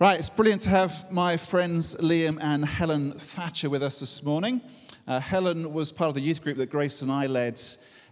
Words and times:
Right, 0.00 0.16
it's 0.16 0.30
brilliant 0.30 0.60
to 0.60 0.70
have 0.70 1.10
my 1.10 1.36
friends 1.36 1.96
Liam 1.96 2.38
and 2.40 2.64
Helen 2.64 3.14
Thatcher 3.14 3.68
with 3.68 3.82
us 3.82 3.98
this 3.98 4.22
morning. 4.22 4.60
Uh, 5.08 5.18
Helen 5.18 5.72
was 5.72 5.90
part 5.90 6.08
of 6.08 6.14
the 6.14 6.20
youth 6.20 6.40
group 6.40 6.56
that 6.58 6.70
Grace 6.70 7.02
and 7.02 7.10
I 7.10 7.26
led 7.26 7.60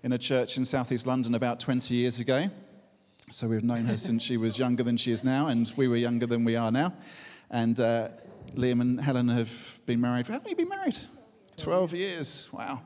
in 0.03 0.11
a 0.11 0.19
church 0.19 0.57
in 0.57 0.64
southeast 0.64 1.07
London 1.07 1.37
about 1.37 1.61
20 1.61 1.95
years 1.95 2.19
ago. 2.19 2.51
So 3.30 3.46
we've 3.46 3.62
known 3.62 3.85
her 3.85 3.96
since 3.96 4.25
she 4.25 4.37
was 4.37 4.59
younger 4.59 4.83
than 4.83 4.96
she 4.96 5.12
is 5.12 5.22
now, 5.22 5.46
and 5.46 5.72
we 5.77 5.87
were 5.87 5.95
younger 5.95 6.27
than 6.27 6.45
we 6.45 6.57
are 6.57 6.72
now. 6.72 6.93
And 7.53 7.79
uh, 7.79 8.09
Liam 8.57 8.81
and 8.81 9.01
Helen 9.01 9.29
have 9.29 9.79
been 9.87 10.01
married. 10.01 10.27
How 10.27 10.35
long 10.35 10.43
have 10.43 10.51
you 10.51 10.57
been 10.57 10.69
married? 10.69 10.99
12 11.57 11.93
years. 11.93 12.49
Wow 12.53 12.83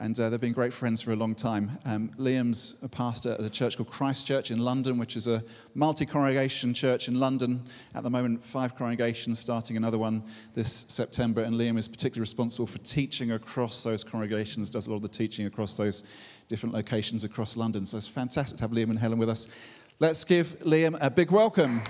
and 0.00 0.18
uh, 0.20 0.30
they've 0.30 0.40
been 0.40 0.52
great 0.52 0.72
friends 0.72 1.02
for 1.02 1.12
a 1.12 1.16
long 1.16 1.34
time. 1.34 1.76
Um, 1.84 2.10
Liam's 2.18 2.76
a 2.82 2.88
pastor 2.88 3.32
at 3.32 3.40
a 3.40 3.50
church 3.50 3.76
called 3.76 3.90
Christ 3.90 4.26
Church 4.26 4.52
in 4.52 4.60
London, 4.60 4.96
which 4.96 5.16
is 5.16 5.26
a 5.26 5.42
multi 5.74 6.06
congregation 6.06 6.72
church 6.72 7.08
in 7.08 7.18
London. 7.18 7.62
At 7.96 8.04
the 8.04 8.10
moment, 8.10 8.42
five 8.42 8.76
congregations, 8.76 9.40
starting 9.40 9.76
another 9.76 9.98
one 9.98 10.22
this 10.54 10.86
September. 10.88 11.42
And 11.42 11.56
Liam 11.56 11.76
is 11.76 11.88
particularly 11.88 12.20
responsible 12.20 12.68
for 12.68 12.78
teaching 12.78 13.32
across 13.32 13.82
those 13.82 14.04
congregations, 14.04 14.70
does 14.70 14.86
a 14.86 14.90
lot 14.90 14.96
of 14.96 15.02
the 15.02 15.08
teaching 15.08 15.46
across 15.46 15.76
those 15.76 16.04
different 16.46 16.74
locations 16.74 17.24
across 17.24 17.56
London. 17.56 17.84
So 17.84 17.96
it's 17.96 18.06
fantastic 18.06 18.58
to 18.58 18.64
have 18.64 18.70
Liam 18.70 18.90
and 18.90 18.98
Helen 18.98 19.18
with 19.18 19.28
us. 19.28 19.48
Let's 19.98 20.22
give 20.22 20.60
Liam 20.60 20.96
a 21.00 21.10
big 21.10 21.32
welcome. 21.32 21.82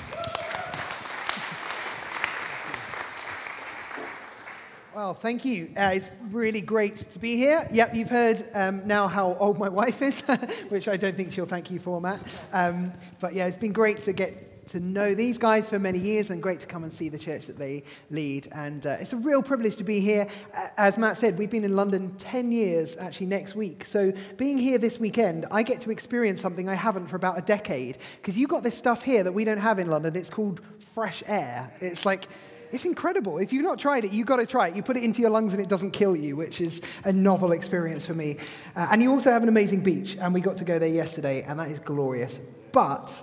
Well, 4.98 5.15
thank 5.15 5.45
you. 5.45 5.70
Uh, 5.77 5.93
it's 5.95 6.11
really 6.33 6.61
great 6.61 6.97
to 6.97 7.20
be 7.20 7.37
here. 7.37 7.69
Yep, 7.70 7.95
you've 7.95 8.11
heard 8.11 8.43
um, 8.52 8.84
now 8.84 9.07
how 9.07 9.37
old 9.38 9.57
my 9.57 9.69
wife 9.83 10.02
is, 10.02 10.23
which 10.71 10.88
I 10.88 10.97
don't 10.97 11.15
think 11.15 11.30
she'll 11.30 11.47
thank 11.47 11.71
you 11.71 11.79
for, 11.79 12.01
Matt. 12.01 12.19
Um, 12.52 12.93
but 13.21 13.33
yeah, 13.33 13.47
it's 13.47 13.57
been 13.57 13.73
great 13.73 14.01
to 14.01 14.12
get 14.12 14.66
to 14.71 14.80
know 14.80 15.15
these 15.15 15.38
guys 15.38 15.69
for 15.69 15.79
many 15.79 16.01
years 16.01 16.30
and 16.30 16.43
great 16.43 16.59
to 16.61 16.66
come 16.66 16.83
and 16.83 16.93
see 16.93 17.09
the 17.09 17.16
church 17.16 17.47
that 17.47 17.57
they 17.57 17.84
lead. 18.11 18.48
And 18.51 18.84
uh, 18.84 18.97
it's 18.98 19.12
a 19.12 19.16
real 19.16 19.41
privilege 19.41 19.77
to 19.77 19.84
be 19.84 20.01
here. 20.01 20.27
As 20.76 20.99
Matt 20.99 21.16
said, 21.16 21.38
we've 21.38 21.49
been 21.49 21.65
in 21.65 21.76
London 21.76 22.16
10 22.16 22.51
years 22.51 22.96
actually 22.96 23.26
next 23.26 23.54
week. 23.54 23.85
So 23.85 24.13
being 24.37 24.59
here 24.59 24.79
this 24.79 24.99
weekend, 24.99 25.46
I 25.52 25.63
get 25.63 25.80
to 25.82 25.93
experience 25.93 26.41
something 26.41 26.69
I 26.69 26.74
haven't 26.74 27.07
for 27.07 27.15
about 27.15 27.38
a 27.38 27.43
decade 27.43 27.99
because 28.21 28.37
you've 28.37 28.51
got 28.51 28.65
this 28.65 28.76
stuff 28.76 29.04
here 29.04 29.23
that 29.23 29.32
we 29.32 29.45
don't 29.45 29.59
have 29.59 29.79
in 29.79 29.88
London. 29.88 30.16
It's 30.16 30.29
called 30.29 30.60
fresh 30.80 31.23
air. 31.29 31.73
It's 31.79 32.04
like, 32.04 32.26
it's 32.73 32.85
incredible. 32.85 33.38
If 33.38 33.52
you've 33.52 33.65
not 33.65 33.79
tried 33.79 34.05
it, 34.05 34.13
you've 34.13 34.27
got 34.27 34.37
to 34.37 34.47
try 34.47 34.69
it. 34.69 34.77
You 34.77 34.83
put 34.83 34.97
it 34.97 35.05
into 35.05 35.21
your 35.21 35.30
lungs 35.30 35.52
and 35.52 35.63
it 35.63 35.69
doesn't 35.69 35.93
kill 35.93 36.16
you, 36.16 36.37
which 36.37 36.61
is 36.61 36.83
a 37.05 37.13
novel 37.13 37.52
experience 37.52 38.07
for 38.07 38.15
me. 38.15 38.37
Uh, 38.77 38.88
and 38.91 39.02
you 39.02 39.10
also 39.10 39.30
have 39.30 39.43
an 39.43 39.49
amazing 39.49 39.83
beach, 39.83 40.16
and 40.21 40.35
we 40.35 40.41
got 40.41 40.57
to 40.59 40.65
go 40.65 40.79
there 40.79 40.88
yesterday, 40.88 41.43
and 41.43 41.59
that 41.59 41.71
is 41.71 41.80
glorious. 41.80 42.41
But, 42.73 43.23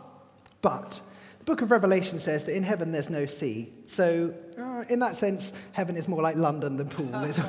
but, 0.62 1.00
the 1.40 1.52
book 1.52 1.62
of 1.62 1.70
Revelation 1.70 2.18
says 2.18 2.46
that 2.46 2.56
in 2.56 2.64
heaven 2.64 2.92
there's 2.92 3.12
no 3.12 3.28
sea. 3.28 3.72
So, 3.86 4.34
uh, 4.60 4.84
in 4.90 5.00
that 5.00 5.16
sense, 5.16 5.54
heaven 5.74 5.96
is 5.96 6.08
more 6.08 6.22
like 6.22 6.36
London 6.36 6.78
than 6.78 6.90
Poole, 6.90 7.14
is 7.24 7.40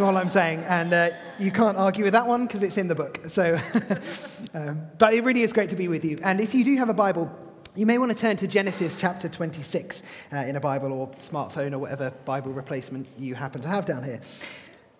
all 0.00 0.16
I'm 0.16 0.28
saying. 0.28 0.60
And 0.60 0.92
uh, 0.92 1.10
you 1.40 1.50
can't 1.50 1.76
argue 1.76 2.04
with 2.04 2.12
that 2.12 2.26
one 2.26 2.46
because 2.46 2.62
it's 2.62 2.76
in 2.76 2.86
the 2.86 2.94
book. 2.94 3.20
So, 3.26 3.58
um, 4.54 4.82
but 4.98 5.14
it 5.14 5.24
really 5.24 5.42
is 5.42 5.52
great 5.52 5.70
to 5.70 5.76
be 5.76 5.88
with 5.88 6.04
you. 6.04 6.18
And 6.22 6.40
if 6.40 6.54
you 6.54 6.62
do 6.62 6.76
have 6.76 6.88
a 6.88 6.94
Bible, 6.94 7.36
you 7.74 7.86
may 7.86 7.96
want 7.96 8.12
to 8.12 8.16
turn 8.16 8.36
to 8.36 8.46
Genesis 8.46 8.94
chapter 8.94 9.30
26 9.30 10.02
uh, 10.30 10.36
in 10.36 10.56
a 10.56 10.60
Bible 10.60 10.92
or 10.92 11.08
smartphone 11.12 11.72
or 11.72 11.78
whatever 11.78 12.10
Bible 12.26 12.52
replacement 12.52 13.08
you 13.18 13.34
happen 13.34 13.62
to 13.62 13.68
have 13.68 13.86
down 13.86 14.04
here. 14.04 14.20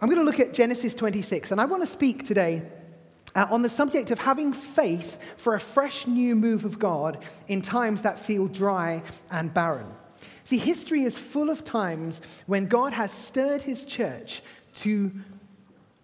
I'm 0.00 0.08
going 0.08 0.20
to 0.20 0.24
look 0.24 0.40
at 0.40 0.54
Genesis 0.54 0.94
26, 0.94 1.50
and 1.50 1.60
I 1.60 1.66
want 1.66 1.82
to 1.82 1.86
speak 1.86 2.22
today 2.22 2.62
uh, 3.34 3.46
on 3.50 3.60
the 3.60 3.68
subject 3.68 4.10
of 4.10 4.18
having 4.18 4.54
faith 4.54 5.18
for 5.36 5.54
a 5.54 5.60
fresh 5.60 6.06
new 6.06 6.34
move 6.34 6.64
of 6.64 6.78
God 6.78 7.22
in 7.46 7.60
times 7.60 8.02
that 8.02 8.18
feel 8.18 8.48
dry 8.48 9.02
and 9.30 9.52
barren. 9.52 9.92
See, 10.44 10.58
history 10.58 11.02
is 11.02 11.18
full 11.18 11.50
of 11.50 11.64
times 11.64 12.22
when 12.46 12.66
God 12.66 12.94
has 12.94 13.12
stirred 13.12 13.62
his 13.62 13.84
church 13.84 14.42
to 14.76 15.12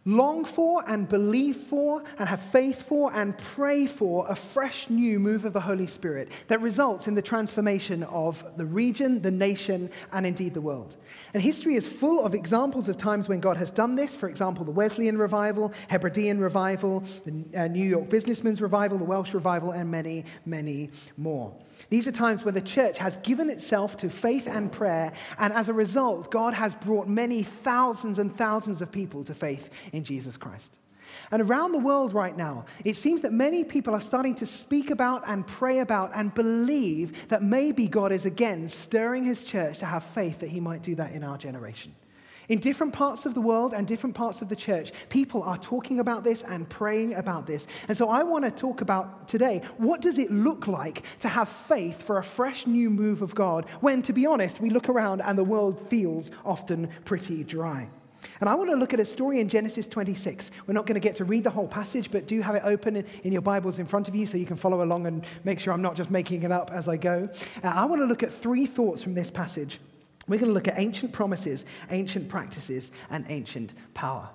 long 0.09 0.43
for 0.43 0.83
and 0.89 1.07
believe 1.07 1.57
for 1.57 2.03
and 2.19 2.29
have 2.29 2.43
faith 2.43 2.83
for 2.83 3.13
and 3.13 3.37
pray 3.37 3.87
for 3.87 4.27
a 4.29 4.35
fresh 4.35 4.89
new 4.89 5.19
move 5.19 5.45
of 5.45 5.53
the 5.53 5.61
Holy 5.61 5.87
Spirit 5.87 6.31
that 6.49 6.61
results 6.63 7.07
in 7.07 7.15
the 7.15 7.21
transformation 7.21 8.03
of 8.05 8.43
the 8.57 8.65
region, 8.65 9.21
the 9.21 9.31
nation, 9.31 9.91
and 10.13 10.25
indeed 10.25 10.55
the 10.55 10.61
world. 10.63 10.97
And 11.35 11.43
history 11.43 11.75
is 11.75 11.87
full 11.87 12.25
of 12.25 12.35
examples 12.35 12.89
of 12.89 12.97
times 12.97 13.29
when 13.29 13.41
God 13.41 13.59
has 13.59 13.71
done 13.71 13.97
this. 13.97 14.17
For 14.17 14.31
example, 14.31 14.65
the 14.65 14.71
Wesleyan 14.71 15.19
revival, 15.19 15.75
Hebridean 15.89 16.41
revival, 16.41 17.05
the 17.27 17.45
uh, 17.55 17.69
New 17.69 17.85
York 17.85 18.09
businessman's 18.09 18.63
revival, 18.63 18.97
the 18.97 19.05
Welsh 19.05 19.35
revival, 19.35 19.73
and 19.73 19.91
many, 19.91 20.25
many 20.47 20.91
more. 21.19 21.55
These 21.91 22.09
are 22.09 22.13
times 22.13 22.45
where 22.45 22.53
the 22.53 22.61
church 22.61 22.99
has 22.99 23.17
given 23.19 23.49
itself 23.49 23.97
to 23.99 24.11
faith 24.11 24.49
and 24.49 24.71
prayer, 24.71 25.13
and 25.39 25.53
as 25.53 25.69
a 25.69 25.73
result, 25.73 26.31
God 26.31 26.55
has 26.55 26.75
brought 26.75 27.09
many 27.09 27.43
thousands 27.43 28.19
and 28.19 28.35
thousands 28.35 28.83
of 28.83 28.93
people 28.93 29.25
to 29.25 29.35
faith 29.35 29.71
in 29.93 29.98
Jesus 30.05 30.37
Christ. 30.37 30.77
And 31.31 31.43
around 31.43 31.73
the 31.73 31.79
world 31.79 32.13
right 32.13 32.37
now, 32.37 32.67
it 32.85 32.95
seems 32.95 33.23
that 33.23 33.33
many 33.33 33.65
people 33.65 33.95
are 33.95 34.01
starting 34.01 34.35
to 34.37 34.47
speak 34.47 34.91
about 34.91 35.23
and 35.27 35.47
pray 35.47 35.81
about 35.81 36.11
and 36.15 36.33
believe 36.33 37.29
that 37.29 37.43
maybe 37.43 37.87
God 37.87 38.13
is 38.13 38.27
again 38.27 38.69
stirring 38.69 39.25
his 39.25 39.45
church 39.45 39.79
to 39.79 39.87
have 39.87 40.05
faith 40.05 40.41
that 40.41 40.51
he 40.51 40.61
might 40.61 40.83
do 40.83 40.95
that 40.97 41.13
in 41.13 41.25
our 41.25 41.39
generation. 41.39 41.95
In 42.49 42.61
different 42.61 42.95
parts 42.95 43.27
of 43.27 43.35
the 43.35 43.43
world 43.43 43.75
and 43.75 43.87
different 43.87 44.17
parts 44.17 44.41
of 44.41 44.49
the 44.49 44.57
church, 44.57 44.91
people 45.11 45.43
are 45.43 45.59
talking 45.59 46.01
about 46.01 46.25
this 46.25 46.43
and 46.43 46.67
praying 46.69 47.15
about 47.15 47.47
this. 47.47 47.67
And 47.89 47.97
so 47.97 48.09
I 48.09 48.23
want 48.23 48.47
to 48.47 48.51
talk 48.51 48.81
about 48.81 49.29
today 49.29 49.61
what 49.77 50.01
does 50.01 50.17
it 50.17 50.31
look 50.31 50.67
like 50.67 51.05
to 51.21 51.29
have 51.29 51.51
faith 51.51 52.03
for 52.03 52.17
a 52.17 52.25
fresh 52.25 52.67
new 52.67 52.89
move 52.89 53.21
of 53.21 53.35
God 53.35 53.67
when, 53.81 54.01
to 54.03 54.15
be 54.15 54.25
honest, 54.25 54.61
we 54.61 54.71
look 54.71 54.89
around 54.89 55.21
and 55.21 55.37
the 55.37 55.45
world 55.45 55.79
feels 55.89 56.31
often 56.43 56.89
pretty 57.05 57.45
dry. 57.45 57.91
And 58.41 58.49
I 58.49 58.55
want 58.55 58.71
to 58.71 58.77
look 58.77 58.95
at 58.95 59.01
a 59.01 59.05
story 59.05 59.41
in 59.41 59.49
Genesis 59.49 59.87
26. 59.87 60.51
We're 60.67 60.75
not 60.75 60.87
going 60.87 60.95
to 60.95 61.01
get 61.01 61.17
to 61.17 61.25
read 61.25 61.45
the 61.45 61.51
whole 61.51 61.69
passage, 61.69 62.11
but 62.11 62.27
do 62.27 62.41
have 62.41 62.55
it 62.55 62.63
open 62.65 63.05
in 63.23 63.33
your 63.33 63.43
Bibles 63.43 63.79
in 63.79 63.87
front 63.87 64.09
of 64.09 64.15
you 64.15 64.27
so 64.27 64.37
you 64.37 64.47
can 64.47 64.57
follow 64.57 64.83
along 64.83 65.07
and 65.07 65.25
make 65.45 65.61
sure 65.61 65.73
I'm 65.73 65.83
not 65.83 65.97
just 65.97 66.11
making 66.11 66.43
it 66.43 66.53
up 66.53 66.71
as 66.73 66.89
I 66.89 66.97
go. 66.97 67.29
Uh, 67.63 67.69
I 67.69 67.85
want 67.85 68.03
to 68.03 68.07
look 68.07 68.23
at 68.23 68.33
three 68.33 68.67
thoughts 68.67 69.03
from 69.03 69.15
this 69.15 69.31
passage 69.31 69.81
we're 70.29 70.39
going 70.39 70.51
to 70.51 70.55
look 70.55 70.69
at 70.69 70.79
ancient 70.79 71.13
promises, 71.13 71.65
ancient 71.91 72.29
practices, 72.29 72.93
and 73.11 73.25
ancient 73.29 73.73
power. 73.95 74.29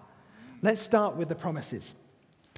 Let's 0.64 0.82
start 0.82 1.16
with 1.16 1.30
the 1.30 1.36
promises. 1.36 1.94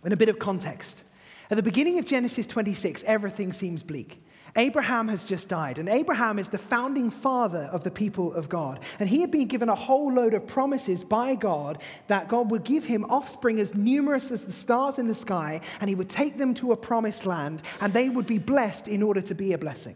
In 0.05 0.13
a 0.13 0.17
bit 0.17 0.29
of 0.29 0.39
context, 0.39 1.03
at 1.49 1.57
the 1.57 1.63
beginning 1.63 1.99
of 1.99 2.05
Genesis 2.05 2.47
26, 2.47 3.03
everything 3.03 3.51
seems 3.51 3.83
bleak. 3.83 4.23
Abraham 4.57 5.09
has 5.09 5.25
just 5.25 5.49
died, 5.49 5.77
and 5.77 5.89
Abraham 5.89 6.39
is 6.39 6.47
the 6.47 6.57
founding 6.57 7.09
father 7.09 7.69
of 7.73 7.83
the 7.83 7.91
people 7.91 8.33
of 8.33 8.47
God. 8.47 8.79
And 8.99 9.09
he 9.09 9.19
had 9.19 9.29
been 9.29 9.47
given 9.47 9.67
a 9.67 9.75
whole 9.75 10.13
load 10.13 10.33
of 10.33 10.47
promises 10.47 11.03
by 11.03 11.35
God 11.35 11.81
that 12.07 12.29
God 12.29 12.51
would 12.51 12.63
give 12.63 12.85
him 12.85 13.03
offspring 13.05 13.59
as 13.59 13.75
numerous 13.75 14.31
as 14.31 14.45
the 14.45 14.53
stars 14.53 14.97
in 14.97 15.07
the 15.07 15.15
sky, 15.15 15.59
and 15.81 15.89
he 15.89 15.95
would 15.95 16.09
take 16.09 16.37
them 16.37 16.53
to 16.55 16.71
a 16.71 16.77
promised 16.77 17.25
land, 17.25 17.63
and 17.81 17.93
they 17.93 18.07
would 18.07 18.25
be 18.25 18.37
blessed 18.37 18.87
in 18.87 19.03
order 19.03 19.21
to 19.21 19.35
be 19.35 19.51
a 19.51 19.57
blessing. 19.57 19.95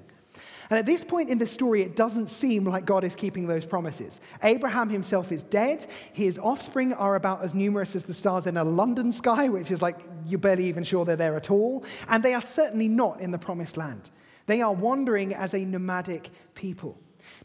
And 0.70 0.78
at 0.78 0.86
this 0.86 1.04
point 1.04 1.30
in 1.30 1.40
the 1.40 1.48
story, 1.48 1.82
it 1.82 1.96
doesn't 1.96 2.28
seem 2.28 2.66
like 2.66 2.86
God 2.86 3.04
is 3.04 3.16
keeping 3.16 3.48
those 3.48 3.66
promises. 3.66 4.22
Abraham 4.44 4.90
himself 4.90 5.32
is 5.32 5.42
dead. 5.42 5.88
His 6.14 6.38
offspring 6.38 6.94
are 6.94 7.16
about 7.16 7.44
as 7.44 7.56
numerous 7.56 7.96
as 7.96 8.04
the 8.04 8.14
stars 8.14 8.46
in 8.46 8.56
a 8.56 8.64
London 8.64 9.12
sky, 9.12 9.50
which 9.50 9.72
is 9.72 9.82
like 9.82 9.98
you're 10.28 10.38
barely 10.38 10.68
even 10.68 10.84
sure 10.84 11.06
they're 11.06 11.16
there 11.16 11.36
at 11.36 11.50
all. 11.50 11.84
And 12.08 12.22
they 12.22 12.36
are 12.36 12.42
certainly 12.42 12.88
not 12.88 13.20
in 13.20 13.32
the 13.32 13.40
promised 13.40 13.78
land. 13.78 14.12
They 14.50 14.64
are 14.64 14.74
wandering 14.74 15.36
as 15.36 15.54
a 15.54 15.64
nomadic 15.64 16.32
people. 16.56 16.98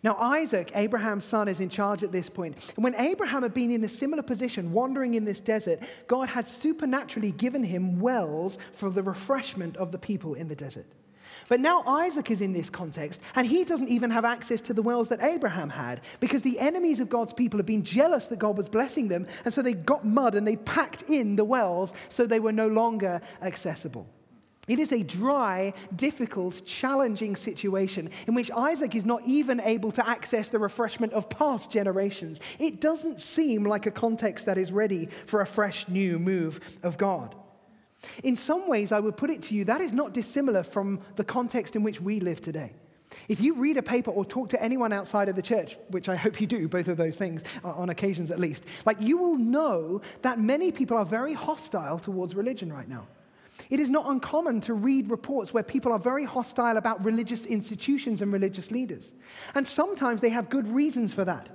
Now, 0.03 0.17
Isaac, 0.19 0.73
Abraham's 0.75 1.27
son, 1.27 1.49
is 1.49 1.61
in 1.61 1.69
charge 1.69 2.03
at 2.03 2.13
this 2.13 2.31
point. 2.31 2.73
And 2.77 2.83
when 2.83 2.95
Abraham 2.95 3.43
had 3.43 3.53
been 3.53 3.71
in 3.71 3.85
a 3.85 3.91
similar 3.91 4.23
position, 4.23 4.73
wandering 4.73 5.13
in 5.13 5.27
this 5.27 5.43
desert, 5.43 5.81
God 6.07 6.31
had 6.31 6.47
supernaturally 6.47 7.33
given 7.33 7.63
him 7.63 8.01
wells 8.01 8.59
for 8.73 8.89
the 8.89 9.03
refreshment 9.03 9.77
of 9.77 9.93
the 9.93 9.99
people 9.99 10.33
in 10.33 10.49
the 10.49 10.57
desert. 10.57 10.87
But 11.51 11.61
now 11.61 11.83
Isaac 11.87 12.31
is 12.31 12.41
in 12.41 12.55
this 12.55 12.71
context, 12.71 13.21
and 13.35 13.47
he 13.47 13.65
doesn't 13.65 13.91
even 13.91 14.11
have 14.11 14.25
access 14.25 14.63
to 14.63 14.73
the 14.73 14.81
wells 14.81 15.11
that 15.11 15.23
Abraham 15.23 15.69
had 15.69 16.01
because 16.21 16.41
the 16.41 16.59
enemies 16.59 17.01
of 17.01 17.11
God's 17.11 17.35
people 17.35 17.59
have 17.59 17.67
been 17.67 17.85
jealous 17.85 18.29
that 18.29 18.39
God 18.39 18.57
was 18.57 18.67
blessing 18.67 19.09
them, 19.09 19.27
and 19.45 19.53
so 19.53 19.61
they 19.61 19.75
got 19.75 20.07
mud 20.07 20.35
and 20.35 20.49
they 20.49 20.57
packed 20.57 21.03
in 21.03 21.37
the 21.37 21.45
wells 21.45 21.93
so 22.09 22.25
they 22.25 22.41
were 22.41 22.53
no 22.53 22.69
longer 22.69 23.21
accessible. 23.43 24.09
It 24.67 24.79
is 24.79 24.93
a 24.93 25.03
dry, 25.03 25.75
difficult, 25.95 26.65
challenging 26.65 27.37
situation 27.37 28.11
in 28.27 28.35
which 28.35 28.51
Isaac 28.51 28.95
is 28.95 29.05
not 29.05 29.23
even 29.27 29.61
able 29.61 29.91
to 29.93 30.09
access 30.09 30.49
the 30.49 30.59
refreshment 30.59 31.13
of 31.13 31.29
past 31.29 31.71
generations. 31.71 32.41
It 32.59 32.81
doesn't 32.81 33.21
seem 33.21 33.65
like 33.65 33.87
a 33.87 33.91
context 33.91 34.47
that 34.47 34.57
is 34.57 34.73
ready 34.73 35.07
for 35.27 35.41
a 35.41 35.47
fresh 35.47 35.87
new 35.89 36.19
move 36.19 36.61
of 36.83 36.97
God. 36.97 37.35
In 38.23 38.37
some 38.37 38.69
ways, 38.69 38.93
I 38.93 39.01
would 39.01 39.17
put 39.17 39.31
it 39.31 39.43
to 39.43 39.55
you, 39.55 39.65
that 39.65 39.81
is 39.81 39.93
not 39.93 40.13
dissimilar 40.13 40.63
from 40.63 41.01
the 41.17 41.25
context 41.25 41.77
in 41.77 41.83
which 41.83 42.01
we 42.01 42.21
live 42.21 42.41
today. 42.41 42.73
If 43.29 43.41
you 43.41 43.55
read 43.55 43.77
a 43.77 43.83
paper 43.83 44.11
or 44.11 44.25
talk 44.25 44.49
to 44.51 44.63
anyone 44.63 44.93
outside 44.93 45.29
of 45.29 45.37
the 45.37 45.43
church, 45.43 45.77
which 45.89 46.09
I 46.09 46.17
hope 46.17 46.41
you 46.41 46.47
do, 46.47 46.69
both 46.69 46.89
of 46.89 46.97
those 46.97 47.17
things 47.17 47.45
uh, 47.63 47.71
on 47.71 47.91
occasions 47.91 48.31
at 48.31 48.41
least, 48.41 48.65
like 48.85 49.01
you 49.01 49.19
will 49.19 49.37
know 49.37 50.01
that 50.23 50.41
many 50.41 50.73
people 50.73 50.97
are 50.97 51.05
very 51.05 51.33
hostile 51.33 51.99
towards 51.99 52.35
religion 52.35 52.73
right 52.73 52.89
now. 52.89 53.07
It 53.71 53.81
is 53.81 53.91
not 53.91 54.09
uncommon 54.09 54.61
to 54.63 54.75
read 54.75 55.11
reports 55.11 55.55
where 55.55 55.63
people 55.63 55.93
are 55.93 55.99
very 55.99 56.25
hostile 56.25 56.77
about 56.77 57.05
religious 57.05 57.47
institutions 57.47 58.23
and 58.23 58.33
religious 58.33 58.71
leaders. 58.71 59.13
And 59.55 59.67
sometimes 59.67 60.21
they 60.21 60.31
have 60.31 60.51
good 60.51 60.69
reasons 60.69 61.15
for 61.15 61.25
that. 61.25 61.49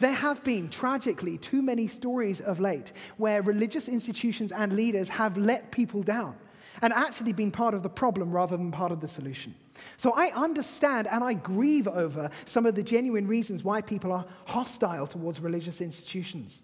There 0.00 0.12
have 0.12 0.44
been, 0.44 0.68
tragically, 0.68 1.38
too 1.38 1.62
many 1.62 1.86
stories 1.86 2.40
of 2.40 2.60
late 2.60 2.92
where 3.16 3.42
religious 3.42 3.88
institutions 3.88 4.52
and 4.52 4.72
leaders 4.74 5.08
have 5.08 5.36
let 5.36 5.70
people 5.70 6.02
down 6.02 6.36
and 6.82 6.92
actually 6.92 7.32
been 7.32 7.50
part 7.50 7.74
of 7.74 7.82
the 7.82 7.88
problem 7.88 8.30
rather 8.30 8.56
than 8.56 8.70
part 8.70 8.92
of 8.92 9.00
the 9.00 9.08
solution. 9.08 9.54
So 9.96 10.12
I 10.12 10.32
understand 10.34 11.08
and 11.08 11.24
I 11.24 11.34
grieve 11.34 11.88
over 11.88 12.30
some 12.44 12.66
of 12.66 12.74
the 12.74 12.82
genuine 12.82 13.26
reasons 13.26 13.64
why 13.64 13.80
people 13.80 14.12
are 14.12 14.26
hostile 14.46 15.06
towards 15.06 15.40
religious 15.40 15.80
institutions. 15.80 16.62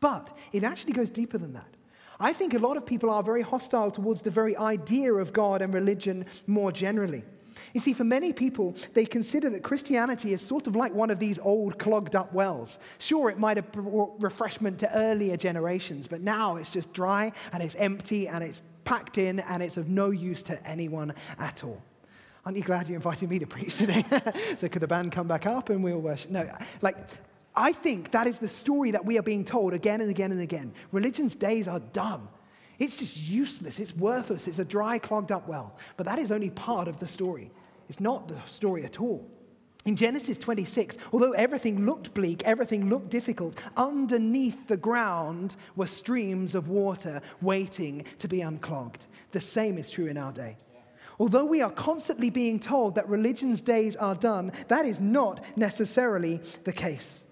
But 0.00 0.36
it 0.52 0.64
actually 0.64 0.92
goes 0.92 1.10
deeper 1.10 1.38
than 1.38 1.54
that. 1.54 1.75
I 2.18 2.32
think 2.32 2.54
a 2.54 2.58
lot 2.58 2.76
of 2.76 2.86
people 2.86 3.10
are 3.10 3.22
very 3.22 3.42
hostile 3.42 3.90
towards 3.90 4.22
the 4.22 4.30
very 4.30 4.56
idea 4.56 5.12
of 5.12 5.32
God 5.32 5.62
and 5.62 5.72
religion 5.72 6.26
more 6.46 6.72
generally. 6.72 7.24
You 7.72 7.80
see, 7.80 7.92
for 7.92 8.04
many 8.04 8.32
people, 8.32 8.74
they 8.94 9.04
consider 9.04 9.50
that 9.50 9.62
Christianity 9.62 10.32
is 10.32 10.40
sort 10.40 10.66
of 10.66 10.76
like 10.76 10.94
one 10.94 11.10
of 11.10 11.18
these 11.18 11.38
old 11.38 11.78
clogged 11.78 12.14
up 12.14 12.32
wells. 12.32 12.78
Sure, 12.98 13.28
it 13.28 13.38
might 13.38 13.56
have 13.56 13.70
brought 13.72 14.14
refreshment 14.18 14.78
to 14.80 14.94
earlier 14.96 15.36
generations, 15.36 16.06
but 16.06 16.20
now 16.20 16.56
it's 16.56 16.70
just 16.70 16.92
dry 16.92 17.32
and 17.52 17.62
it's 17.62 17.74
empty 17.74 18.28
and 18.28 18.42
it's 18.42 18.62
packed 18.84 19.18
in 19.18 19.40
and 19.40 19.62
it's 19.62 19.76
of 19.76 19.88
no 19.88 20.10
use 20.10 20.42
to 20.44 20.66
anyone 20.66 21.14
at 21.38 21.64
all. 21.64 21.82
Aren't 22.44 22.56
you 22.56 22.64
glad 22.64 22.88
you 22.88 22.94
invited 22.94 23.28
me 23.28 23.40
to 23.40 23.46
preach 23.46 23.76
today? 23.76 24.04
so 24.56 24.68
could 24.68 24.80
the 24.80 24.86
band 24.86 25.10
come 25.10 25.26
back 25.26 25.46
up 25.46 25.68
and 25.68 25.82
we'll 25.82 25.98
worship? 25.98 26.30
No, 26.30 26.48
like 26.80 26.96
I 27.56 27.72
think 27.72 28.10
that 28.10 28.26
is 28.26 28.38
the 28.38 28.48
story 28.48 28.90
that 28.90 29.04
we 29.04 29.18
are 29.18 29.22
being 29.22 29.44
told 29.44 29.72
again 29.72 30.00
and 30.00 30.10
again 30.10 30.30
and 30.30 30.40
again. 30.40 30.74
Religion's 30.92 31.34
days 31.34 31.66
are 31.66 31.80
done. 31.80 32.28
It's 32.78 32.98
just 32.98 33.16
useless. 33.16 33.80
It's 33.80 33.96
worthless. 33.96 34.46
It's 34.46 34.58
a 34.58 34.64
dry, 34.64 34.98
clogged 34.98 35.32
up 35.32 35.48
well. 35.48 35.78
But 35.96 36.04
that 36.06 36.18
is 36.18 36.30
only 36.30 36.50
part 36.50 36.88
of 36.88 36.98
the 36.98 37.06
story. 37.06 37.50
It's 37.88 38.00
not 38.00 38.28
the 38.28 38.38
story 38.44 38.84
at 38.84 39.00
all. 39.00 39.30
In 39.86 39.94
Genesis 39.94 40.36
26, 40.36 40.98
although 41.12 41.30
everything 41.32 41.86
looked 41.86 42.12
bleak, 42.12 42.42
everything 42.44 42.90
looked 42.90 43.08
difficult, 43.08 43.56
underneath 43.76 44.66
the 44.66 44.76
ground 44.76 45.54
were 45.76 45.86
streams 45.86 46.56
of 46.56 46.68
water 46.68 47.22
waiting 47.40 48.04
to 48.18 48.26
be 48.26 48.40
unclogged. 48.40 49.06
The 49.30 49.40
same 49.40 49.78
is 49.78 49.88
true 49.88 50.06
in 50.06 50.18
our 50.18 50.32
day. 50.32 50.56
Although 51.20 51.44
we 51.44 51.62
are 51.62 51.70
constantly 51.70 52.30
being 52.30 52.58
told 52.58 52.96
that 52.96 53.08
religion's 53.08 53.62
days 53.62 53.94
are 53.96 54.16
done, 54.16 54.52
that 54.68 54.84
is 54.84 55.00
not 55.00 55.42
necessarily 55.56 56.40
the 56.64 56.72
case. 56.72 57.24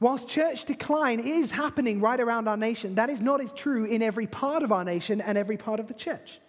Whilst 0.00 0.28
church 0.28 0.64
decline 0.64 1.20
is 1.20 1.50
happening 1.50 2.00
right 2.00 2.20
around 2.20 2.48
our 2.48 2.56
nation, 2.56 2.96
that 2.96 3.10
is 3.10 3.20
not 3.20 3.56
true 3.56 3.84
in 3.84 4.02
every 4.02 4.26
part 4.26 4.62
of 4.62 4.72
our 4.72 4.84
nation 4.84 5.20
and 5.20 5.38
every 5.38 5.56
part 5.56 5.80
of 5.80 5.86
the 5.88 5.94
church. 5.94 6.40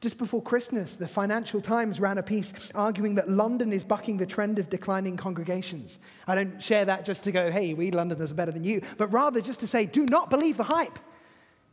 Just 0.00 0.16
before 0.16 0.40
Christmas, 0.40 0.94
the 0.94 1.08
Financial 1.08 1.60
Times 1.60 1.98
ran 1.98 2.18
a 2.18 2.22
piece 2.22 2.70
arguing 2.72 3.16
that 3.16 3.28
London 3.28 3.72
is 3.72 3.82
bucking 3.82 4.18
the 4.18 4.26
trend 4.26 4.60
of 4.60 4.70
declining 4.70 5.16
congregations. 5.16 5.98
I 6.28 6.36
don't 6.36 6.62
share 6.62 6.84
that 6.84 7.04
just 7.04 7.24
to 7.24 7.32
go, 7.32 7.50
hey, 7.50 7.74
we 7.74 7.90
Londoners 7.90 8.30
are 8.30 8.34
better 8.34 8.52
than 8.52 8.62
you, 8.62 8.80
but 8.96 9.12
rather 9.12 9.40
just 9.40 9.60
to 9.60 9.66
say, 9.66 9.86
do 9.86 10.06
not 10.06 10.30
believe 10.30 10.56
the 10.56 10.64
hype. 10.64 11.00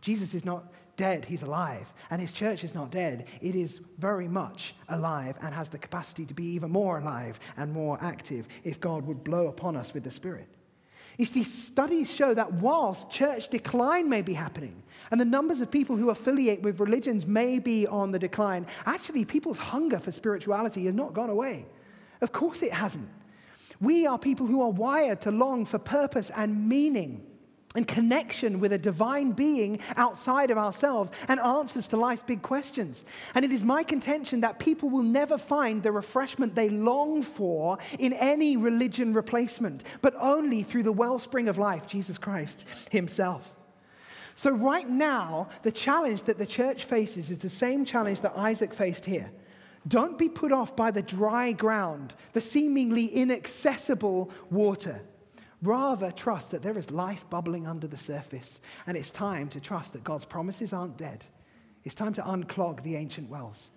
Jesus 0.01 0.33
is 0.33 0.43
not 0.43 0.71
dead, 0.97 1.25
he's 1.25 1.43
alive. 1.43 1.93
And 2.09 2.19
his 2.19 2.33
church 2.33 2.63
is 2.63 2.73
not 2.73 2.89
dead, 2.89 3.27
it 3.41 3.55
is 3.55 3.79
very 3.99 4.27
much 4.27 4.75
alive 4.89 5.37
and 5.41 5.53
has 5.53 5.69
the 5.69 5.77
capacity 5.77 6.25
to 6.25 6.33
be 6.33 6.45
even 6.45 6.71
more 6.71 6.97
alive 6.97 7.39
and 7.57 7.71
more 7.71 7.99
active 8.01 8.47
if 8.63 8.79
God 8.79 9.05
would 9.05 9.23
blow 9.23 9.47
upon 9.47 9.75
us 9.75 9.93
with 9.93 10.03
the 10.03 10.11
Spirit. 10.11 10.47
You 11.17 11.25
see, 11.25 11.43
studies 11.43 12.13
show 12.13 12.33
that 12.33 12.53
whilst 12.53 13.09
church 13.09 13.47
decline 13.49 14.09
may 14.09 14.21
be 14.21 14.33
happening, 14.33 14.83
and 15.11 15.21
the 15.21 15.25
numbers 15.25 15.61
of 15.61 15.71
people 15.71 15.95
who 15.95 16.09
affiliate 16.09 16.61
with 16.61 16.79
religions 16.79 17.25
may 17.25 17.59
be 17.59 17.87
on 17.87 18.11
the 18.11 18.19
decline, 18.19 18.67
actually, 18.85 19.23
people's 19.23 19.57
hunger 19.57 19.99
for 19.99 20.11
spirituality 20.11 20.85
has 20.85 20.93
not 20.93 21.13
gone 21.13 21.29
away. 21.29 21.65
Of 22.21 22.31
course, 22.31 22.61
it 22.61 22.73
hasn't. 22.73 23.09
We 23.79 24.07
are 24.07 24.17
people 24.17 24.47
who 24.47 24.61
are 24.61 24.69
wired 24.69 25.21
to 25.21 25.31
long 25.31 25.65
for 25.65 25.79
purpose 25.79 26.31
and 26.35 26.67
meaning 26.67 27.25
and 27.75 27.87
connection 27.87 28.59
with 28.59 28.73
a 28.73 28.77
divine 28.77 29.31
being 29.31 29.79
outside 29.97 30.49
of 30.49 30.57
ourselves 30.57 31.11
and 31.27 31.39
answers 31.39 31.87
to 31.89 31.97
life's 31.97 32.23
big 32.23 32.41
questions. 32.41 33.03
And 33.33 33.45
it 33.45 33.51
is 33.51 33.63
my 33.63 33.83
contention 33.83 34.41
that 34.41 34.59
people 34.59 34.89
will 34.89 35.03
never 35.03 35.37
find 35.37 35.83
the 35.83 35.91
refreshment 35.91 36.55
they 36.55 36.69
long 36.69 37.21
for 37.21 37.77
in 37.99 38.13
any 38.13 38.57
religion 38.57 39.13
replacement, 39.13 39.83
but 40.01 40.15
only 40.19 40.63
through 40.63 40.83
the 40.83 40.91
wellspring 40.91 41.47
of 41.47 41.57
life, 41.57 41.87
Jesus 41.87 42.17
Christ 42.17 42.65
Himself. 42.91 43.51
So, 44.37 44.51
right 44.51 44.89
now, 44.89 45.47
the 45.63 45.71
challenge 45.71 46.23
that 46.23 46.37
the 46.37 46.45
church 46.45 46.83
faces 46.83 47.29
is 47.29 47.37
the 47.37 47.49
same 47.49 47.85
challenge 47.85 48.19
that 48.21 48.37
Isaac 48.37 48.73
faced 48.73 49.05
here. 49.05 49.31
Don't 49.87 50.17
be 50.17 50.27
put 50.27 50.51
off 50.51 50.75
by 50.75 50.91
the 50.91 51.01
dry 51.01 51.51
ground, 51.51 52.13
the 52.33 52.41
seemingly 52.41 53.05
inaccessible 53.05 54.31
water. 54.49 55.01
Rather, 55.65 56.11
trust 56.11 56.51
that 56.51 56.61
there 56.61 56.77
is 56.77 56.91
life 56.91 57.27
bubbling 57.29 57.65
under 57.65 57.87
the 57.87 57.97
surface, 57.97 58.61
and 58.85 58.95
it's 58.95 59.11
time 59.11 59.49
to 59.49 59.59
trust 59.59 59.93
that 59.93 60.03
God's 60.03 60.25
promises 60.25 60.73
aren't 60.73 60.97
dead. 60.97 61.25
It's 61.83 61.95
time 61.95 62.13
to 62.13 62.21
unclog 62.21 62.83
the 62.83 62.95
ancient 62.95 63.29
wells. 63.29 63.71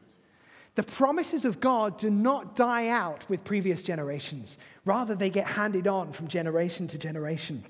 The 0.75 0.82
promises 0.82 1.44
of 1.44 1.61
God 1.61 1.96
do 1.96 2.11
not 2.11 2.55
die 2.55 2.88
out 2.88 3.29
with 3.29 3.43
previous 3.43 3.82
generations, 3.82 4.58
rather, 4.85 5.14
they 5.14 5.31
get 5.31 5.46
handed 5.46 5.88
on 5.88 6.12
from 6.12 6.29
generation 6.29 6.87
to 6.88 6.99
generation. 6.99 7.64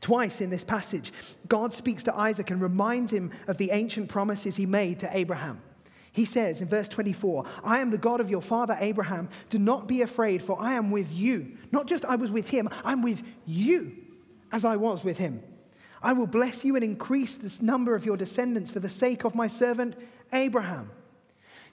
Twice 0.00 0.40
in 0.40 0.50
this 0.50 0.64
passage, 0.64 1.12
God 1.46 1.72
speaks 1.72 2.02
to 2.04 2.16
Isaac 2.16 2.50
and 2.50 2.60
reminds 2.60 3.12
him 3.12 3.32
of 3.48 3.58
the 3.58 3.70
ancient 3.70 4.08
promises 4.08 4.56
he 4.56 4.66
made 4.66 4.98
to 5.00 5.16
Abraham. 5.16 5.60
He 6.12 6.26
says 6.26 6.60
in 6.60 6.68
verse 6.68 6.88
24, 6.88 7.44
I 7.64 7.80
am 7.80 7.90
the 7.90 7.98
God 7.98 8.20
of 8.20 8.28
your 8.28 8.42
father 8.42 8.76
Abraham. 8.78 9.30
Do 9.48 9.58
not 9.58 9.88
be 9.88 10.02
afraid, 10.02 10.42
for 10.42 10.60
I 10.60 10.74
am 10.74 10.90
with 10.90 11.12
you. 11.12 11.56
Not 11.72 11.86
just 11.86 12.04
I 12.04 12.16
was 12.16 12.30
with 12.30 12.50
him, 12.50 12.68
I'm 12.84 13.02
with 13.02 13.22
you 13.46 13.96
as 14.52 14.64
I 14.64 14.76
was 14.76 15.02
with 15.02 15.18
him. 15.18 15.42
I 16.02 16.12
will 16.12 16.26
bless 16.26 16.64
you 16.64 16.74
and 16.74 16.84
increase 16.84 17.36
this 17.36 17.62
number 17.62 17.94
of 17.94 18.04
your 18.04 18.16
descendants 18.16 18.70
for 18.70 18.80
the 18.80 18.88
sake 18.88 19.24
of 19.24 19.34
my 19.34 19.46
servant 19.46 19.94
Abraham. 20.32 20.90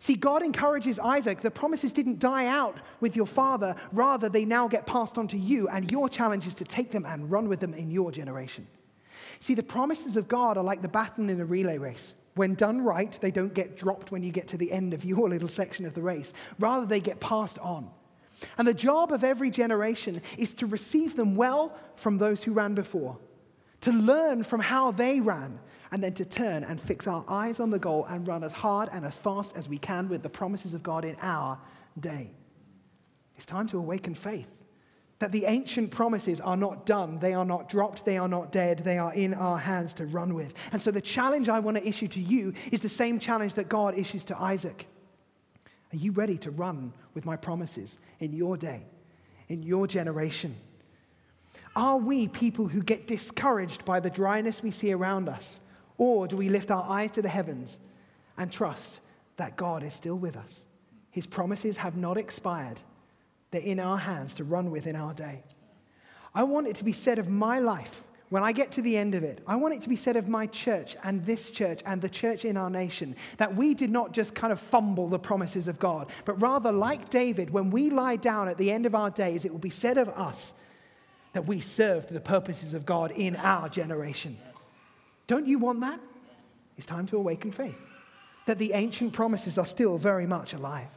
See, 0.02 0.16
God 0.16 0.44
encourages 0.44 0.98
Isaac. 0.98 1.42
The 1.42 1.52
promises 1.52 1.92
didn't 1.92 2.20
die 2.20 2.46
out 2.46 2.78
with 3.02 3.18
your 3.18 3.26
father, 3.28 3.76
rather, 3.92 4.30
they 4.30 4.46
now 4.46 4.70
get 4.70 4.86
passed 4.86 5.18
on 5.18 5.28
to 5.30 5.38
you, 5.38 5.68
and 5.68 5.92
your 5.92 6.08
challenge 6.08 6.48
is 6.48 6.54
to 6.56 6.64
take 6.64 6.92
them 6.92 7.06
and 7.06 7.30
run 7.30 7.50
with 7.50 7.60
them 7.60 7.74
in 7.74 7.92
your 7.92 8.10
generation. 8.10 8.66
See, 9.42 9.56
the 9.56 9.64
promises 9.64 10.16
of 10.16 10.30
God 10.30 10.58
are 10.58 10.64
like 10.64 10.82
the 10.82 10.88
baton 10.88 11.30
in 11.30 11.42
a 11.42 11.46
relay 11.46 11.78
race. 11.78 12.16
When 12.36 12.56
done 12.56 12.82
right, 12.82 13.12
they 13.22 13.32
don't 13.32 13.54
get 13.54 13.78
dropped 13.78 14.12
when 14.12 14.24
you 14.24 14.32
get 14.32 14.48
to 14.50 14.58
the 14.58 14.72
end 14.72 14.94
of 14.94 15.04
your 15.04 15.30
little 15.30 15.48
section 15.48 15.86
of 15.86 15.94
the 15.94 16.02
race. 16.02 16.34
Rather, 16.60 16.86
they 16.86 17.00
get 17.00 17.20
passed 17.20 17.60
on. 17.60 17.90
And 18.58 18.68
the 18.68 18.74
job 18.74 19.12
of 19.12 19.24
every 19.24 19.50
generation 19.50 20.22
is 20.38 20.54
to 20.56 20.66
receive 20.66 21.16
them 21.16 21.36
well 21.36 21.78
from 21.96 22.18
those 22.18 22.44
who 22.44 22.54
ran 22.54 22.74
before, 22.74 23.18
to 23.82 23.92
learn 23.92 24.44
from 24.44 24.62
how 24.62 24.92
they 24.92 25.20
ran, 25.20 25.60
and 25.92 26.04
then 26.04 26.14
to 26.14 26.26
turn 26.26 26.64
and 26.64 26.80
fix 26.80 27.08
our 27.08 27.26
eyes 27.28 27.60
on 27.60 27.72
the 27.72 27.80
goal 27.80 28.06
and 28.06 28.28
run 28.28 28.44
as 28.44 28.54
hard 28.54 28.90
and 28.94 29.06
as 29.06 29.16
fast 29.16 29.58
as 29.58 29.68
we 29.68 29.78
can 29.78 30.08
with 30.08 30.22
the 30.22 30.30
promises 30.30 30.74
of 30.74 30.84
God 30.84 31.04
in 31.04 31.18
our 31.22 31.60
day. 32.00 32.32
It's 33.36 33.46
time 33.46 33.68
to 33.68 33.78
awaken 33.78 34.14
faith 34.14 34.48
that 35.20 35.34
the 35.34 35.46
ancient 35.46 35.92
promises 35.92 36.40
are 36.40 36.56
not 36.56 36.86
done, 36.86 37.20
they 37.20 37.34
are 37.34 37.46
not 37.46 37.68
dropped, 37.70 38.06
they 38.06 38.18
are 38.18 38.28
not 38.28 38.52
dead, 38.52 38.80
they 38.80 38.98
are 38.98 39.14
in 39.14 39.34
our 39.34 39.58
hands 39.58 39.94
to 39.96 40.06
run 40.06 40.34
with. 40.34 40.54
And 40.72 40.82
so 40.82 40.92
the 40.92 41.02
challenge 41.02 41.50
I 41.50 41.60
want 41.60 41.78
to 41.78 41.88
issue 41.88 42.08
to 42.10 42.22
you 42.22 42.54
is 42.72 42.80
the 42.80 42.90
same 42.90 43.20
challenge 43.20 43.56
that 43.56 43.68
God 43.68 43.98
issues 43.98 44.24
to 44.26 44.42
Isaac. 44.42 44.88
Are 45.92 45.98
you 45.98 46.14
ready 46.14 46.38
to 46.40 46.52
run 46.52 46.94
with 47.14 47.26
my 47.26 47.36
promises 47.36 48.00
in 48.20 48.34
your 48.34 48.56
day, 48.56 48.86
in 49.50 49.62
your 49.62 49.88
generation? 49.88 50.56
Are 51.76 51.98
we 51.98 52.28
people 52.28 52.68
who 52.68 52.82
get 52.82 53.06
discouraged 53.06 53.84
by 53.84 54.00
the 54.00 54.10
dryness 54.10 54.64
we 54.64 54.72
see 54.72 54.94
around 54.94 55.28
us? 55.28 55.60
Or 55.98 56.28
do 56.28 56.38
we 56.38 56.48
lift 56.48 56.72
our 56.72 56.84
eyes 56.90 57.12
to 57.12 57.22
the 57.22 57.30
heavens 57.30 57.78
and 58.38 58.50
trust 58.50 59.02
that 59.36 59.58
God 59.58 59.84
is 59.84 59.94
still 59.94 60.16
with 60.16 60.38
us? 60.38 60.66
His 61.12 61.28
promises 61.28 61.78
have 61.78 61.98
not 61.98 62.18
expired 62.18 62.80
they're 63.52 63.62
in 63.62 63.80
our 63.80 63.98
hands 63.98 64.34
to 64.36 64.44
run 64.44 64.72
with 64.72 64.88
in 64.88 64.96
our 64.96 65.14
day. 65.14 65.44
I 66.34 66.44
want 66.44 66.68
it 66.68 66.76
to 66.78 66.84
be 66.84 66.94
said 66.94 67.20
of 67.20 67.30
my 67.30 67.60
life 67.60 68.04
when 68.30 68.44
I 68.44 68.52
get 68.52 68.72
to 68.74 68.82
the 68.82 68.96
end 68.96 69.16
of 69.16 69.24
it, 69.24 69.42
I 69.48 69.56
want 69.56 69.74
it 69.74 69.82
to 69.82 69.90
be 69.90 69.96
said 69.96 70.16
of 70.16 70.28
my 70.28 70.46
church 70.46 70.96
and 71.04 71.26
this 71.26 71.50
church 71.50 71.82
and 71.86 72.00
the 72.00 72.10
church 72.10 72.46
in 72.46 72.58
our 72.58 72.70
nation 72.70 73.16
that 73.38 73.56
we 73.56 73.74
did 73.74 73.90
not 73.90 74.14
just 74.14 74.36
kind 74.36 74.54
of 74.54 74.60
fumble 74.60 75.08
the 75.08 75.18
promises 75.18 75.68
of 75.68 75.80
God, 75.80 76.12
but 76.26 76.40
rather, 76.40 76.72
like 76.72 77.10
David, 77.10 77.50
when 77.50 77.72
we 77.72 77.90
lie 77.90 78.18
down 78.18 78.48
at 78.48 78.58
the 78.58 78.72
end 78.72 78.86
of 78.86 78.94
our 78.94 79.10
days, 79.10 79.46
it 79.46 79.52
will 79.52 79.60
be 79.60 79.72
said 79.72 79.98
of 79.98 80.10
us 80.10 80.54
that 81.34 81.48
we 81.48 81.60
served 81.60 82.10
the 82.10 82.22
purposes 82.22 82.76
of 82.76 82.86
God 82.86 83.12
in 83.12 83.36
our 83.38 83.68
generation. 83.68 84.38
Don't 85.26 85.48
you 85.48 85.58
want 85.58 85.82
that? 85.82 86.00
It's 86.78 86.86
time 86.86 87.08
to 87.08 87.18
awaken 87.18 87.52
faith 87.52 87.78
that 88.46 88.60
the 88.60 88.74
ancient 88.74 89.14
promises 89.14 89.58
are 89.58 89.66
still 89.66 89.98
very 89.98 90.26
much 90.26 90.54
alive. 90.54 90.90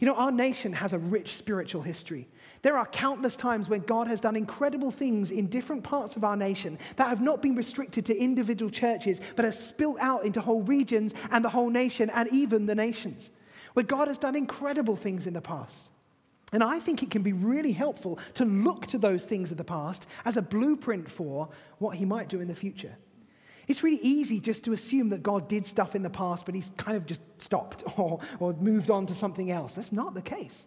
You 0.00 0.06
know, 0.06 0.14
our 0.14 0.32
nation 0.32 0.72
has 0.72 0.92
a 0.92 0.98
rich 0.98 1.36
spiritual 1.36 1.82
history. 1.82 2.28
There 2.62 2.76
are 2.76 2.86
countless 2.86 3.36
times 3.36 3.68
when 3.68 3.80
God 3.80 4.08
has 4.08 4.20
done 4.20 4.34
incredible 4.34 4.90
things 4.90 5.30
in 5.30 5.46
different 5.46 5.84
parts 5.84 6.16
of 6.16 6.24
our 6.24 6.36
nation 6.36 6.78
that 6.96 7.08
have 7.08 7.20
not 7.20 7.40
been 7.40 7.54
restricted 7.54 8.04
to 8.06 8.16
individual 8.16 8.70
churches, 8.70 9.20
but 9.36 9.44
have 9.44 9.54
spilt 9.54 9.98
out 10.00 10.24
into 10.24 10.40
whole 10.40 10.62
regions 10.62 11.14
and 11.30 11.44
the 11.44 11.50
whole 11.50 11.70
nation 11.70 12.10
and 12.10 12.28
even 12.32 12.66
the 12.66 12.74
nations, 12.74 13.30
where 13.74 13.84
God 13.84 14.08
has 14.08 14.18
done 14.18 14.34
incredible 14.34 14.96
things 14.96 15.26
in 15.26 15.34
the 15.34 15.40
past. 15.40 15.90
And 16.52 16.64
I 16.64 16.80
think 16.80 17.02
it 17.02 17.10
can 17.10 17.22
be 17.22 17.32
really 17.32 17.72
helpful 17.72 18.18
to 18.34 18.44
look 18.44 18.86
to 18.88 18.98
those 18.98 19.24
things 19.24 19.50
of 19.50 19.58
the 19.58 19.64
past 19.64 20.06
as 20.24 20.36
a 20.36 20.42
blueprint 20.42 21.10
for 21.10 21.50
what 21.78 21.96
He 21.96 22.04
might 22.04 22.28
do 22.28 22.40
in 22.40 22.48
the 22.48 22.54
future. 22.54 22.96
It's 23.68 23.82
really 23.82 24.00
easy 24.02 24.40
just 24.40 24.64
to 24.64 24.72
assume 24.72 25.10
that 25.10 25.22
God 25.22 25.48
did 25.48 25.64
stuff 25.64 25.94
in 25.94 26.02
the 26.02 26.10
past, 26.10 26.46
but 26.46 26.54
He's 26.54 26.70
kind 26.76 26.96
of 26.96 27.06
just 27.06 27.20
stopped 27.40 27.84
or, 27.98 28.20
or 28.40 28.54
moved 28.54 28.90
on 28.90 29.06
to 29.06 29.14
something 29.14 29.50
else. 29.50 29.74
That's 29.74 29.92
not 29.92 30.14
the 30.14 30.22
case. 30.22 30.66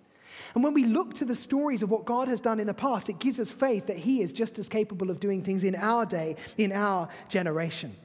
And 0.54 0.64
when 0.64 0.74
we 0.74 0.86
look 0.86 1.16
to 1.16 1.26
the 1.26 1.36
stories 1.36 1.82
of 1.82 1.90
what 1.90 2.06
God 2.06 2.28
has 2.28 2.40
done 2.40 2.60
in 2.60 2.68
the 2.68 2.74
past, 2.74 3.10
it 3.10 3.20
gives 3.20 3.40
us 3.40 3.52
faith 3.52 3.88
that 3.88 3.98
He 3.98 4.22
is 4.22 4.32
just 4.32 4.60
as 4.60 4.70
capable 4.70 5.10
of 5.10 5.20
doing 5.20 5.44
things 5.44 5.64
in 5.64 5.76
our 5.76 6.06
day, 6.06 6.36
in 6.58 6.72
our 6.72 7.10
generation. 7.28 7.96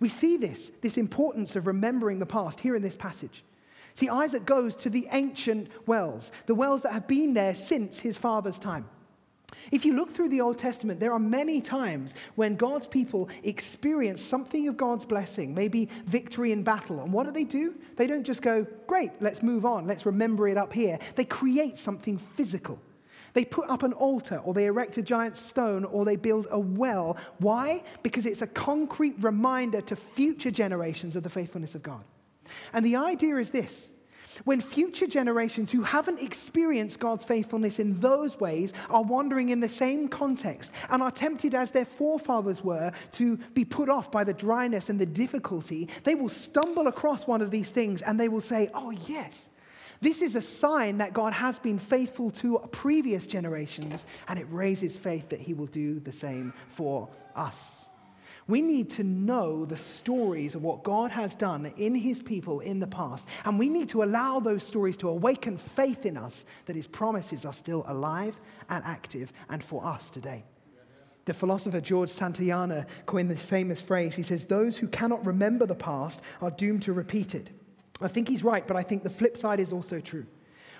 We 0.00 0.08
see 0.08 0.36
this, 0.36 0.70
this 0.82 0.96
importance 0.96 1.56
of 1.56 1.66
remembering 1.66 2.18
the 2.18 2.26
past 2.26 2.60
here 2.60 2.76
in 2.76 2.82
this 2.82 2.96
passage. 2.96 3.44
See, 3.94 4.08
Isaac 4.08 4.44
goes 4.44 4.74
to 4.76 4.90
the 4.90 5.06
ancient 5.12 5.68
wells, 5.86 6.32
the 6.46 6.54
wells 6.54 6.82
that 6.82 6.92
have 6.92 7.06
been 7.06 7.34
there 7.34 7.54
since 7.54 8.00
his 8.00 8.16
father's 8.16 8.58
time. 8.58 8.88
If 9.70 9.84
you 9.84 9.94
look 9.94 10.10
through 10.10 10.28
the 10.28 10.40
Old 10.40 10.58
Testament, 10.58 11.00
there 11.00 11.12
are 11.12 11.18
many 11.18 11.60
times 11.60 12.14
when 12.34 12.56
God's 12.56 12.86
people 12.86 13.28
experience 13.42 14.20
something 14.20 14.68
of 14.68 14.76
God's 14.76 15.04
blessing, 15.04 15.54
maybe 15.54 15.88
victory 16.06 16.52
in 16.52 16.62
battle. 16.62 17.00
And 17.00 17.12
what 17.12 17.26
do 17.26 17.32
they 17.32 17.44
do? 17.44 17.74
They 17.96 18.06
don't 18.06 18.24
just 18.24 18.42
go, 18.42 18.66
great, 18.86 19.12
let's 19.20 19.42
move 19.42 19.64
on, 19.64 19.86
let's 19.86 20.06
remember 20.06 20.48
it 20.48 20.56
up 20.56 20.72
here. 20.72 20.98
They 21.14 21.24
create 21.24 21.78
something 21.78 22.18
physical. 22.18 22.80
They 23.34 23.44
put 23.44 23.68
up 23.68 23.82
an 23.82 23.92
altar, 23.94 24.40
or 24.44 24.54
they 24.54 24.66
erect 24.66 24.96
a 24.96 25.02
giant 25.02 25.36
stone, 25.36 25.84
or 25.84 26.04
they 26.04 26.16
build 26.16 26.46
a 26.50 26.58
well. 26.58 27.16
Why? 27.38 27.82
Because 28.04 28.26
it's 28.26 28.42
a 28.42 28.46
concrete 28.46 29.16
reminder 29.18 29.80
to 29.82 29.96
future 29.96 30.52
generations 30.52 31.16
of 31.16 31.24
the 31.24 31.30
faithfulness 31.30 31.74
of 31.74 31.82
God. 31.82 32.04
And 32.72 32.86
the 32.86 32.96
idea 32.96 33.36
is 33.36 33.50
this 33.50 33.92
when 34.44 34.60
future 34.60 35.06
generations 35.06 35.70
who 35.70 35.82
haven't 35.82 36.20
experienced 36.20 37.00
God's 37.00 37.24
faithfulness 37.24 37.78
in 37.78 37.98
those 38.00 38.38
ways 38.40 38.72
are 38.90 39.02
wandering 39.02 39.50
in 39.50 39.60
the 39.60 39.68
same 39.68 40.08
context 40.08 40.72
and 40.90 41.02
are 41.02 41.10
tempted, 41.10 41.54
as 41.54 41.70
their 41.70 41.84
forefathers 41.84 42.62
were, 42.62 42.92
to 43.12 43.36
be 43.54 43.64
put 43.64 43.88
off 43.88 44.10
by 44.10 44.24
the 44.24 44.34
dryness 44.34 44.88
and 44.88 45.00
the 45.00 45.06
difficulty, 45.06 45.88
they 46.02 46.14
will 46.14 46.28
stumble 46.28 46.88
across 46.88 47.26
one 47.26 47.40
of 47.40 47.50
these 47.50 47.70
things 47.70 48.02
and 48.02 48.18
they 48.18 48.28
will 48.28 48.40
say, 48.40 48.70
Oh, 48.74 48.90
yes, 48.90 49.50
this 50.00 50.20
is 50.20 50.36
a 50.36 50.42
sign 50.42 50.98
that 50.98 51.12
God 51.12 51.32
has 51.32 51.58
been 51.58 51.78
faithful 51.78 52.30
to 52.32 52.58
previous 52.72 53.26
generations, 53.26 54.04
and 54.28 54.38
it 54.38 54.46
raises 54.50 54.96
faith 54.96 55.30
that 55.30 55.40
He 55.40 55.54
will 55.54 55.66
do 55.66 56.00
the 56.00 56.12
same 56.12 56.52
for 56.68 57.08
us. 57.34 57.86
We 58.46 58.60
need 58.60 58.90
to 58.90 59.04
know 59.04 59.64
the 59.64 59.76
stories 59.76 60.54
of 60.54 60.62
what 60.62 60.82
God 60.82 61.10
has 61.12 61.34
done 61.34 61.72
in 61.78 61.94
his 61.94 62.20
people 62.20 62.60
in 62.60 62.78
the 62.78 62.86
past. 62.86 63.26
And 63.44 63.58
we 63.58 63.70
need 63.70 63.88
to 63.90 64.02
allow 64.02 64.38
those 64.38 64.62
stories 64.62 64.98
to 64.98 65.08
awaken 65.08 65.56
faith 65.56 66.04
in 66.04 66.18
us 66.18 66.44
that 66.66 66.76
his 66.76 66.86
promises 66.86 67.46
are 67.46 67.54
still 67.54 67.84
alive 67.88 68.38
and 68.68 68.84
active 68.84 69.32
and 69.48 69.64
for 69.64 69.84
us 69.84 70.10
today. 70.10 70.44
The 71.24 71.32
philosopher 71.32 71.80
George 71.80 72.10
Santayana 72.10 72.86
coined 73.06 73.30
this 73.30 73.42
famous 73.42 73.80
phrase. 73.80 74.14
He 74.14 74.22
says, 74.22 74.44
Those 74.44 74.76
who 74.76 74.88
cannot 74.88 75.24
remember 75.24 75.64
the 75.64 75.74
past 75.74 76.20
are 76.42 76.50
doomed 76.50 76.82
to 76.82 76.92
repeat 76.92 77.34
it. 77.34 77.48
I 78.02 78.08
think 78.08 78.28
he's 78.28 78.44
right, 78.44 78.66
but 78.66 78.76
I 78.76 78.82
think 78.82 79.04
the 79.04 79.10
flip 79.10 79.38
side 79.38 79.58
is 79.58 79.72
also 79.72 80.00
true. 80.00 80.26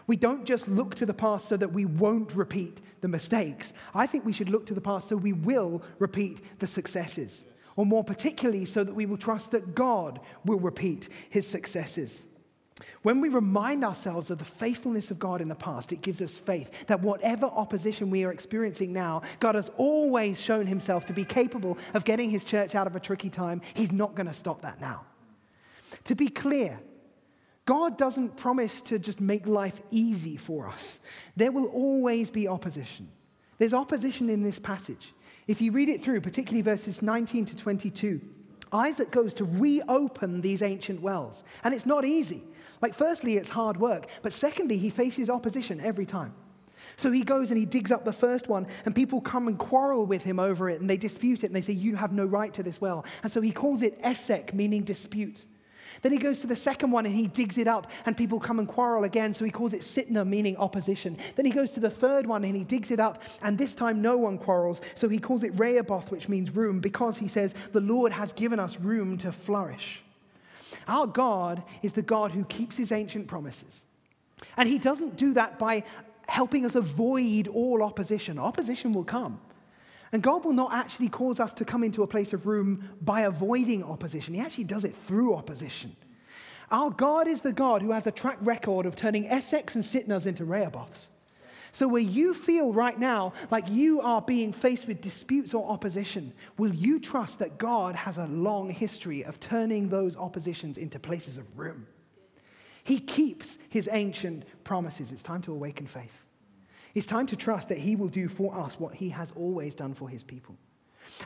We 0.07 0.17
don't 0.17 0.45
just 0.45 0.69
look 0.69 0.97
to 0.97 1.07
the 1.07 1.15
past 1.15 1.49
so 1.49 1.57
that 1.57 1.73
we 1.73 1.87
won't 1.87 2.35
repeat 2.35 2.83
the 3.01 3.09
mistakes. 3.09 3.73
I 3.95 4.07
think 4.07 4.27
we 4.27 4.35
should 4.35 4.51
look 4.51 4.67
to 4.67 4.75
the 4.75 4.83
past 4.83 5.09
so 5.09 5.17
we 5.17 5.33
will 5.33 5.83
repeat 5.99 6.59
the 6.59 6.67
successes 6.67 7.47
or 7.77 7.87
more 7.87 8.05
particularly, 8.05 8.65
so 8.65 8.85
that 8.85 8.95
we 8.95 9.07
will 9.07 9.17
trust 9.17 9.51
that 9.51 9.75
God 9.75 10.21
will 10.45 10.61
repeat 10.61 11.09
his 11.31 11.47
successes. 11.47 12.27
When 13.03 13.21
we 13.21 13.29
remind 13.29 13.85
ourselves 13.85 14.31
of 14.31 14.39
the 14.39 14.45
faithfulness 14.45 15.11
of 15.11 15.19
God 15.19 15.41
in 15.41 15.49
the 15.49 15.55
past, 15.55 15.93
it 15.93 16.03
gives 16.03 16.21
us 16.21 16.37
faith 16.37 16.87
that 16.87 17.03
whatever 17.03 17.47
opposition 17.47 18.11
we 18.11 18.25
are 18.25 18.33
experiencing 18.33 18.93
now, 18.93 19.23
God 19.39 19.55
has 19.55 19.71
always 19.77 20.41
shown 20.41 20.67
himself 20.67 21.07
to 21.07 21.13
be 21.13 21.25
capable 21.25 21.79
of 21.95 22.05
getting 22.05 22.31
his 22.31 22.45
church 22.45 22.75
out 22.75 22.87
of 22.87 22.97
a 22.97 23.01
tricky 23.01 23.31
time. 23.31 23.61
He's 23.75 23.93
not 23.93 24.15
going 24.15 24.27
to 24.27 24.35
stop 24.35 24.63
that 24.63 24.81
now. 24.81 25.03
To 26.05 26.15
be 26.15 26.29
clear, 26.29 26.81
God 27.65 27.97
doesn't 27.97 28.37
promise 28.37 28.81
to 28.83 28.99
just 28.99 29.21
make 29.21 29.47
life 29.47 29.81
easy 29.91 30.37
for 30.37 30.69
us. 30.69 30.99
There 31.37 31.53
will 31.53 31.67
always 31.67 32.29
be 32.29 32.49
opposition. 32.49 33.09
There's 33.59 33.75
opposition 33.75 34.29
in 34.31 34.43
this 34.43 34.59
passage. 34.59 35.13
If 35.47 35.61
you 35.61 35.73
read 35.73 35.89
it 35.89 36.03
through, 36.03 36.21
particularly 36.21 36.63
verses 36.63 37.03
19 37.03 37.45
to 37.47 37.57
22, 37.57 38.21
Isaac 38.73 39.11
goes 39.11 39.35
to 39.35 39.45
reopen 39.45 40.41
these 40.41 40.63
ancient 40.63 41.01
wells. 41.01 41.45
And 41.63 41.75
it's 41.75 41.87
not 41.87 42.05
easy. 42.05 42.43
Like, 42.81 42.95
firstly, 42.95 43.37
it's 43.37 43.51
hard 43.51 43.79
work, 43.79 44.07
but 44.23 44.33
secondly, 44.33 44.79
he 44.79 44.91
faces 44.91 45.31
opposition 45.31 45.81
every 45.81 46.07
time. 46.07 46.35
So 46.97 47.11
he 47.11 47.23
goes 47.23 47.51
and 47.51 47.59
he 47.59 47.65
digs 47.65 47.91
up 47.91 48.05
the 48.05 48.13
first 48.13 48.49
one, 48.49 48.67
and 48.85 48.95
people 48.95 49.21
come 49.21 49.49
and 49.49 49.59
quarrel 49.59 50.05
with 50.05 50.23
him 50.25 50.39
over 50.39 50.69
it, 50.69 50.81
and 50.81 50.91
they 50.91 50.97
dispute 50.97 51.45
it, 51.45 51.47
and 51.47 51.57
they 51.57 51.61
say, 51.61 51.73
You 51.73 51.97
have 51.97 52.13
no 52.13 52.27
right 52.27 52.53
to 52.55 52.63
this 52.63 52.81
well. 52.81 53.05
And 53.23 53.33
so 53.33 53.41
he 53.41 53.53
calls 53.53 53.83
it 53.83 53.99
Esek, 54.03 54.53
meaning 54.53 54.83
dispute. 54.83 55.47
Then 56.03 56.13
he 56.13 56.19
goes 56.19 56.41
to 56.41 56.47
the 56.47 56.57
second 56.57 56.91
one 56.91 57.07
and 57.07 57.15
he 57.15 57.27
digs 57.27 57.59
it 57.59 57.69
up, 57.69 57.91
and 58.07 58.17
people 58.17 58.41
come 58.41 58.59
and 58.59 58.69
quarrel 58.69 59.05
again, 59.05 59.33
so 59.33 59.45
he 59.45 59.51
calls 59.51 59.73
it 59.73 59.81
Sitnah, 59.81 60.27
meaning 60.27 60.57
opposition. 60.57 61.17
Then 61.37 61.47
he 61.47 61.53
goes 61.53 61.71
to 61.73 61.81
the 61.81 61.91
third 61.91 62.27
one 62.27 62.45
and 62.45 62.57
he 62.57 62.65
digs 62.65 62.91
it 62.91 63.01
up, 63.01 63.23
and 63.43 63.59
this 63.59 63.75
time 63.75 64.03
no 64.03 64.17
one 64.17 64.39
quarrels, 64.39 64.81
so 64.95 65.09
he 65.09 65.19
calls 65.19 65.43
it 65.43 65.59
Rehoboth, 65.59 66.11
which 66.11 66.29
means 66.29 66.55
room, 66.55 66.81
because 66.81 67.19
he 67.19 67.29
says, 67.29 67.55
The 67.73 67.81
Lord 67.81 68.13
has 68.13 68.33
given 68.33 68.59
us 68.59 68.79
room 68.79 69.17
to 69.19 69.33
flourish. 69.33 70.03
Our 70.89 71.07
God 71.07 71.63
is 71.83 71.93
the 71.93 72.03
God 72.03 72.33
who 72.33 72.45
keeps 72.45 72.77
his 72.77 72.93
ancient 72.93 73.27
promises. 73.27 73.85
And 74.57 74.69
he 74.69 74.79
doesn't 74.79 75.17
do 75.17 75.35
that 75.35 75.59
by 75.59 75.85
helping 76.27 76.65
us 76.65 76.75
avoid 76.75 77.49
all 77.49 77.83
opposition. 77.83 78.39
Opposition 78.39 78.93
will 78.93 79.05
come. 79.05 79.41
And 80.15 80.23
God 80.23 80.45
will 80.45 80.53
not 80.53 80.73
actually 80.73 81.09
cause 81.09 81.41
us 81.41 81.53
to 81.55 81.65
come 81.65 81.83
into 81.83 82.05
a 82.05 82.07
place 82.07 82.33
of 82.33 82.47
room 82.47 82.89
by 83.03 83.23
avoiding 83.23 83.83
opposition. 83.83 84.33
He 84.33 84.39
actually 84.39 84.63
does 84.63 84.85
it 84.85 84.95
through 84.95 85.35
opposition. 85.35 85.97
Our 86.71 86.91
God 86.91 87.27
is 87.27 87.41
the 87.41 87.53
God 87.53 87.83
who 87.83 87.91
has 87.91 88.07
a 88.07 88.13
track 88.13 88.39
record 88.41 88.87
of 88.87 88.95
turning 88.95 89.25
Eseks 89.29 89.75
and 89.75 89.83
Sitnahs 89.83 90.29
into 90.29 90.45
Rehoboths. 90.45 91.11
So, 91.73 91.89
where 91.89 92.01
you 92.01 92.33
feel 92.33 92.73
right 92.73 92.97
now 92.97 93.33
like 93.51 93.69
you 93.69 94.01
are 94.03 94.23
being 94.23 94.53
faced 94.53 94.87
with 94.87 95.01
disputes 95.01 95.53
or 95.53 95.69
opposition, 95.69 96.33
will 96.59 96.73
you 96.73 97.01
trust 97.01 97.41
that 97.41 97.59
God 97.59 97.97
has 97.97 98.17
a 98.17 98.27
long 98.27 98.71
history 98.71 99.25
of 99.25 99.41
turning 99.41 99.89
those 99.89 100.17
oppositions 100.17 100.79
into 100.79 101.01
places 101.01 101.39
of 101.39 101.59
room? 101.59 101.89
He 102.85 103.01
keeps 103.01 103.59
his 103.69 103.89
ancient 103.91 104.45
promises. 104.63 105.11
It's 105.11 105.25
time 105.25 105.43
to 105.43 105.53
awaken 105.53 105.89
faith. 105.89 106.24
It's 106.95 107.07
time 107.07 107.27
to 107.27 107.37
trust 107.37 107.69
that 107.71 107.79
He 107.79 107.97
will 107.97 108.09
do 108.09 108.29
for 108.29 108.55
us 108.55 108.79
what 108.79 108.95
He 108.95 109.11
has 109.11 109.33
always 109.33 109.75
done 109.75 109.95
for 109.95 110.09
His 110.09 110.23
people. 110.23 110.57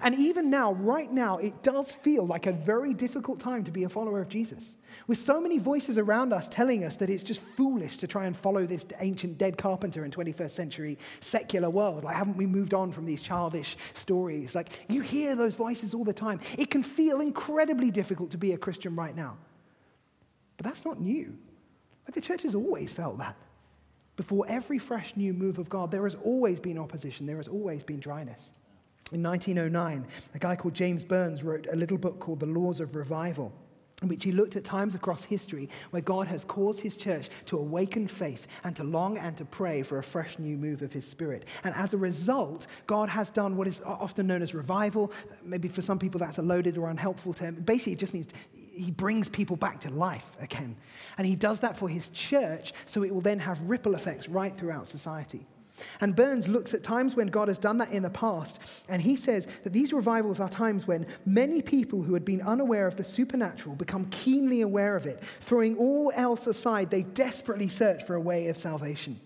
And 0.03 0.15
even 0.17 0.51
now, 0.51 0.73
right 0.73 1.11
now, 1.11 1.39
it 1.39 1.63
does 1.63 1.93
feel 1.93 2.27
like 2.27 2.47
a 2.47 2.53
very 2.53 2.93
difficult 2.95 3.41
time 3.41 3.65
to 3.65 3.71
be 3.71 3.85
a 3.85 3.89
follower 3.89 4.21
of 4.21 4.29
Jesus. 4.29 4.75
With 5.07 5.19
so 5.19 5.41
many 5.41 5.59
voices 5.59 5.99
around 5.99 6.33
us 6.33 6.49
telling 6.49 6.85
us 6.85 6.97
that 6.97 7.09
it's 7.09 7.23
just 7.23 7.41
foolish 7.41 7.97
to 7.99 8.07
try 8.07 8.27
and 8.27 8.37
follow 8.37 8.67
this 8.67 8.87
ancient 9.01 9.39
dead 9.39 9.57
carpenter 9.57 10.05
in 10.05 10.11
21st 10.11 10.51
century 10.51 10.99
secular 11.21 11.71
world. 11.71 12.05
Like, 12.05 12.17
haven't 12.17 12.37
we 12.37 12.47
moved 12.47 12.75
on 12.75 12.91
from 12.91 13.07
these 13.07 13.23
childish 13.23 13.77
stories? 13.95 14.55
Like, 14.55 14.71
you 14.89 15.01
hear 15.01 15.37
those 15.37 15.55
voices 15.55 15.95
all 15.95 16.05
the 16.05 16.13
time. 16.13 16.41
It 16.59 16.71
can 16.71 16.83
feel 16.83 17.21
incredibly 17.21 17.91
difficult 17.91 18.31
to 18.33 18.39
be 18.39 18.53
a 18.53 18.59
Christian 18.59 18.97
right 18.97 19.15
now. 19.15 19.37
But 20.57 20.67
that's 20.67 20.85
not 20.85 21.01
new. 21.01 21.37
Like, 22.07 22.15
the 22.15 22.21
church 22.21 22.43
has 22.43 22.55
always 22.55 22.93
felt 22.93 23.19
that. 23.19 23.37
Before 24.19 24.45
every 24.49 24.81
fresh 24.81 25.17
new 25.17 25.33
move 25.33 25.61
of 25.61 25.69
God, 25.69 25.93
there 25.93 26.03
has 26.03 26.17
always 26.17 26.59
been 26.59 26.77
opposition, 26.77 27.25
there 27.25 27.37
has 27.37 27.47
always 27.47 27.85
been 27.85 28.01
dryness. 28.01 28.51
In 29.13 29.23
1909, 29.23 30.07
a 30.35 30.39
guy 30.41 30.57
called 30.57 30.75
James 30.75 31.05
Burns 31.05 31.45
wrote 31.45 31.69
a 31.73 31.77
little 31.77 31.97
book 31.97 32.19
called 32.19 32.41
The 32.41 32.47
Laws 32.47 32.81
of 32.81 32.97
Revival 32.97 33.53
in 34.03 34.09
which 34.09 34.25
he 34.25 34.33
looked 34.33 34.57
at 34.57 34.65
times 34.65 34.95
across 34.95 35.25
history 35.25 35.69
where 35.91 36.03
God 36.03 36.27
has 36.29 36.45
caused 36.45 36.81
his 36.81 36.97
church 36.97 37.29
to 37.47 37.59
awaken 37.59 38.07
faith 38.07 38.47
and 38.65 38.75
to 38.77 38.85
long 38.85 39.19
and 39.19 39.37
to 39.37 39.45
pray 39.45 39.83
for 39.83 39.99
a 39.99 40.03
fresh 40.03 40.39
new 40.39 40.57
move 40.57 40.83
of 40.83 40.93
his 40.93 41.07
spirit. 41.07 41.45
And 41.65 41.75
as 41.75 41.95
a 41.95 41.97
result, 41.97 42.67
God 42.87 43.09
has 43.09 43.31
done 43.31 43.57
what 43.57 43.67
is 43.67 43.81
often 43.85 44.27
known 44.27 44.43
as 44.43 44.55
revival. 44.55 45.13
Maybe 45.45 45.69
for 45.69 45.83
some 45.83 45.99
people 45.99 46.21
that's 46.21 46.39
a 46.39 46.43
loaded 46.43 46.79
or 46.79 46.89
unhelpful 46.91 47.35
term. 47.35 47.57
Basically, 47.57 47.95
it 47.95 47.99
just 47.99 48.15
means 48.15 48.29
he 48.79 48.91
brings 48.91 49.29
people 49.29 49.57
back 49.57 49.81
to 49.81 49.91
life 49.91 50.37
again. 50.41 50.77
And 51.17 51.27
he 51.27 51.37
does 51.37 51.61
that 51.61 51.77
for 51.77 51.89
his 51.89 52.09
church, 52.11 52.73
so 52.87 53.03
it 53.03 53.13
will 53.13 53.21
then 53.21 53.41
have 53.41 53.61
ripple 53.63 53.95
effects 53.95 54.29
right 54.29 54.57
throughout 54.57 54.87
society. 54.87 55.47
And 56.01 56.17
Burns 56.17 56.49
looks 56.49 56.75
at 56.75 56.83
times 56.83 57.15
when 57.15 57.29
God 57.29 57.49
has 57.49 57.59
done 57.59 57.79
that 57.79 57.93
in 57.93 58.03
the 58.03 58.11
past, 58.11 58.61
and 58.89 59.01
he 59.01 59.17
says 59.17 59.47
that 59.65 59.73
these 59.73 59.93
revivals 59.93 60.41
are 60.41 60.49
times 60.49 60.87
when 60.87 61.07
many 61.25 61.63
people 61.63 62.03
who 62.03 62.15
had 62.15 62.25
been 62.25 62.43
unaware 62.43 62.87
of 62.87 62.97
the 62.97 63.05
supernatural 63.05 63.77
become 63.77 64.07
keenly 64.07 64.61
aware 64.61 64.97
of 64.97 65.07
it. 65.07 65.23
Throwing 65.41 65.77
all 65.77 66.13
else 66.15 66.47
aside, 66.47 66.91
they 66.91 67.03
desperately 67.03 67.69
search 67.69 68.05
for 68.05 68.15
a 68.15 68.21
way 68.21 68.49
of 68.49 68.57
salvation. 68.57 69.21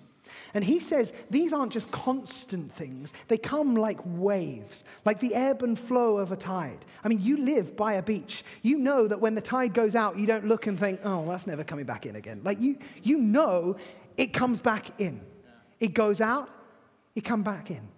And 0.55 0.63
he 0.65 0.79
says 0.79 1.13
these 1.31 1.53
aren't 1.53 1.73
just 1.73 1.91
constant 1.91 2.73
things, 2.73 3.13
they 3.29 3.39
come 3.39 3.75
like 3.75 3.99
waves, 4.05 4.85
like 5.05 5.21
the 5.21 5.35
ebb 5.35 5.63
and 5.63 5.79
flow 5.79 6.19
of 6.19 6.33
a 6.33 6.37
tide. 6.37 6.85
I 7.05 7.09
mean, 7.09 7.21
you 7.21 7.39
live 7.39 7.77
by 7.77 7.95
a 7.95 8.03
beach. 8.03 8.45
You 8.63 8.79
know 8.79 9.09
that 9.09 9.21
when 9.21 9.35
the 9.35 9.41
tide 9.41 9.75
goes 9.75 9.95
out, 9.95 10.19
you 10.19 10.27
don't 10.27 10.47
look 10.47 10.67
and 10.67 10.79
think, 10.79 11.01
oh, 11.05 11.27
that's 11.29 11.47
never 11.47 11.65
coming 11.65 11.87
back 11.87 12.07
in 12.07 12.17
again. 12.17 12.41
Like, 12.45 12.61
you, 12.61 12.79
you 13.03 13.19
know 13.19 13.77
it 14.17 14.33
comes 14.33 14.61
back 14.61 15.01
in. 15.01 15.21
It 15.81 15.95
goes 15.95 16.21
out, 16.21 16.49
it 17.15 17.23
comes 17.23 17.45
back 17.45 17.71
in. 17.71 17.89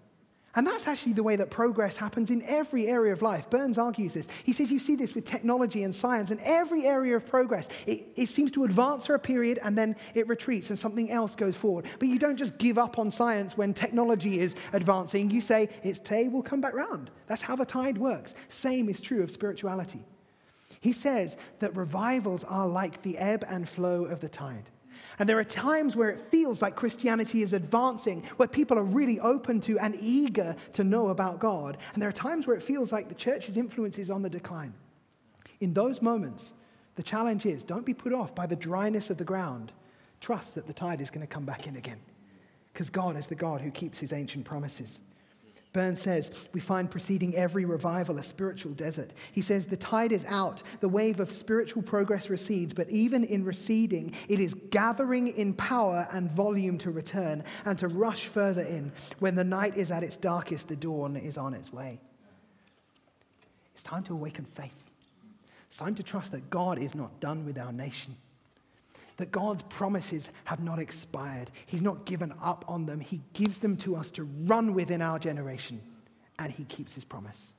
And 0.57 0.67
that's 0.67 0.87
actually 0.87 1.15
the 1.15 1.23
way 1.23 1.37
that 1.37 1.51
progress 1.51 1.97
happens 1.97 2.31
in 2.31 2.43
every 2.43 2.87
area 2.87 3.13
of 3.13 3.23
life. 3.23 3.51
Burns 3.51 3.77
argues 3.77 4.15
this. 4.15 4.29
He 4.45 4.53
says 4.53 4.71
you 4.71 4.79
see 4.79 4.95
this 4.95 5.15
with 5.15 5.25
technology 5.25 5.83
and 5.83 5.93
science 5.93 6.31
and 6.31 6.41
every 6.43 6.87
area 6.87 7.17
of 7.17 7.27
progress. 7.27 7.69
It, 7.87 8.07
it, 8.15 8.29
seems 8.29 8.53
to 8.53 8.65
advance 8.65 9.07
for 9.07 9.15
a 9.15 9.19
period 9.19 9.59
and 9.63 9.77
then 9.77 9.97
it 10.15 10.29
retreats 10.29 10.71
and 10.71 10.79
something 10.79 11.11
else 11.11 11.35
goes 11.35 11.57
forward. 11.57 11.87
But 11.99 12.09
you 12.09 12.19
don't 12.19 12.37
just 12.37 12.57
give 12.59 12.79
up 12.79 12.99
on 12.99 13.11
science 13.11 13.57
when 13.57 13.75
technology 13.75 14.41
is 14.41 14.55
advancing. 14.73 15.31
You 15.31 15.41
say, 15.41 15.69
its 15.83 15.99
day 15.99 16.29
will 16.29 16.43
come 16.43 16.61
back 16.61 16.75
round. 16.75 17.11
That's 17.27 17.43
how 17.43 17.57
the 17.57 17.65
tide 17.65 17.99
works. 17.99 18.35
Same 18.49 18.89
is 18.89 19.01
true 19.01 19.23
of 19.23 19.31
spirituality. 19.31 20.05
He 20.81 20.93
says 20.93 21.37
that 21.61 21.75
revivals 21.77 22.45
are 22.45 22.69
like 22.69 23.03
the 23.03 23.19
ebb 23.19 23.45
and 23.49 23.69
flow 23.69 24.05
of 24.05 24.21
the 24.21 24.29
tide. 24.29 24.71
And 25.19 25.29
there 25.29 25.39
are 25.39 25.45
times 25.45 25.95
where 25.95 26.09
it 26.11 26.19
feels 26.19 26.61
like 26.61 26.75
Christianity 26.75 27.43
is 27.43 27.53
advancing, 27.53 28.23
where 28.37 28.49
people 28.49 28.79
are 28.79 28.85
really 28.85 29.21
open 29.21 29.61
to 29.63 29.79
and 29.79 29.97
eager 30.01 30.57
to 30.73 30.85
know 30.85 31.09
about 31.09 31.39
God. 31.39 31.79
And 31.93 32.03
there 32.03 32.09
are 32.09 32.13
times 32.13 32.47
where 32.47 32.57
it 32.57 32.63
feels 32.63 32.93
like 32.93 33.09
the 33.09 33.15
church's 33.15 33.57
influence 33.57 33.99
is 33.99 34.11
on 34.11 34.23
the 34.23 34.31
decline. 34.31 34.75
In 35.61 35.73
those 35.73 36.03
moments, 36.03 36.53
the 36.97 37.03
challenge 37.03 37.47
is 37.47 37.65
don't 37.65 37.87
be 37.87 37.95
put 37.95 38.13
off 38.13 38.35
by 38.35 38.47
the 38.47 38.57
dryness 38.57 39.11
of 39.11 39.19
the 39.19 39.25
ground. 39.25 39.73
Trust 40.21 40.55
that 40.55 40.67
the 40.67 40.73
tide 40.73 41.01
is 41.01 41.11
going 41.11 41.27
to 41.27 41.33
come 41.33 41.45
back 41.45 41.67
in 41.67 41.77
again. 41.77 42.01
Because 42.73 42.91
God 42.91 43.17
is 43.17 43.29
the 43.29 43.35
God 43.35 43.61
who 43.61 43.71
keeps 43.71 44.01
his 44.01 44.13
ancient 44.13 44.45
promises. 44.45 45.01
Burns 45.75 46.01
says, 46.01 46.31
we 46.53 46.61
find 46.61 46.89
preceding 46.89 47.35
every 47.35 47.65
revival 47.65 48.17
a 48.17 48.23
spiritual 48.23 48.73
desert. 48.73 49.13
He 49.33 49.43
says, 49.43 49.67
the 49.67 49.77
tide 49.77 50.13
is 50.13 50.25
out, 50.27 50.63
the 50.79 50.89
wave 50.89 51.19
of 51.19 51.33
spiritual 51.33 51.83
progress 51.83 52.31
recedes, 52.31 52.73
but 52.73 52.89
even 52.91 53.25
in 53.25 53.45
receding, 53.45 54.15
it 54.29 54.39
is 54.39 54.55
gathering 54.55 55.29
in 55.29 55.53
power 55.53 56.09
and 56.13 56.31
volume 56.31 56.79
to 56.79 56.93
return 56.93 57.43
and 57.65 57.77
to 57.79 57.89
rush 57.89 58.27
further 58.27 58.63
in. 58.63 58.93
When 59.19 59.35
the 59.35 59.43
night 59.43 59.77
is 59.77 59.91
at 59.91 60.05
its 60.05 60.17
darkest, 60.17 60.69
the 60.69 60.77
dawn 60.77 61.17
is 61.17 61.37
on 61.37 61.55
its 61.55 61.73
way. 61.73 62.01
It's 63.75 63.83
time 63.83 64.05
to 64.05 64.13
awaken 64.13 64.45
faith. 64.45 64.91
It's 65.67 65.79
time 65.79 65.97
to 65.97 66.05
trust 66.05 66.31
that 66.31 66.51
God 66.51 66.79
is 66.79 66.95
not 66.95 67.19
done 67.19 67.45
with 67.45 67.59
our 67.59 67.73
nation 67.73 68.17
that 69.17 69.31
God's 69.31 69.63
promises 69.65 70.31
have 70.45 70.63
not 70.63 70.79
expired. 70.79 71.51
He's 71.67 71.83
not 71.83 72.05
given 72.05 72.35
up 72.43 72.65
on 72.69 72.87
them. 72.87 73.01
He 73.01 73.21
gives 73.33 73.59
them 73.59 73.77
to 73.79 73.97
us 73.97 74.11
to 74.13 74.25
run 74.25 74.75
with 74.75 74.91
in 74.91 75.03
our 75.03 75.19
generation, 75.19 75.81
and 76.39 76.53
He 76.53 76.65
keeps 76.65 76.95
His 76.95 77.05
promise. 77.05 77.53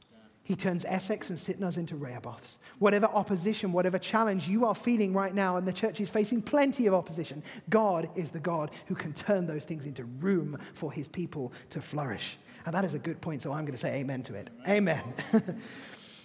He 0.46 0.56
turns 0.56 0.86
Eseks 0.86 1.30
and 1.30 1.40
Sitnahs 1.40 1.76
into 1.76 1.96
Rehoboths. 1.96 2.60
Whatever 2.78 3.08
opposition, 3.08 3.72
whatever 3.72 3.98
challenge 3.98 4.48
you 4.48 4.66
are 4.66 4.76
feeling 4.76 5.12
right 5.12 5.34
now, 5.34 5.58
and 5.58 5.68
the 5.68 5.74
church 5.74 6.00
is 6.00 6.12
facing 6.12 6.44
plenty 6.44 6.86
of 6.86 6.94
opposition, 6.94 7.42
God 7.68 8.10
is 8.16 8.30
the 8.30 8.40
God 8.40 8.70
who 8.86 8.94
can 8.94 9.12
turn 9.12 9.48
those 9.48 9.66
things 9.66 9.88
into 9.88 10.04
room 10.04 10.60
for 10.76 10.92
his 10.92 11.08
people 11.08 11.52
to 11.72 11.82
flourish. 11.82 12.38
And 12.68 12.76
that 12.76 12.86
is 12.86 12.94
a 12.94 13.00
good 13.00 13.22
point, 13.22 13.42
so 13.42 13.52
I'm 13.52 13.66
going 13.66 13.72
to 13.72 13.80
say 13.80 13.96
amen 13.96 14.22
to 14.24 14.36
it. 14.36 14.52
Amen. 14.68 15.02
amen. 15.34 15.62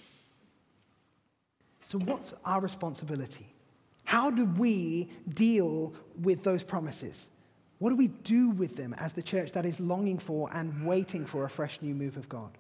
so, 1.81 1.99
what's 1.99 2.35
our 2.45 2.61
responsibility? 2.61 3.47
How 4.11 4.29
do 4.29 4.45
we 4.45 5.09
deal 5.33 5.95
with 6.21 6.43
those 6.43 6.65
promises? 6.65 7.31
What 7.79 7.91
do 7.91 7.97
we 7.97 8.09
do 8.09 8.51
with 8.51 8.77
them 8.77 8.93
as 8.95 9.13
the 9.13 9.23
church 9.23 9.53
that 9.53 9.65
is 9.65 9.79
longing 9.79 10.19
for 10.19 10.51
and 10.53 10.85
waiting 10.85 11.25
for 11.25 11.45
a 11.45 11.49
fresh 11.49 11.81
new 11.81 11.95
move 11.95 12.17
of 12.17 12.29
God? 12.29 12.59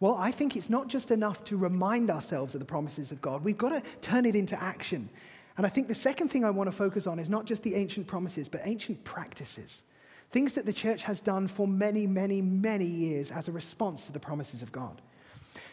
Well, 0.00 0.14
I 0.14 0.30
think 0.30 0.56
it's 0.56 0.70
not 0.70 0.88
just 0.88 1.10
enough 1.10 1.44
to 1.44 1.58
remind 1.58 2.10
ourselves 2.10 2.54
of 2.54 2.60
the 2.60 2.64
promises 2.64 3.12
of 3.12 3.20
God. 3.20 3.44
We've 3.44 3.58
got 3.58 3.68
to 3.68 3.82
turn 4.00 4.24
it 4.24 4.34
into 4.34 4.58
action. 4.58 5.10
And 5.58 5.66
I 5.66 5.68
think 5.68 5.86
the 5.86 5.94
second 5.94 6.28
thing 6.28 6.46
I 6.46 6.50
want 6.50 6.68
to 6.68 6.74
focus 6.74 7.06
on 7.06 7.18
is 7.18 7.28
not 7.28 7.44
just 7.44 7.62
the 7.62 7.74
ancient 7.74 8.06
promises, 8.06 8.48
but 8.48 8.62
ancient 8.64 9.04
practices. 9.04 9.82
Things 10.30 10.54
that 10.54 10.64
the 10.64 10.72
church 10.72 11.02
has 11.02 11.20
done 11.20 11.46
for 11.46 11.68
many, 11.68 12.06
many, 12.06 12.40
many 12.40 12.86
years 12.86 13.30
as 13.30 13.48
a 13.48 13.52
response 13.52 14.06
to 14.06 14.12
the 14.12 14.18
promises 14.18 14.62
of 14.62 14.72
God. 14.72 15.02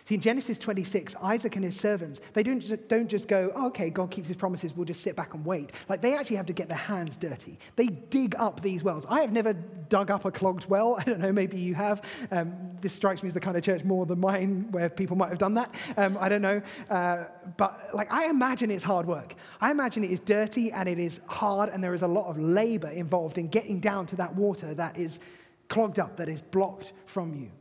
See, 0.08 0.16
in 0.16 0.22
Genesis 0.22 0.58
26, 0.58 1.18
Isaac 1.22 1.58
and 1.58 1.66
his 1.66 1.78
servants, 1.78 2.22
they 2.32 2.42
don't, 2.42 2.88
don't 2.88 3.10
just 3.10 3.28
go, 3.28 3.52
oh, 3.54 3.68
okay, 3.68 3.90
God 3.90 4.10
keeps 4.10 4.30
his 4.30 4.38
promises, 4.38 4.74
we'll 4.74 4.86
just 4.86 5.02
sit 5.02 5.18
back 5.18 5.34
and 5.34 5.44
wait. 5.44 5.74
Like, 5.90 6.00
they 6.00 6.16
actually 6.16 6.38
have 6.38 6.46
to 6.46 6.54
get 6.54 6.70
their 6.70 6.78
hands 6.78 7.18
dirty. 7.18 7.60
They 7.76 7.88
dig 7.88 8.34
up 8.40 8.62
these 8.62 8.86
wells. 8.86 9.06
I 9.10 9.20
have 9.20 9.34
never 9.34 9.52
dug 9.52 10.10
up 10.10 10.24
a 10.24 10.32
clogged 10.32 10.70
well. 10.70 10.96
I 11.00 11.04
don't 11.04 11.20
know, 11.20 11.34
maybe 11.34 11.60
you 11.60 11.76
have. 11.76 12.10
Um, 12.32 12.56
this 12.80 12.94
strikes 12.94 13.22
me 13.22 13.28
as 13.28 13.34
the 13.34 13.42
kind 13.42 13.58
of 13.58 13.64
church 13.64 13.84
more 13.84 14.06
than 14.06 14.22
mine 14.22 14.72
where 14.72 14.88
people 14.88 15.18
might 15.18 15.28
have 15.28 15.40
done 15.40 15.56
that. 15.56 15.76
Um, 15.98 16.18
I 16.22 16.30
don't 16.30 16.42
know. 16.42 16.62
Uh, 16.90 17.26
but, 17.58 17.90
like, 17.94 18.10
I 18.10 18.30
imagine 18.30 18.72
it's 18.72 18.86
hard 18.86 19.08
work. 19.08 19.36
I 19.60 19.72
imagine 19.72 20.06
it 20.06 20.12
is 20.12 20.22
dirty 20.22 20.72
and 20.72 20.88
it 20.88 21.00
is 21.00 21.20
hard, 21.28 21.68
and 21.68 21.84
there 21.84 21.94
is 21.94 22.04
a 22.04 22.08
lot 22.08 22.30
of 22.30 22.40
labor 22.40 22.88
involved 22.92 23.38
in 23.38 23.50
getting 23.50 23.82
down 23.82 24.06
to 24.06 24.16
that 24.16 24.36
water 24.36 24.74
that 24.74 24.98
is 24.98 25.20
clogged 25.68 26.00
up, 26.00 26.16
that 26.16 26.30
is 26.30 26.42
blocked 26.42 26.94
from 27.08 27.36
you. 27.36 27.52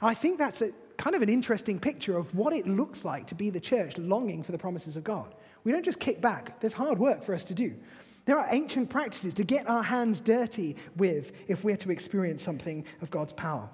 I 0.00 0.14
think 0.14 0.40
that's 0.40 0.62
kind 0.96 1.16
of 1.16 1.22
an 1.22 1.28
interesting 1.28 1.78
picture 1.78 2.16
of 2.16 2.34
what 2.34 2.52
it 2.52 2.66
looks 2.66 3.04
like 3.04 3.26
to 3.28 3.34
be 3.34 3.50
the 3.50 3.60
church 3.60 3.98
longing 3.98 4.42
for 4.42 4.52
the 4.52 4.58
promises 4.58 4.96
of 4.96 5.04
God. 5.04 5.34
We 5.64 5.72
don't 5.72 5.84
just 5.84 6.00
kick 6.00 6.20
back, 6.20 6.60
there's 6.60 6.72
hard 6.72 6.98
work 6.98 7.22
for 7.22 7.34
us 7.34 7.44
to 7.46 7.54
do. 7.54 7.74
There 8.24 8.38
are 8.38 8.46
ancient 8.50 8.88
practices 8.88 9.34
to 9.34 9.44
get 9.44 9.68
our 9.68 9.82
hands 9.82 10.20
dirty 10.20 10.76
with 10.96 11.32
if 11.48 11.64
we're 11.64 11.76
to 11.78 11.90
experience 11.90 12.42
something 12.42 12.84
of 13.00 13.10
God's 13.10 13.32
power. 13.32 13.68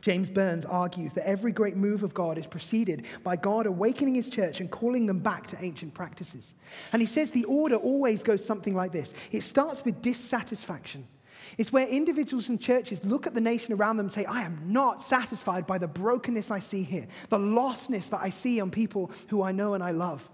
James 0.00 0.30
Burns 0.30 0.64
argues 0.64 1.12
that 1.14 1.26
every 1.26 1.50
great 1.50 1.76
move 1.76 2.02
of 2.02 2.14
God 2.14 2.38
is 2.38 2.46
preceded 2.46 3.06
by 3.24 3.36
God 3.36 3.66
awakening 3.66 4.14
his 4.14 4.30
church 4.30 4.60
and 4.60 4.70
calling 4.70 5.06
them 5.06 5.18
back 5.18 5.48
to 5.48 5.58
ancient 5.60 5.94
practices. 5.94 6.54
And 6.92 7.02
he 7.02 7.06
says 7.06 7.30
the 7.30 7.44
order 7.44 7.76
always 7.76 8.22
goes 8.22 8.44
something 8.44 8.74
like 8.74 8.92
this 8.92 9.14
it 9.32 9.42
starts 9.42 9.84
with 9.84 10.00
dissatisfaction. 10.02 11.06
It's 11.56 11.72
where 11.72 11.86
individuals 11.86 12.48
and 12.48 12.60
churches 12.60 13.04
look 13.04 13.26
at 13.26 13.34
the 13.34 13.40
nation 13.40 13.72
around 13.72 13.96
them 13.96 14.06
and 14.06 14.12
say, 14.12 14.24
I 14.24 14.42
am 14.42 14.60
not 14.66 15.00
satisfied 15.00 15.66
by 15.66 15.78
the 15.78 15.88
brokenness 15.88 16.50
I 16.50 16.58
see 16.58 16.82
here, 16.82 17.06
the 17.28 17.38
lostness 17.38 18.10
that 18.10 18.20
I 18.20 18.30
see 18.30 18.60
on 18.60 18.70
people 18.70 19.10
who 19.28 19.42
I 19.42 19.52
know 19.52 19.74
and 19.74 19.82
I 19.82 19.92
love. 19.92 20.28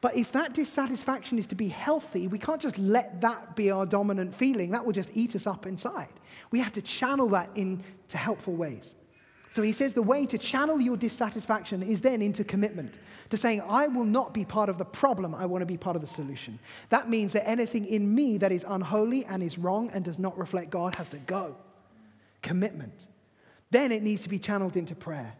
But 0.00 0.16
if 0.16 0.32
that 0.32 0.52
dissatisfaction 0.52 1.38
is 1.38 1.46
to 1.46 1.54
be 1.54 1.68
healthy, 1.68 2.26
we 2.26 2.38
can't 2.38 2.60
just 2.60 2.76
let 2.76 3.20
that 3.20 3.54
be 3.54 3.70
our 3.70 3.86
dominant 3.86 4.34
feeling. 4.34 4.72
That 4.72 4.84
will 4.84 4.92
just 4.92 5.10
eat 5.14 5.36
us 5.36 5.46
up 5.46 5.64
inside. 5.64 6.12
We 6.50 6.58
have 6.58 6.72
to 6.72 6.82
channel 6.82 7.28
that 7.28 7.56
into 7.56 8.18
helpful 8.18 8.54
ways. 8.54 8.96
So 9.52 9.60
he 9.60 9.72
says 9.72 9.92
the 9.92 10.00
way 10.00 10.24
to 10.24 10.38
channel 10.38 10.80
your 10.80 10.96
dissatisfaction 10.96 11.82
is 11.82 12.00
then 12.00 12.22
into 12.22 12.42
commitment, 12.42 12.98
to 13.28 13.36
saying, 13.36 13.60
I 13.68 13.86
will 13.86 14.06
not 14.06 14.32
be 14.32 14.46
part 14.46 14.70
of 14.70 14.78
the 14.78 14.86
problem, 14.86 15.34
I 15.34 15.44
want 15.44 15.60
to 15.60 15.66
be 15.66 15.76
part 15.76 15.94
of 15.94 16.00
the 16.00 16.08
solution. 16.08 16.58
That 16.88 17.10
means 17.10 17.34
that 17.34 17.46
anything 17.46 17.84
in 17.84 18.14
me 18.14 18.38
that 18.38 18.50
is 18.50 18.64
unholy 18.66 19.26
and 19.26 19.42
is 19.42 19.58
wrong 19.58 19.90
and 19.92 20.06
does 20.06 20.18
not 20.18 20.38
reflect 20.38 20.70
God 20.70 20.94
has 20.94 21.10
to 21.10 21.18
go. 21.18 21.54
Commitment. 22.40 23.04
Then 23.70 23.92
it 23.92 24.02
needs 24.02 24.22
to 24.22 24.30
be 24.30 24.38
channeled 24.38 24.74
into 24.74 24.94
prayer, 24.94 25.34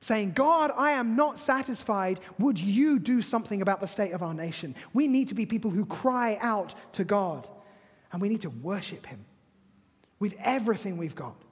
saying, 0.00 0.34
God, 0.36 0.70
I 0.76 0.92
am 0.92 1.16
not 1.16 1.36
satisfied. 1.36 2.20
Would 2.38 2.60
you 2.60 3.00
do 3.00 3.20
something 3.20 3.62
about 3.62 3.80
the 3.80 3.88
state 3.88 4.12
of 4.12 4.22
our 4.22 4.32
nation? 4.32 4.76
We 4.92 5.08
need 5.08 5.26
to 5.26 5.34
be 5.34 5.44
people 5.44 5.72
who 5.72 5.86
cry 5.86 6.38
out 6.40 6.76
to 6.92 7.02
God, 7.02 7.48
and 8.12 8.22
we 8.22 8.28
need 8.28 8.42
to 8.42 8.50
worship 8.50 9.06
Him 9.06 9.24
with 10.20 10.36
everything 10.38 10.98
we've 10.98 11.16
got. 11.16 11.42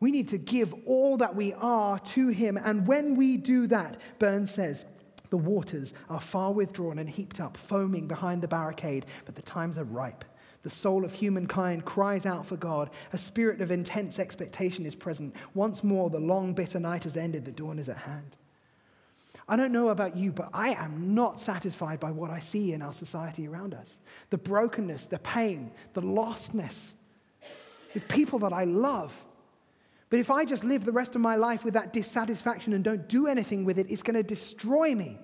We 0.00 0.10
need 0.10 0.28
to 0.28 0.38
give 0.38 0.74
all 0.84 1.16
that 1.18 1.34
we 1.34 1.54
are 1.54 1.98
to 1.98 2.28
him. 2.28 2.58
And 2.62 2.86
when 2.86 3.16
we 3.16 3.36
do 3.36 3.66
that, 3.68 4.00
Burns 4.18 4.50
says, 4.50 4.84
the 5.30 5.36
waters 5.36 5.94
are 6.08 6.20
far 6.20 6.52
withdrawn 6.52 6.98
and 6.98 7.08
heaped 7.08 7.40
up, 7.40 7.56
foaming 7.56 8.06
behind 8.06 8.42
the 8.42 8.48
barricade, 8.48 9.06
but 9.24 9.34
the 9.34 9.42
times 9.42 9.78
are 9.78 9.84
ripe. 9.84 10.24
The 10.62 10.70
soul 10.70 11.04
of 11.04 11.14
humankind 11.14 11.84
cries 11.84 12.26
out 12.26 12.46
for 12.46 12.56
God. 12.56 12.90
A 13.12 13.18
spirit 13.18 13.60
of 13.60 13.70
intense 13.70 14.18
expectation 14.18 14.84
is 14.84 14.94
present. 14.94 15.34
Once 15.54 15.84
more, 15.84 16.10
the 16.10 16.20
long, 16.20 16.54
bitter 16.54 16.80
night 16.80 17.04
has 17.04 17.16
ended, 17.16 17.44
the 17.44 17.52
dawn 17.52 17.78
is 17.78 17.88
at 17.88 17.98
hand. 17.98 18.36
I 19.48 19.56
don't 19.56 19.72
know 19.72 19.88
about 19.90 20.16
you, 20.16 20.32
but 20.32 20.48
I 20.52 20.70
am 20.70 21.14
not 21.14 21.38
satisfied 21.38 22.00
by 22.00 22.10
what 22.10 22.30
I 22.30 22.40
see 22.40 22.72
in 22.72 22.82
our 22.82 22.92
society 22.92 23.46
around 23.46 23.74
us. 23.74 23.98
The 24.30 24.38
brokenness, 24.38 25.06
the 25.06 25.20
pain, 25.20 25.70
the 25.92 26.02
lostness, 26.02 26.94
with 27.94 28.08
people 28.08 28.40
that 28.40 28.52
I 28.52 28.64
love 28.64 29.24
but 30.08 30.20
if 30.20 30.30
I 30.30 30.44
just 30.44 30.62
live 30.64 30.84
the 30.84 30.92
rest 30.92 31.14
of 31.14 31.20
my 31.20 31.36
life 31.36 31.64
with 31.64 31.74
that 31.74 31.92
dissatisfaction 31.92 32.72
and 32.72 32.84
don't 32.84 33.08
do 33.08 33.26
anything 33.26 33.64
with 33.64 33.78
it, 33.78 33.90
it's 33.90 34.02
going 34.02 34.14
to 34.14 34.22
destroy 34.22 34.94
me. 34.94 35.18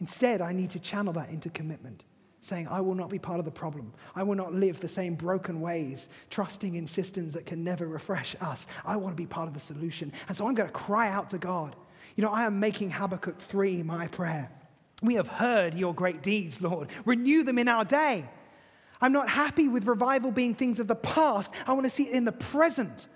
Instead, 0.00 0.40
I 0.40 0.52
need 0.52 0.70
to 0.70 0.80
channel 0.80 1.12
that 1.12 1.30
into 1.30 1.48
commitment, 1.50 2.02
saying, 2.40 2.66
I 2.68 2.80
will 2.80 2.94
not 2.94 3.10
be 3.10 3.18
part 3.18 3.38
of 3.38 3.44
the 3.44 3.50
problem. 3.50 3.92
I 4.16 4.22
will 4.24 4.34
not 4.34 4.52
live 4.52 4.80
the 4.80 4.88
same 4.88 5.14
broken 5.14 5.60
ways, 5.60 6.08
trusting 6.30 6.74
in 6.74 6.86
systems 6.86 7.34
that 7.34 7.46
can 7.46 7.62
never 7.62 7.86
refresh 7.86 8.34
us. 8.40 8.66
I 8.84 8.96
want 8.96 9.16
to 9.16 9.22
be 9.22 9.26
part 9.26 9.46
of 9.46 9.54
the 9.54 9.60
solution. 9.60 10.12
And 10.26 10.36
so 10.36 10.46
I'm 10.46 10.54
going 10.54 10.68
to 10.68 10.72
cry 10.72 11.08
out 11.10 11.28
to 11.30 11.38
God. 11.38 11.76
You 12.16 12.24
know, 12.24 12.30
I 12.30 12.44
am 12.44 12.58
making 12.58 12.90
Habakkuk 12.90 13.38
3 13.38 13.82
my 13.84 14.08
prayer. 14.08 14.50
We 15.02 15.14
have 15.14 15.28
heard 15.28 15.74
your 15.74 15.94
great 15.94 16.22
deeds, 16.22 16.60
Lord. 16.60 16.88
Renew 17.04 17.44
them 17.44 17.58
in 17.58 17.68
our 17.68 17.84
day. 17.84 18.28
I'm 19.00 19.12
not 19.12 19.28
happy 19.28 19.68
with 19.68 19.86
revival 19.86 20.30
being 20.32 20.54
things 20.54 20.78
of 20.78 20.88
the 20.88 20.96
past. 20.96 21.54
I 21.66 21.72
want 21.72 21.84
to 21.84 21.90
see 21.90 22.08
it 22.08 22.12
in 22.12 22.24
the 22.24 22.32
present. 22.32 23.06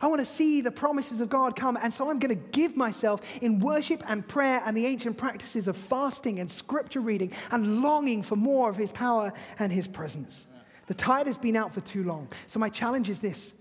I 0.00 0.06
want 0.06 0.20
to 0.20 0.26
see 0.26 0.62
the 0.62 0.70
promises 0.70 1.20
of 1.20 1.28
God 1.28 1.54
come. 1.54 1.78
And 1.80 1.92
so 1.92 2.08
I'm 2.08 2.18
going 2.18 2.34
to 2.34 2.48
give 2.52 2.76
myself 2.76 3.20
in 3.42 3.58
worship 3.58 4.02
and 4.06 4.26
prayer 4.26 4.62
and 4.64 4.74
the 4.76 4.86
ancient 4.86 5.18
practices 5.18 5.68
of 5.68 5.76
fasting 5.76 6.40
and 6.40 6.50
scripture 6.50 7.00
reading 7.00 7.32
and 7.50 7.82
longing 7.82 8.22
for 8.22 8.36
more 8.36 8.70
of 8.70 8.78
His 8.78 8.90
power 8.92 9.32
and 9.58 9.70
His 9.70 9.86
presence. 9.86 10.46
The 10.86 10.94
tide 10.94 11.26
has 11.26 11.36
been 11.36 11.54
out 11.54 11.74
for 11.74 11.82
too 11.82 12.02
long. 12.02 12.28
So 12.46 12.58
my 12.58 12.70
challenge 12.70 13.10
is 13.10 13.20
this 13.20 13.54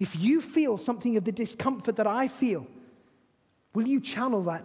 if 0.00 0.18
you 0.18 0.40
feel 0.40 0.76
something 0.76 1.16
of 1.16 1.24
the 1.24 1.32
discomfort 1.32 1.94
that 1.96 2.08
I 2.08 2.26
feel, 2.26 2.66
will 3.72 3.86
you 3.86 4.00
channel 4.00 4.42
that 4.44 4.64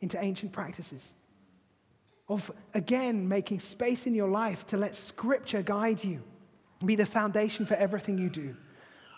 into 0.00 0.18
ancient 0.22 0.52
practices? 0.52 1.12
Of 2.26 2.50
again 2.72 3.28
making 3.28 3.60
space 3.60 4.06
in 4.06 4.14
your 4.14 4.28
life 4.28 4.66
to 4.68 4.78
let 4.78 4.96
scripture 4.96 5.62
guide 5.62 6.02
you, 6.02 6.22
be 6.84 6.94
the 6.94 7.06
foundation 7.06 7.66
for 7.66 7.74
everything 7.74 8.16
you 8.16 8.30
do 8.30 8.56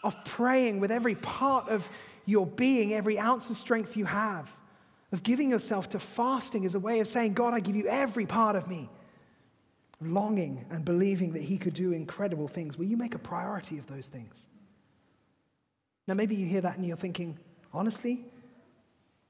of 0.03 0.25
praying 0.25 0.81
with 0.81 0.91
every 0.91 1.15
part 1.15 1.69
of 1.69 1.89
your 2.27 2.47
being, 2.47 2.95
every 2.95 3.19
ounce 3.19 3.51
of 3.51 3.57
strength 3.57 3.97
you 3.97 4.05
have, 4.05 4.51
of 5.13 5.23
giving 5.23 5.51
yourself 5.51 5.89
to 5.91 5.99
fasting 5.99 6.65
as 6.65 6.75
a 6.75 6.81
way 6.81 7.01
of 7.01 7.09
saying, 7.09 7.35
God, 7.35 7.55
I 7.55 7.61
give 7.61 7.77
you 7.77 7.87
every 7.89 8.27
part 8.27 8.57
of 8.57 8.69
me, 8.69 8.89
longing 10.01 10.65
and 10.71 10.85
believing 10.85 11.33
that 11.33 11.43
He 11.43 11.59
could 11.59 11.75
do 11.75 11.93
incredible 11.93 12.49
things. 12.49 12.79
Will 12.79 12.87
you 12.87 12.97
make 12.97 13.15
a 13.15 13.19
priority 13.19 13.79
of 13.79 13.87
those 13.87 14.07
things? 14.07 14.47
Now, 16.07 16.15
maybe 16.15 16.35
you 16.35 16.47
hear 16.47 16.61
that 16.61 16.77
and 16.77 16.87
you're 16.87 16.97
thinking, 16.97 17.39
honestly, 17.73 18.25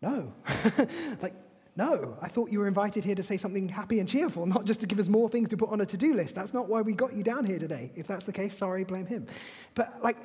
no. 0.02 0.32
like, 1.22 1.34
no, 1.76 2.16
I 2.20 2.28
thought 2.28 2.50
you 2.50 2.58
were 2.58 2.68
invited 2.68 3.04
here 3.04 3.14
to 3.14 3.22
say 3.22 3.36
something 3.36 3.68
happy 3.68 4.00
and 4.00 4.08
cheerful, 4.08 4.44
not 4.46 4.64
just 4.64 4.80
to 4.80 4.86
give 4.86 4.98
us 4.98 5.08
more 5.08 5.28
things 5.28 5.48
to 5.50 5.56
put 5.56 5.70
on 5.70 5.80
a 5.80 5.86
to 5.86 5.96
do 5.96 6.14
list. 6.14 6.34
That's 6.34 6.52
not 6.52 6.68
why 6.68 6.82
we 6.82 6.92
got 6.92 7.14
you 7.14 7.22
down 7.22 7.46
here 7.46 7.58
today. 7.58 7.92
If 7.94 8.06
that's 8.06 8.24
the 8.24 8.32
case, 8.32 8.56
sorry, 8.56 8.84
blame 8.84 9.06
him. 9.06 9.26
But, 9.74 10.02
like, 10.02 10.16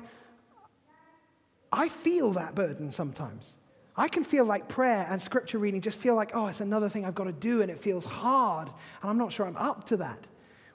I 1.76 1.88
feel 1.88 2.32
that 2.32 2.54
burden 2.54 2.90
sometimes. 2.90 3.58
I 3.98 4.08
can 4.08 4.24
feel 4.24 4.46
like 4.46 4.66
prayer 4.66 5.06
and 5.10 5.20
scripture 5.20 5.58
reading 5.58 5.82
just 5.82 5.98
feel 5.98 6.14
like, 6.14 6.32
oh, 6.34 6.46
it's 6.46 6.60
another 6.60 6.88
thing 6.88 7.04
I've 7.04 7.14
got 7.14 7.24
to 7.24 7.32
do, 7.32 7.60
and 7.60 7.70
it 7.70 7.78
feels 7.78 8.04
hard, 8.04 8.68
and 9.02 9.10
I'm 9.10 9.18
not 9.18 9.30
sure 9.30 9.46
I'm 9.46 9.56
up 9.58 9.84
to 9.88 9.98
that, 9.98 10.26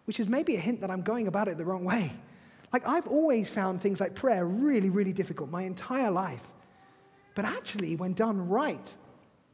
which 0.05 0.19
is 0.19 0.27
maybe 0.27 0.55
a 0.55 0.59
hint 0.59 0.81
that 0.81 0.91
I'm 0.91 1.01
going 1.01 1.27
about 1.27 1.47
it 1.47 1.57
the 1.57 1.65
wrong 1.65 1.83
way. 1.83 2.13
Like, 2.71 2.87
I've 2.87 3.07
always 3.07 3.49
found 3.49 3.81
things 3.81 3.99
like 3.99 4.13
prayer 4.13 4.45
really, 4.45 4.91
really 4.91 5.11
difficult 5.11 5.49
my 5.49 5.63
entire 5.63 6.11
life. 6.11 6.45
But 7.33 7.45
actually, 7.45 7.95
when 7.95 8.13
done 8.13 8.47
right, 8.47 8.95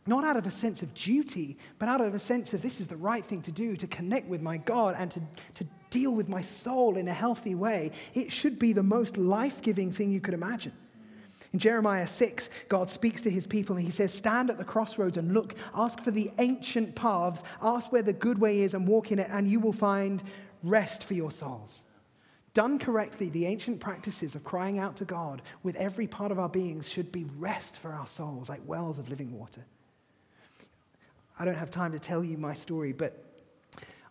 not 0.06 0.26
out 0.26 0.36
of 0.36 0.48
a 0.48 0.52
sense 0.52 0.84
of 0.84 0.94
duty, 0.94 1.58
but 1.80 1.88
out 1.88 2.02
of 2.02 2.14
a 2.14 2.20
sense 2.20 2.54
of 2.54 2.62
this 2.62 2.82
is 2.82 2.88
the 2.88 2.98
right 2.98 3.24
thing 3.24 3.42
to 3.44 3.52
do 3.54 3.78
to 3.78 3.88
connect 3.88 4.28
with 4.28 4.42
my 4.42 4.58
God 4.58 4.96
and 4.98 5.12
to, 5.12 5.22
to 5.56 5.68
deal 5.90 6.12
with 6.12 6.28
my 6.28 6.42
soul 6.42 6.98
in 6.98 7.08
a 7.08 7.14
healthy 7.14 7.56
way, 7.56 7.92
it 8.14 8.34
should 8.34 8.60
be 8.60 8.74
the 8.74 8.84
most 8.84 9.18
life 9.18 9.62
giving 9.62 9.94
thing 9.94 10.12
you 10.12 10.20
could 10.20 10.34
imagine. 10.34 10.74
In 11.54 11.60
Jeremiah 11.60 12.08
6, 12.08 12.50
God 12.68 12.90
speaks 12.90 13.22
to 13.22 13.30
his 13.30 13.48
people 13.48 13.78
and 13.78 13.86
he 13.86 13.92
says, 13.92 14.14
Stand 14.14 14.50
at 14.50 14.58
the 14.58 14.66
crossroads 14.66 15.18
and 15.18 15.34
look, 15.34 15.56
ask 15.74 16.02
for 16.02 16.12
the 16.12 16.32
ancient 16.40 16.96
paths, 16.96 17.44
ask 17.62 17.92
where 17.92 18.02
the 18.02 18.14
good 18.14 18.40
way 18.40 18.62
is 18.62 18.74
and 18.74 18.88
walk 18.88 19.12
in 19.12 19.20
it, 19.20 19.30
and 19.32 19.48
you 19.48 19.60
will 19.60 19.74
find 19.74 20.24
rest 20.64 21.04
for 21.04 21.14
your 21.14 21.32
souls. 21.32 21.84
Done 22.54 22.80
correctly, 22.80 23.30
the 23.30 23.46
ancient 23.46 23.80
practices 23.80 24.34
of 24.36 24.44
crying 24.44 24.80
out 24.80 24.96
to 24.98 25.06
God 25.06 25.42
with 25.64 25.76
every 25.76 26.08
part 26.08 26.32
of 26.32 26.40
our 26.40 26.50
beings 26.50 26.90
should 26.90 27.12
be 27.12 27.26
rest 27.38 27.78
for 27.78 27.92
our 27.94 28.08
souls, 28.08 28.50
like 28.50 28.62
wells 28.66 28.98
of 29.00 29.10
living 29.10 29.32
water. 29.38 29.64
I 31.40 31.46
don't 31.46 31.56
have 31.56 31.70
time 31.70 31.92
to 31.92 32.00
tell 32.00 32.24
you 32.24 32.38
my 32.38 32.56
story, 32.56 32.94
but 32.94 33.24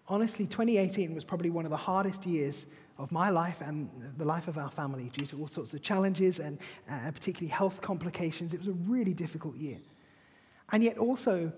honestly, 0.06 0.46
2018 0.46 1.12
was 1.12 1.24
probably 1.24 1.50
one 1.50 1.64
of 1.64 1.72
the 1.72 1.76
hardest 1.76 2.24
years 2.24 2.66
of 2.98 3.12
my 3.12 3.30
life 3.30 3.60
and 3.60 3.90
the 4.16 4.24
life 4.24 4.48
of 4.48 4.58
our 4.58 4.70
family 4.70 5.10
due 5.12 5.26
to 5.26 5.38
all 5.38 5.48
sorts 5.48 5.74
of 5.74 5.82
challenges 5.82 6.38
and 6.38 6.58
uh, 6.90 7.10
particularly 7.12 7.50
health 7.50 7.80
complications. 7.80 8.54
It 8.54 8.58
was 8.58 8.68
a 8.68 8.72
really 8.72 9.14
difficult 9.14 9.56
year. 9.56 9.78
And 10.72 10.82
yet, 10.82 10.98
also, 10.98 11.52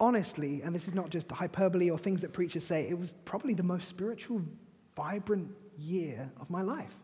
honestly, 0.00 0.62
and 0.62 0.74
this 0.74 0.88
is 0.88 0.94
not 0.94 1.10
just 1.10 1.30
hyperbole 1.30 1.90
or 1.90 1.98
things 1.98 2.20
that 2.22 2.32
preachers 2.32 2.64
say, 2.64 2.88
it 2.88 2.98
was 2.98 3.14
probably 3.24 3.54
the 3.54 3.62
most 3.62 3.88
spiritual, 3.88 4.42
vibrant 4.96 5.50
year 5.78 6.30
of 6.40 6.48
my 6.48 6.62
life. 6.62 6.94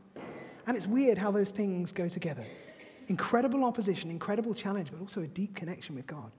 And 0.67 0.77
it's 0.77 0.87
weird 0.87 1.19
how 1.19 1.31
those 1.31 1.51
things 1.51 1.93
go 1.93 2.09
together 2.09 2.45
incredible 3.09 3.65
opposition, 3.65 4.11
incredible 4.11 4.55
challenge, 4.55 4.91
but 4.91 4.99
also 4.99 5.21
a 5.21 5.27
deep 5.27 5.55
connection 5.55 5.95
with 5.95 6.07
God. 6.07 6.31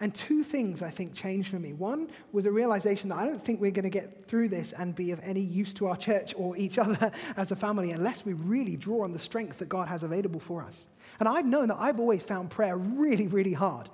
And 0.00 0.14
two 0.14 0.44
things 0.44 0.80
I 0.80 0.90
think 0.90 1.12
changed 1.12 1.48
for 1.48 1.58
me. 1.58 1.72
One 1.72 2.08
was 2.30 2.46
a 2.46 2.52
realization 2.52 3.08
that 3.08 3.18
I 3.18 3.26
don't 3.26 3.44
think 3.44 3.60
we're 3.60 3.72
going 3.72 3.82
to 3.82 3.90
get 3.90 4.26
through 4.26 4.48
this 4.48 4.72
and 4.72 4.94
be 4.94 5.10
of 5.10 5.20
any 5.24 5.40
use 5.40 5.74
to 5.74 5.88
our 5.88 5.96
church 5.96 6.34
or 6.36 6.56
each 6.56 6.78
other 6.84 7.10
as 7.36 7.50
a 7.50 7.56
family 7.56 7.90
unless 7.90 8.24
we 8.24 8.34
really 8.34 8.76
draw 8.76 9.02
on 9.02 9.12
the 9.12 9.18
strength 9.18 9.58
that 9.58 9.68
God 9.68 9.88
has 9.88 10.04
available 10.04 10.38
for 10.40 10.62
us. 10.62 10.86
And 11.18 11.28
I've 11.28 11.46
known 11.46 11.68
that 11.68 11.78
I've 11.78 11.98
always 11.98 12.22
found 12.22 12.50
prayer 12.50 12.76
really, 12.76 13.26
really 13.26 13.54
hard. 13.54 13.88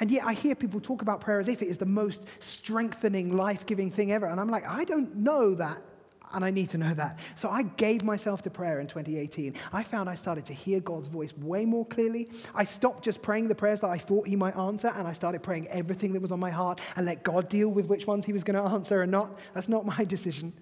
And 0.00 0.10
yet 0.10 0.24
I 0.24 0.32
hear 0.32 0.54
people 0.54 0.80
talk 0.80 1.02
about 1.02 1.20
prayer 1.20 1.40
as 1.40 1.48
if 1.48 1.62
it 1.62 1.66
is 1.66 1.78
the 1.78 1.86
most 1.86 2.24
strengthening, 2.40 3.36
life 3.36 3.66
giving 3.66 3.90
thing 3.90 4.12
ever. 4.12 4.26
And 4.26 4.40
I'm 4.40 4.48
like, 4.48 4.66
I 4.66 4.84
don't 4.84 5.16
know 5.16 5.54
that 5.54 5.82
and 6.32 6.44
I 6.44 6.50
need 6.50 6.70
to 6.70 6.78
know 6.78 6.94
that. 6.94 7.18
So 7.36 7.48
I 7.48 7.62
gave 7.62 8.04
myself 8.04 8.42
to 8.42 8.50
prayer 8.50 8.80
in 8.80 8.86
2018. 8.86 9.54
I 9.72 9.82
found 9.82 10.08
I 10.08 10.14
started 10.14 10.46
to 10.46 10.52
hear 10.52 10.80
God's 10.80 11.08
voice 11.08 11.36
way 11.36 11.64
more 11.64 11.86
clearly. 11.86 12.30
I 12.54 12.64
stopped 12.64 13.04
just 13.04 13.22
praying 13.22 13.48
the 13.48 13.54
prayers 13.54 13.80
that 13.80 13.90
I 13.90 13.98
thought 13.98 14.26
He 14.26 14.36
might 14.36 14.56
answer, 14.56 14.92
and 14.94 15.06
I 15.06 15.12
started 15.12 15.42
praying 15.42 15.68
everything 15.68 16.12
that 16.12 16.22
was 16.22 16.32
on 16.32 16.40
my 16.40 16.50
heart 16.50 16.80
and 16.96 17.06
let 17.06 17.22
God 17.22 17.48
deal 17.48 17.68
with 17.68 17.86
which 17.86 18.06
ones 18.06 18.24
He 18.24 18.32
was 18.32 18.44
going 18.44 18.62
to 18.62 18.68
answer 18.70 19.02
and 19.02 19.12
not. 19.12 19.38
That's 19.52 19.68
not 19.68 19.86
my 19.86 20.04
decision. 20.08 20.52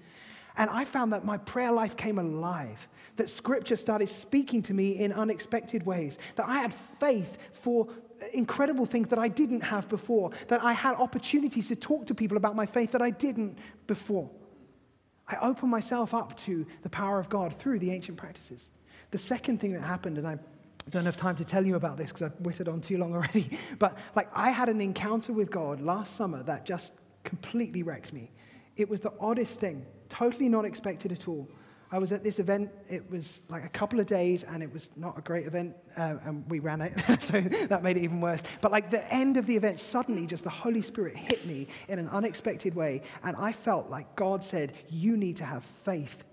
And 0.59 0.71
I 0.71 0.85
found 0.85 1.13
that 1.13 1.25
my 1.25 1.37
prayer 1.37 1.71
life 1.71 1.97
came 1.97 2.19
alive, 2.19 2.89
that 3.17 3.29
Scripture 3.29 3.77
started 3.77 4.09
speaking 4.09 4.63
to 4.63 4.75
me 4.75 4.93
in 4.93 5.13
unexpected 5.13 5.85
ways, 5.85 6.19
that 6.37 6.49
I 6.49 6.61
had 6.61 6.73
faith 6.73 7.37
for 7.53 7.89
incredible 8.33 8.87
things 8.87 9.09
that 9.09 9.19
I 9.19 9.29
didn't 9.29 9.61
have 9.61 9.89
before, 9.89 10.31
that 10.49 10.65
I 10.65 10.73
had 10.73 10.97
opportunities 10.97 11.69
to 11.69 11.77
talk 11.77 12.07
to 12.07 12.15
people 12.15 12.37
about 12.37 12.57
my 12.57 12.65
faith 12.65 12.93
that 12.93 13.03
I 13.03 13.11
didn't 13.11 13.59
before. 13.87 14.31
I 15.29 15.37
open 15.43 15.69
myself 15.69 16.15
up 16.15 16.37
to 16.41 16.67
the 16.83 16.89
power 16.89 17.19
of 17.19 17.29
God 17.29 17.59
through 17.59 17.79
the 17.81 17.91
ancient 17.91 18.17
practices. 18.17 18.71
The 19.11 19.19
second 19.19 19.61
thing 19.61 19.73
that 19.73 19.83
happened, 19.83 20.19
and 20.19 20.27
I 20.27 20.39
don't 20.91 21.05
have 21.05 21.17
time 21.17 21.37
to 21.37 21.45
tell 21.45 21.67
you 21.67 21.77
about 21.77 21.97
this 21.97 22.09
because 22.09 22.23
I've 22.23 22.41
witted 22.41 22.69
on 22.69 22.81
too 22.81 22.99
long 22.99 23.13
already, 23.13 23.59
but 23.79 23.97
like 24.15 24.29
I 24.35 24.51
had 24.51 24.69
an 24.69 24.81
encounter 24.81 25.33
with 25.33 25.51
God 25.51 25.81
last 25.81 26.15
summer 26.15 26.43
that 26.45 26.65
just 26.65 26.93
completely 27.25 27.83
wrecked 27.83 28.13
me. 28.13 28.31
It 28.77 28.89
was 28.89 29.01
the 29.01 29.13
oddest 29.19 29.59
thing, 29.59 29.85
totally 30.09 30.49
not 30.49 30.65
expected 30.65 31.11
at 31.11 31.27
all. 31.27 31.49
I 31.93 31.99
was 31.99 32.11
at 32.11 32.25
this 32.25 32.41
event. 32.41 32.71
It 32.89 33.09
was 33.11 33.43
like 33.49 33.65
a 33.65 33.69
couple 33.69 34.01
of 34.01 34.07
days, 34.07 34.43
and 34.43 34.63
it 34.63 34.73
was 34.73 34.91
not 34.97 35.17
a 35.17 35.21
great 35.21 35.47
event, 35.47 35.77
uh, 35.97 36.17
and 36.25 36.49
we 36.51 36.59
ran 36.59 36.81
it, 36.81 36.99
so 37.21 37.41
that 37.41 37.83
made 37.83 37.97
it 37.97 38.03
even 38.03 38.21
worse. 38.21 38.43
But 38.61 38.73
like 38.73 38.91
the 38.91 39.13
end 39.13 39.37
of 39.37 39.47
the 39.47 39.57
event, 39.57 39.79
suddenly 39.79 40.27
just 40.27 40.43
the 40.43 40.51
Holy 40.51 40.83
Spirit 40.83 41.17
hit 41.17 41.47
me 41.47 41.69
in 41.89 41.99
an 41.99 42.09
unexpected 42.09 42.75
way, 42.75 43.03
and 43.23 43.37
I 43.37 43.53
felt 43.53 43.89
like 43.89 44.17
God 44.17 44.43
said, 44.43 44.73
"You 44.89 45.17
need 45.17 45.37
to 45.37 45.45
have 45.45 45.63
faith. 45.63 46.25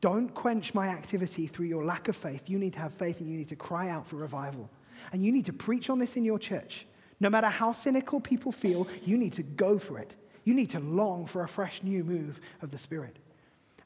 Don't 0.00 0.34
quench 0.34 0.74
my 0.74 0.88
activity 0.88 1.46
through 1.46 1.66
your 1.66 1.84
lack 1.84 2.08
of 2.08 2.16
faith. 2.16 2.48
You 2.48 2.58
need 2.58 2.72
to 2.72 2.80
have 2.80 2.92
faith, 2.92 3.20
and 3.20 3.30
you 3.30 3.36
need 3.36 3.48
to 3.48 3.56
cry 3.56 3.90
out 3.90 4.06
for 4.06 4.16
revival, 4.16 4.68
and 5.12 5.24
you 5.24 5.30
need 5.30 5.46
to 5.46 5.52
preach 5.52 5.88
on 5.88 6.00
this 6.00 6.16
in 6.16 6.24
your 6.24 6.38
church. 6.38 6.86
No 7.20 7.30
matter 7.30 7.48
how 7.48 7.70
cynical 7.70 8.18
people 8.18 8.50
feel, 8.50 8.88
you 9.04 9.16
need 9.16 9.34
to 9.34 9.44
go 9.44 9.78
for 9.78 10.00
it. 10.00 10.16
You 10.42 10.54
need 10.54 10.70
to 10.70 10.80
long 10.80 11.26
for 11.26 11.44
a 11.44 11.48
fresh 11.48 11.84
new 11.84 12.02
move 12.02 12.40
of 12.60 12.72
the 12.72 12.78
Spirit." 12.78 13.19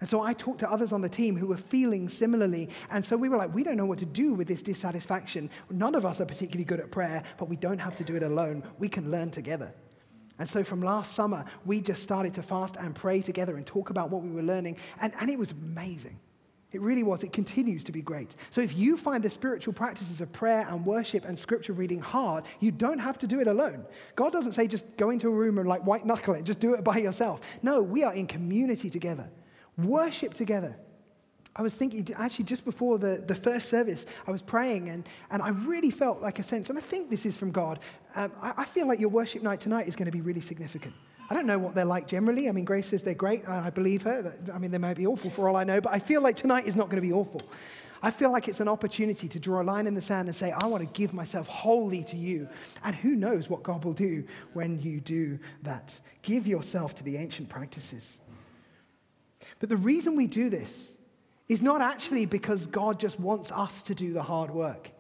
And 0.05 0.09
so 0.11 0.21
I 0.21 0.35
talked 0.35 0.59
to 0.59 0.71
others 0.71 0.93
on 0.93 1.01
the 1.01 1.09
team 1.09 1.35
who 1.35 1.47
were 1.47 1.57
feeling 1.57 2.11
similarly. 2.11 2.69
And 2.91 3.03
so 3.03 3.17
we 3.17 3.31
were 3.31 3.39
like, 3.39 3.55
we 3.55 3.65
don't 3.65 3.79
know 3.79 3.87
what 3.87 4.01
to 4.01 4.05
do 4.05 4.35
with 4.35 4.47
this 4.47 4.61
dissatisfaction. 4.61 5.49
None 5.71 5.95
of 5.95 6.05
us 6.05 6.21
are 6.21 6.27
particularly 6.27 6.67
good 6.67 6.79
at 6.79 6.91
prayer, 6.91 7.23
but 7.39 7.49
we 7.49 7.57
don't 7.57 7.79
have 7.79 7.97
to 7.97 8.05
do 8.05 8.15
it 8.15 8.23
alone. 8.23 8.65
We 8.79 8.91
can 8.91 9.11
learn 9.11 9.31
together. 9.31 9.73
And 10.39 10.47
so 10.47 10.63
from 10.63 10.83
last 10.83 11.15
summer, 11.15 11.47
we 11.65 11.81
just 11.81 12.03
started 12.03 12.35
to 12.35 12.43
fast 12.43 12.77
and 12.77 12.95
pray 12.95 13.23
together 13.23 13.57
and 13.57 13.65
talk 13.65 13.89
about 13.89 14.11
what 14.11 14.21
we 14.21 14.29
were 14.29 14.43
learning. 14.43 14.77
And, 15.01 15.15
and 15.21 15.31
it 15.31 15.39
was 15.39 15.53
amazing. 15.53 16.21
It 16.73 16.83
really 16.83 17.03
was. 17.03 17.25
It 17.25 17.33
continues 17.33 17.83
to 17.85 17.93
be 17.93 18.03
great. 18.03 18.37
So 18.51 18.61
if 18.61 18.77
you 18.77 18.99
find 18.99 19.25
the 19.25 19.31
spiritual 19.31 19.73
practices 19.73 20.21
of 20.21 20.31
prayer 20.33 20.67
and 20.69 20.85
worship 20.85 21.25
and 21.25 21.39
scripture 21.39 21.73
reading 21.73 22.03
hard, 22.03 22.45
you 22.61 22.73
don't 22.73 22.99
have 22.99 23.17
to 23.21 23.27
do 23.27 23.41
it 23.41 23.47
alone. 23.47 23.87
God 24.17 24.33
doesn't 24.33 24.53
say 24.53 24.67
just 24.67 24.99
go 24.99 25.09
into 25.09 25.29
a 25.29 25.31
room 25.31 25.57
and 25.57 25.67
like 25.67 25.87
white 25.87 26.05
knuckle 26.05 26.35
it, 26.35 26.45
just 26.45 26.61
do 26.61 26.75
it 26.75 26.85
by 26.85 26.99
yourself. 26.99 27.41
No, 27.63 27.81
we 27.81 28.03
are 28.03 28.13
in 28.13 28.27
community 28.27 28.91
together 28.91 29.31
worship 29.77 30.35
together. 30.35 30.77
I 31.57 31.63
was 31.63 31.75
thinking, 31.75 32.09
actually, 32.17 32.47
just 32.47 32.65
before 32.65 32.99
the, 32.99 33.23
the 33.27 33.35
first 33.35 33.69
service, 33.69 34.07
I 34.27 34.33
was 34.33 34.43
praying 34.43 34.89
and, 34.89 35.09
and 35.31 35.41
I 35.41 35.51
really 35.51 35.91
felt 35.91 36.21
like 36.21 36.41
a 36.41 36.43
sense, 36.43 36.69
and 36.69 36.77
I 36.77 36.83
think 36.83 37.11
this 37.11 37.25
is 37.25 37.37
from 37.37 37.53
God. 37.53 37.79
Um, 38.17 38.33
I, 38.43 38.55
I, 38.59 38.65
feel 38.65 38.89
like 38.89 38.99
your 38.99 39.09
worship 39.09 39.43
night 39.43 39.61
tonight 39.61 39.87
is 39.87 39.95
going 39.95 40.07
to 40.07 40.13
be 40.13 40.21
really 40.21 40.41
significant. 40.41 40.95
I 41.31 41.35
don't 41.35 41.47
know 41.47 41.59
what 41.59 41.77
they're 41.77 41.85
like 41.85 42.09
generally. 42.09 42.49
I 42.49 42.53
mean, 42.53 42.65
Grace 42.65 42.89
says 42.89 43.05
they're 43.05 43.15
great. 43.15 43.49
I, 43.49 43.67
I 43.67 43.71
believe 43.71 44.03
her. 44.03 44.37
I 44.53 44.59
mean, 44.59 44.73
they 44.73 44.79
might 44.79 44.97
be 44.97 45.07
awful 45.07 45.31
for 45.31 45.49
all 45.49 45.55
I 45.55 45.63
know, 45.63 45.81
but 45.81 45.93
I 45.93 46.01
feel 46.01 46.23
like 46.23 46.35
tonight 46.35 46.67
is 46.67 46.75
not 46.75 46.87
going 46.87 47.01
to 47.01 47.07
be 47.07 47.13
awful. 47.13 47.41
I 48.03 48.11
feel 48.11 48.31
like 48.31 48.49
it's 48.49 48.61
an 48.61 48.69
opportunity 48.69 49.29
to 49.29 49.39
draw 49.39 49.63
a 49.63 49.65
line 49.65 49.87
in 49.87 49.95
the 49.95 50.03
sand 50.03 50.29
and 50.29 50.37
say, 50.37 50.51
I 50.51 50.67
want 50.67 50.83
to 50.83 50.89
give 50.89 51.15
myself 51.15 51.47
wholly 51.49 52.03
to 52.05 52.17
you. 52.17 52.49
And 52.83 52.95
who 52.95 53.15
knows 53.15 53.49
what 53.49 53.63
God 53.63 53.85
will 53.85 53.95
do 53.95 54.25
when 54.53 54.79
you 54.83 55.01
do 55.01 55.39
that? 55.63 55.99
Give 56.21 56.47
yourself 56.47 56.95
to 56.97 57.05
the 57.05 57.17
ancient 57.17 57.49
practices. 57.49 58.21
But 59.61 59.69
the 59.69 59.77
reason 59.77 60.17
we 60.17 60.27
do 60.27 60.51
this 60.51 60.93
is 61.49 61.63
not 61.63 61.81
actually 61.81 62.27
because 62.27 62.67
God 62.67 62.99
just 62.99 63.21
wants 63.21 63.53
us 63.53 63.83
to 63.83 63.95
do 63.95 64.13
the 64.13 64.23
hard 64.23 64.51
work. 64.51 64.91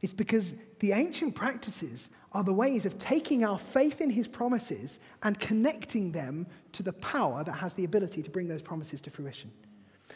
It's 0.00 0.14
because 0.14 0.54
the 0.80 0.92
ancient 0.92 1.34
practices 1.34 2.10
are 2.32 2.42
the 2.42 2.52
ways 2.52 2.86
of 2.86 2.98
taking 2.98 3.44
our 3.44 3.58
faith 3.58 4.00
in 4.00 4.10
his 4.10 4.26
promises 4.26 4.98
and 5.22 5.38
connecting 5.38 6.12
them 6.12 6.46
to 6.72 6.82
the 6.82 6.92
power 6.94 7.44
that 7.44 7.52
has 7.52 7.74
the 7.74 7.84
ability 7.84 8.22
to 8.22 8.30
bring 8.30 8.48
those 8.48 8.62
promises 8.62 9.00
to 9.02 9.10
fruition. 9.10 9.50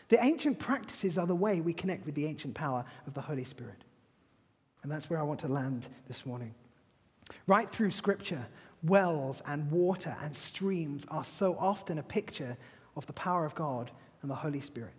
The 0.08 0.22
ancient 0.24 0.58
practices 0.58 1.18
are 1.18 1.26
the 1.26 1.36
way 1.36 1.60
we 1.60 1.72
connect 1.72 2.06
with 2.06 2.14
the 2.14 2.26
ancient 2.26 2.54
power 2.54 2.84
of 3.06 3.14
the 3.14 3.20
Holy 3.20 3.44
Spirit. 3.44 3.84
And 4.82 4.90
that's 4.90 5.10
where 5.10 5.18
I 5.18 5.24
want 5.24 5.40
to 5.40 5.48
land 5.48 5.88
this 6.08 6.24
morning. 6.24 6.54
Right 7.46 7.70
through 7.70 7.90
Scripture, 7.90 8.46
wells 8.82 9.42
and 9.46 9.70
water 9.70 10.16
and 10.22 10.34
streams 10.34 11.06
are 11.10 11.24
so 11.24 11.56
often 11.58 11.98
a 11.98 12.02
picture 12.02 12.56
of 12.96 13.06
the 13.06 13.12
power 13.12 13.44
of 13.44 13.54
God 13.54 13.90
and 14.22 14.30
the 14.30 14.34
Holy 14.34 14.60
Spirit. 14.60 14.94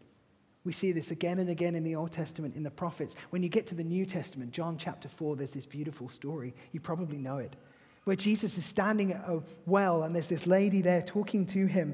We 0.63 0.73
see 0.73 0.91
this 0.91 1.11
again 1.11 1.39
and 1.39 1.49
again 1.49 1.75
in 1.75 1.83
the 1.83 1.95
Old 1.95 2.11
Testament, 2.11 2.55
in 2.55 2.63
the 2.63 2.71
prophets. 2.71 3.15
When 3.29 3.41
you 3.41 3.49
get 3.49 3.65
to 3.67 3.75
the 3.75 3.83
New 3.83 4.05
Testament, 4.05 4.51
John 4.51 4.77
chapter 4.77 5.07
4, 5.07 5.37
there's 5.37 5.51
this 5.51 5.65
beautiful 5.65 6.09
story. 6.09 6.53
You 6.71 6.79
probably 6.79 7.17
know 7.17 7.37
it 7.37 7.55
where 8.07 8.15
Jesus 8.15 8.57
is 8.57 8.63
standing 8.63 9.11
at 9.11 9.19
a 9.27 9.43
well 9.65 10.03
and 10.03 10.15
there's 10.15 10.29
this 10.29 10.47
lady 10.47 10.81
there 10.81 11.01
talking 11.01 11.45
to 11.45 11.65
him. 11.65 11.93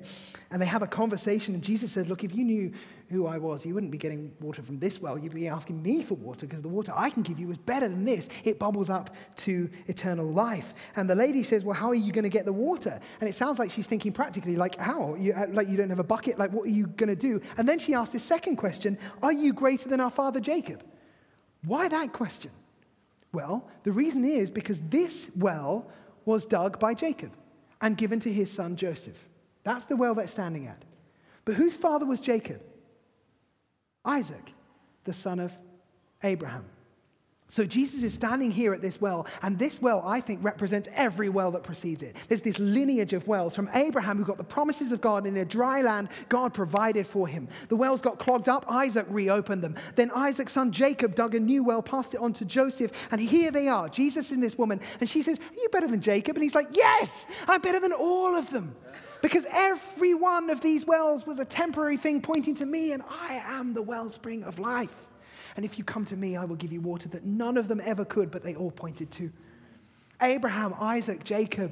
And 0.51 0.61
they 0.61 0.67
have 0.67 0.83
a 0.83 0.87
conversation. 0.87 1.55
And 1.55 1.63
Jesus 1.63 1.91
said, 1.91 2.07
Look, 2.07 2.23
if 2.23 2.35
you 2.35 2.43
knew 2.43 2.71
who 3.13 3.27
I 3.27 3.37
was, 3.37 3.65
you 3.65 3.73
wouldn't 3.73 3.91
be 3.91 3.97
getting 3.97 4.33
water 4.41 4.61
from 4.61 4.79
this 4.79 4.99
well. 4.99 5.17
You'd 5.17 5.33
be 5.33 5.47
asking 5.47 5.81
me 5.81 6.01
for 6.01 6.15
water 6.15 6.45
because 6.45 6.61
the 6.61 6.67
water 6.67 6.91
I 6.95 7.09
can 7.09 7.23
give 7.23 7.39
you 7.39 7.49
is 7.51 7.57
better 7.57 7.87
than 7.87 8.03
this. 8.03 8.27
It 8.43 8.59
bubbles 8.59 8.89
up 8.89 9.15
to 9.37 9.69
eternal 9.87 10.25
life. 10.25 10.73
And 10.95 11.09
the 11.09 11.15
lady 11.15 11.43
says, 11.43 11.63
Well, 11.63 11.75
how 11.75 11.89
are 11.89 11.95
you 11.95 12.11
going 12.11 12.23
to 12.23 12.29
get 12.29 12.45
the 12.45 12.53
water? 12.53 12.99
And 13.21 13.29
it 13.29 13.33
sounds 13.33 13.59
like 13.59 13.71
she's 13.71 13.87
thinking 13.87 14.11
practically, 14.11 14.55
like, 14.55 14.75
How? 14.75 15.15
You, 15.15 15.33
uh, 15.33 15.47
like, 15.51 15.69
you 15.69 15.77
don't 15.77 15.89
have 15.89 15.99
a 15.99 16.03
bucket? 16.03 16.37
Like, 16.37 16.51
what 16.51 16.65
are 16.65 16.71
you 16.71 16.87
going 16.87 17.09
to 17.09 17.15
do? 17.15 17.39
And 17.57 17.69
then 17.69 17.79
she 17.79 17.93
asks 17.93 18.11
this 18.11 18.23
second 18.23 18.57
question 18.57 18.97
Are 19.21 19.33
you 19.33 19.53
greater 19.53 19.87
than 19.87 20.01
our 20.01 20.11
father 20.11 20.39
Jacob? 20.39 20.83
Why 21.65 21.87
that 21.87 22.11
question? 22.11 22.51
Well, 23.31 23.69
the 23.83 23.91
reason 23.91 24.25
is 24.25 24.49
because 24.49 24.79
this 24.89 25.31
well 25.35 25.89
was 26.25 26.45
dug 26.45 26.79
by 26.79 26.93
Jacob 26.93 27.31
and 27.81 27.97
given 27.97 28.19
to 28.21 28.31
his 28.31 28.51
son 28.51 28.75
Joseph. 28.75 29.27
That's 29.63 29.85
the 29.85 29.95
well 29.95 30.15
they're 30.15 30.27
standing 30.27 30.67
at. 30.67 30.83
But 31.45 31.55
whose 31.55 31.75
father 31.75 32.05
was 32.05 32.21
Jacob? 32.21 32.61
Isaac, 34.05 34.53
the 35.03 35.13
son 35.13 35.39
of 35.39 35.53
Abraham. 36.23 36.65
So 37.53 37.65
Jesus 37.65 38.01
is 38.01 38.15
standing 38.15 38.49
here 38.49 38.73
at 38.73 38.81
this 38.81 38.99
well, 38.99 39.27
and 39.43 39.59
this 39.59 39.79
well, 39.79 40.01
I 40.03 40.21
think, 40.21 40.43
represents 40.43 40.89
every 40.95 41.29
well 41.29 41.51
that 41.51 41.61
precedes 41.61 42.01
it. 42.01 42.15
There's 42.27 42.41
this 42.41 42.57
lineage 42.57 43.13
of 43.13 43.27
wells 43.27 43.55
from 43.55 43.69
Abraham, 43.75 44.17
who 44.17 44.25
got 44.25 44.37
the 44.37 44.43
promises 44.43 44.91
of 44.91 45.01
God 45.01 45.27
in 45.27 45.37
a 45.37 45.45
dry 45.45 45.83
land, 45.83 46.09
God 46.29 46.55
provided 46.55 47.05
for 47.05 47.27
him. 47.27 47.47
The 47.67 47.75
wells 47.75 48.01
got 48.01 48.17
clogged 48.17 48.49
up, 48.49 48.65
Isaac 48.69 49.05
reopened 49.07 49.63
them. 49.63 49.75
Then 49.95 50.09
Isaac's 50.15 50.53
son 50.53 50.71
Jacob 50.71 51.13
dug 51.13 51.35
a 51.35 51.39
new 51.39 51.63
well, 51.63 51.83
passed 51.83 52.15
it 52.15 52.21
on 52.21 52.33
to 52.33 52.45
Joseph, 52.45 52.91
and 53.11 53.21
here 53.21 53.51
they 53.51 53.67
are, 53.67 53.87
Jesus 53.87 54.31
and 54.31 54.41
this 54.41 54.57
woman. 54.57 54.79
And 54.99 55.07
she 55.07 55.21
says, 55.21 55.37
Are 55.37 55.55
you 55.55 55.69
better 55.71 55.87
than 55.87 56.01
Jacob? 56.01 56.35
And 56.35 56.43
he's 56.43 56.55
like, 56.55 56.69
Yes, 56.71 57.27
I'm 57.47 57.61
better 57.61 57.79
than 57.79 57.93
all 57.93 58.35
of 58.35 58.49
them. 58.49 58.75
Because 59.23 59.47
every 59.49 60.13
one 60.13 60.49
of 60.49 60.59
these 60.59 60.85
wells 60.85 61.25
was 61.25 61.39
a 61.39 61.45
temporary 61.45 61.95
thing 61.95 62.21
pointing 62.21 62.55
to 62.55 62.65
me, 62.65 62.91
and 62.91 63.01
I 63.09 63.41
am 63.45 63.73
the 63.73 63.81
wellspring 63.81 64.43
of 64.43 64.59
life. 64.59 65.07
And 65.55 65.63
if 65.63 65.77
you 65.77 65.85
come 65.85 66.03
to 66.05 66.17
me, 66.17 66.35
I 66.35 66.43
will 66.43 66.57
give 66.57 66.73
you 66.73 66.81
water 66.81 67.07
that 67.07 67.23
none 67.23 67.55
of 67.55 67.69
them 67.69 67.81
ever 67.85 68.03
could, 68.03 68.29
but 68.29 68.43
they 68.43 68.53
all 68.53 68.69
pointed 68.69 69.11
to. 69.11 69.31
Abraham, 70.21 70.75
Isaac, 70.77 71.23
Jacob, 71.23 71.71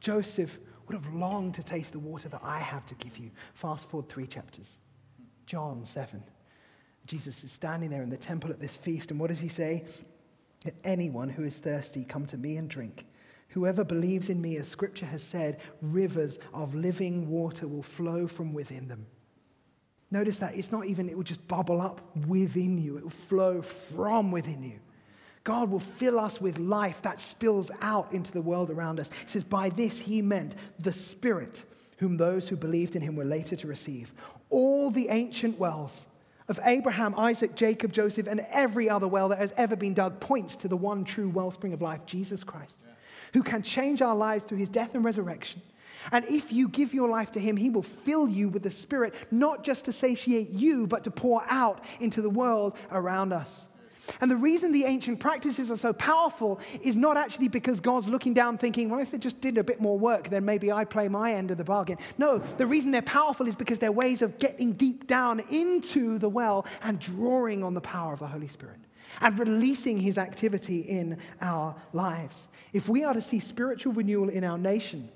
Joseph 0.00 0.58
would 0.86 0.92
have 0.92 1.14
longed 1.14 1.54
to 1.54 1.62
taste 1.62 1.92
the 1.92 1.98
water 1.98 2.28
that 2.28 2.42
I 2.44 2.58
have 2.58 2.84
to 2.84 2.94
give 2.96 3.16
you. 3.16 3.30
Fast 3.54 3.88
forward 3.88 4.10
three 4.10 4.26
chapters. 4.26 4.76
John 5.46 5.86
7. 5.86 6.22
Jesus 7.06 7.42
is 7.42 7.50
standing 7.50 7.88
there 7.88 8.02
in 8.02 8.10
the 8.10 8.18
temple 8.18 8.50
at 8.50 8.60
this 8.60 8.76
feast, 8.76 9.10
and 9.10 9.18
what 9.18 9.28
does 9.28 9.40
he 9.40 9.48
say? 9.48 9.86
Let 10.66 10.74
anyone 10.84 11.30
who 11.30 11.42
is 11.42 11.56
thirsty 11.56 12.04
come 12.04 12.26
to 12.26 12.36
me 12.36 12.58
and 12.58 12.68
drink. 12.68 13.06
Whoever 13.52 13.84
believes 13.84 14.30
in 14.30 14.40
me, 14.40 14.56
as 14.56 14.66
scripture 14.66 15.06
has 15.06 15.22
said, 15.22 15.60
rivers 15.82 16.38
of 16.54 16.74
living 16.74 17.28
water 17.28 17.68
will 17.68 17.82
flow 17.82 18.26
from 18.26 18.54
within 18.54 18.88
them. 18.88 19.06
Notice 20.10 20.38
that 20.38 20.56
it's 20.56 20.72
not 20.72 20.86
even, 20.86 21.08
it 21.08 21.16
will 21.16 21.24
just 21.24 21.46
bubble 21.48 21.80
up 21.80 22.00
within 22.26 22.78
you, 22.78 22.96
it 22.96 23.02
will 23.02 23.10
flow 23.10 23.62
from 23.62 24.30
within 24.30 24.62
you. 24.62 24.78
God 25.44 25.70
will 25.70 25.80
fill 25.80 26.18
us 26.18 26.40
with 26.40 26.58
life 26.58 27.02
that 27.02 27.20
spills 27.20 27.70
out 27.80 28.12
into 28.12 28.32
the 28.32 28.40
world 28.40 28.70
around 28.70 29.00
us. 29.00 29.10
He 29.22 29.28
says, 29.28 29.44
By 29.44 29.68
this 29.68 29.98
he 30.00 30.22
meant 30.22 30.54
the 30.78 30.92
Spirit, 30.92 31.64
whom 31.98 32.16
those 32.16 32.48
who 32.48 32.56
believed 32.56 32.94
in 32.94 33.02
him 33.02 33.16
were 33.16 33.24
later 33.24 33.56
to 33.56 33.66
receive. 33.66 34.14
All 34.50 34.90
the 34.90 35.08
ancient 35.08 35.58
wells 35.58 36.06
of 36.48 36.60
Abraham, 36.64 37.14
Isaac, 37.18 37.54
Jacob, 37.54 37.92
Joseph, 37.92 38.28
and 38.28 38.46
every 38.50 38.88
other 38.88 39.08
well 39.08 39.28
that 39.28 39.38
has 39.38 39.52
ever 39.56 39.76
been 39.76 39.94
dug 39.94 40.20
points 40.20 40.56
to 40.56 40.68
the 40.68 40.76
one 40.76 41.04
true 41.04 41.28
wellspring 41.28 41.72
of 41.72 41.82
life, 41.82 42.06
Jesus 42.06 42.44
Christ, 42.44 42.82
who 43.32 43.42
can 43.42 43.62
change 43.62 44.02
our 44.02 44.14
lives 44.14 44.44
through 44.44 44.58
his 44.58 44.68
death 44.68 44.94
and 44.94 45.04
resurrection 45.04 45.62
and 46.10 46.24
if 46.24 46.52
you 46.52 46.68
give 46.68 46.92
your 46.92 47.08
life 47.08 47.30
to 47.32 47.40
Him, 47.40 47.56
He 47.56 47.70
will 47.70 47.82
fill 47.82 48.28
you 48.28 48.48
with 48.48 48.62
the 48.62 48.70
Spirit, 48.70 49.14
not 49.30 49.62
just 49.62 49.84
to 49.84 49.92
satiate 49.92 50.50
you, 50.50 50.86
but 50.86 51.04
to 51.04 51.10
pour 51.10 51.44
out 51.48 51.84
into 52.00 52.22
the 52.22 52.30
world 52.30 52.74
around 52.90 53.32
us. 53.32 53.68
And 54.20 54.28
the 54.28 54.36
reason 54.36 54.72
the 54.72 54.84
ancient 54.84 55.20
practices 55.20 55.70
are 55.70 55.76
so 55.76 55.92
powerful 55.92 56.58
is 56.82 56.96
not 56.96 57.16
actually 57.16 57.46
because 57.46 57.78
God's 57.78 58.08
looking 58.08 58.34
down 58.34 58.58
thinking, 58.58 58.90
well, 58.90 58.98
if 58.98 59.12
they 59.12 59.18
just 59.18 59.40
did 59.40 59.56
a 59.56 59.62
bit 59.62 59.80
more 59.80 59.96
work, 59.96 60.28
then 60.28 60.44
maybe 60.44 60.72
I'd 60.72 60.90
play 60.90 61.06
my 61.06 61.32
end 61.32 61.52
of 61.52 61.56
the 61.56 61.62
bargain. 61.62 61.98
No, 62.18 62.38
the 62.38 62.66
reason 62.66 62.90
they're 62.90 63.00
powerful 63.00 63.46
is 63.46 63.54
because 63.54 63.78
they're 63.78 63.92
ways 63.92 64.20
of 64.20 64.40
getting 64.40 64.72
deep 64.72 65.06
down 65.06 65.40
into 65.50 66.18
the 66.18 66.28
well 66.28 66.66
and 66.82 66.98
drawing 66.98 67.62
on 67.62 67.74
the 67.74 67.80
power 67.80 68.12
of 68.12 68.18
the 68.18 68.26
Holy 68.26 68.48
Spirit 68.48 68.78
and 69.20 69.38
releasing 69.38 69.98
his 69.98 70.18
activity 70.18 70.80
in 70.80 71.18
our 71.40 71.74
lives. 71.92 72.48
If 72.72 72.88
we 72.88 73.04
are 73.04 73.14
to 73.14 73.22
see 73.22 73.40
spiritual 73.40 73.92
renewal 73.92 74.28
in 74.28 74.44
our 74.44 74.58
nation, 74.58 75.08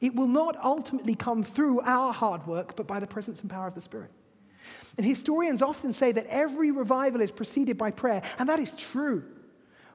it 0.00 0.14
will 0.14 0.28
not 0.28 0.56
ultimately 0.62 1.14
come 1.14 1.42
through 1.44 1.80
our 1.80 2.12
hard 2.12 2.46
work, 2.46 2.76
but 2.76 2.86
by 2.86 3.00
the 3.00 3.06
presence 3.06 3.40
and 3.40 3.50
power 3.50 3.66
of 3.66 3.74
the 3.74 3.80
Spirit. 3.80 4.10
And 4.96 5.06
historians 5.06 5.62
often 5.62 5.92
say 5.92 6.12
that 6.12 6.26
every 6.28 6.70
revival 6.70 7.20
is 7.20 7.30
preceded 7.30 7.76
by 7.76 7.90
prayer, 7.90 8.22
and 8.38 8.48
that 8.48 8.58
is 8.58 8.74
true. 8.74 9.24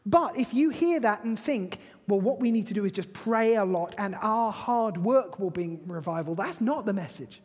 But 0.06 0.38
if 0.38 0.54
you 0.54 0.70
hear 0.70 1.00
that 1.02 1.24
and 1.24 1.38
think, 1.38 1.80
well, 2.08 2.20
what 2.20 2.40
we 2.40 2.52
need 2.52 2.68
to 2.68 2.74
do 2.74 2.86
is 2.86 2.92
just 2.92 3.14
pray 3.14 3.56
a 3.56 3.66
lot 3.66 3.96
and 3.98 4.16
our 4.22 4.52
hard 4.52 4.98
work 4.98 5.40
will 5.40 5.52
bring 5.52 5.82
revival, 5.86 6.36
that's 6.36 6.62
not 6.62 6.86
the 6.86 6.94
message. 6.94 7.42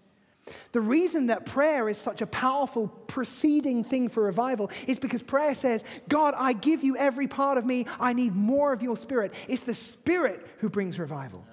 The 0.73 0.81
reason 0.81 1.29
that 1.29 1.47
prayer 1.47 1.89
is 1.89 1.97
such 1.97 2.21
a 2.21 2.27
powerful 2.27 2.89
preceding 2.89 3.83
thing 3.83 4.09
for 4.09 4.23
revival 4.23 4.71
is 4.87 4.99
because 4.99 5.23
prayer 5.23 5.55
says, 5.55 5.85
God, 6.09 6.35
I 6.37 6.53
give 6.53 6.85
you 6.85 6.97
every 6.97 7.29
part 7.29 7.57
of 7.57 7.65
me. 7.65 7.87
I 7.99 8.13
need 8.13 8.35
more 8.35 8.73
of 8.73 8.83
your 8.83 8.97
spirit. 8.97 9.33
It's 9.49 9.63
the 9.63 9.75
spirit 9.75 10.47
who 10.59 10.69
brings 10.69 10.99
revival. 10.99 11.45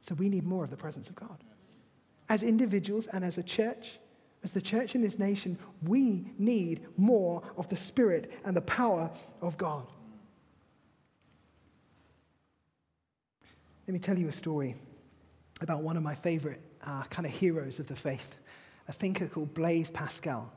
So 0.00 0.14
we 0.14 0.28
need 0.28 0.44
more 0.44 0.64
of 0.64 0.70
the 0.70 0.76
presence 0.76 1.08
of 1.08 1.14
God. 1.14 1.38
As 2.28 2.42
individuals 2.42 3.06
and 3.06 3.24
as 3.24 3.38
a 3.38 3.42
church, 3.42 3.98
as 4.42 4.52
the 4.52 4.60
church 4.60 4.94
in 4.94 5.02
this 5.02 5.18
nation, 5.18 5.58
we 5.82 6.32
need 6.38 6.86
more 6.96 7.42
of 7.56 7.68
the 7.68 7.76
Spirit 7.76 8.32
and 8.44 8.56
the 8.56 8.62
power 8.62 9.10
of 9.42 9.58
God. 9.58 9.86
Let 13.86 13.92
me 13.92 13.98
tell 13.98 14.18
you 14.18 14.28
a 14.28 14.32
story 14.32 14.76
about 15.60 15.82
one 15.82 15.96
of 15.96 16.02
my 16.02 16.14
favorite 16.14 16.62
uh, 16.86 17.02
kind 17.04 17.26
of 17.26 17.32
heroes 17.32 17.78
of 17.78 17.86
the 17.86 17.96
faith, 17.96 18.36
a 18.88 18.92
thinker 18.92 19.26
called 19.26 19.54
Blaise 19.54 19.90
Pascal. 19.90 20.52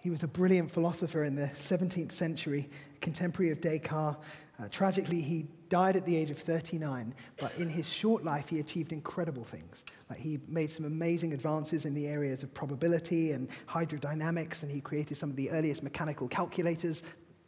He 0.00 0.10
was 0.10 0.22
a 0.22 0.28
brilliant 0.28 0.70
philosopher 0.70 1.24
in 1.24 1.34
the 1.34 1.46
17th 1.46 2.12
century, 2.12 2.68
contemporary 3.00 3.50
of 3.50 3.60
Descartes. 3.60 4.18
Uh, 4.60 4.68
tragically, 4.70 5.20
he 5.20 5.46
died 5.68 5.96
at 5.96 6.04
the 6.04 6.14
age 6.14 6.30
of 6.30 6.38
39, 6.38 7.14
but 7.38 7.52
in 7.56 7.68
his 7.68 7.88
short 7.88 8.22
life, 8.22 8.48
he 8.48 8.60
achieved 8.60 8.92
incredible 8.92 9.42
things. 9.42 9.84
Like 10.08 10.20
he 10.20 10.38
made 10.46 10.70
some 10.70 10.84
amazing 10.84 11.32
advances 11.32 11.86
in 11.86 11.94
the 11.94 12.06
areas 12.06 12.42
of 12.42 12.54
probability 12.54 13.32
and 13.32 13.48
hydrodynamics, 13.68 14.62
and 14.62 14.70
he 14.70 14.80
created 14.80 15.16
some 15.16 15.30
of 15.30 15.36
the 15.36 15.50
earliest 15.50 15.82
mechanical 15.82 16.28
calculators, 16.28 17.02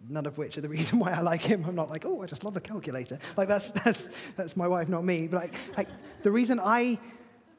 none 0.09 0.27
of 0.27 0.39
which 0.39 0.57
are 0.59 0.63
the 0.63 0.69
reason 0.79 0.99
why 0.99 1.13
I 1.13 1.21
like 1.21 1.43
him. 1.43 1.65
I'm 1.69 1.77
not 1.77 1.91
like, 1.91 2.05
oh, 2.05 2.23
I 2.23 2.27
just 2.27 2.43
love 2.43 2.57
a 2.57 2.61
calculator. 2.61 3.19
Like, 3.37 3.49
that's, 3.49 3.71
that's, 3.71 4.09
that's 4.35 4.57
my 4.57 4.67
wife, 4.67 4.89
not 4.89 5.05
me. 5.05 5.29
But 5.29 5.43
like, 5.43 5.55
like, 5.77 5.89
the 6.23 6.33
reason 6.33 6.59
I 6.59 6.99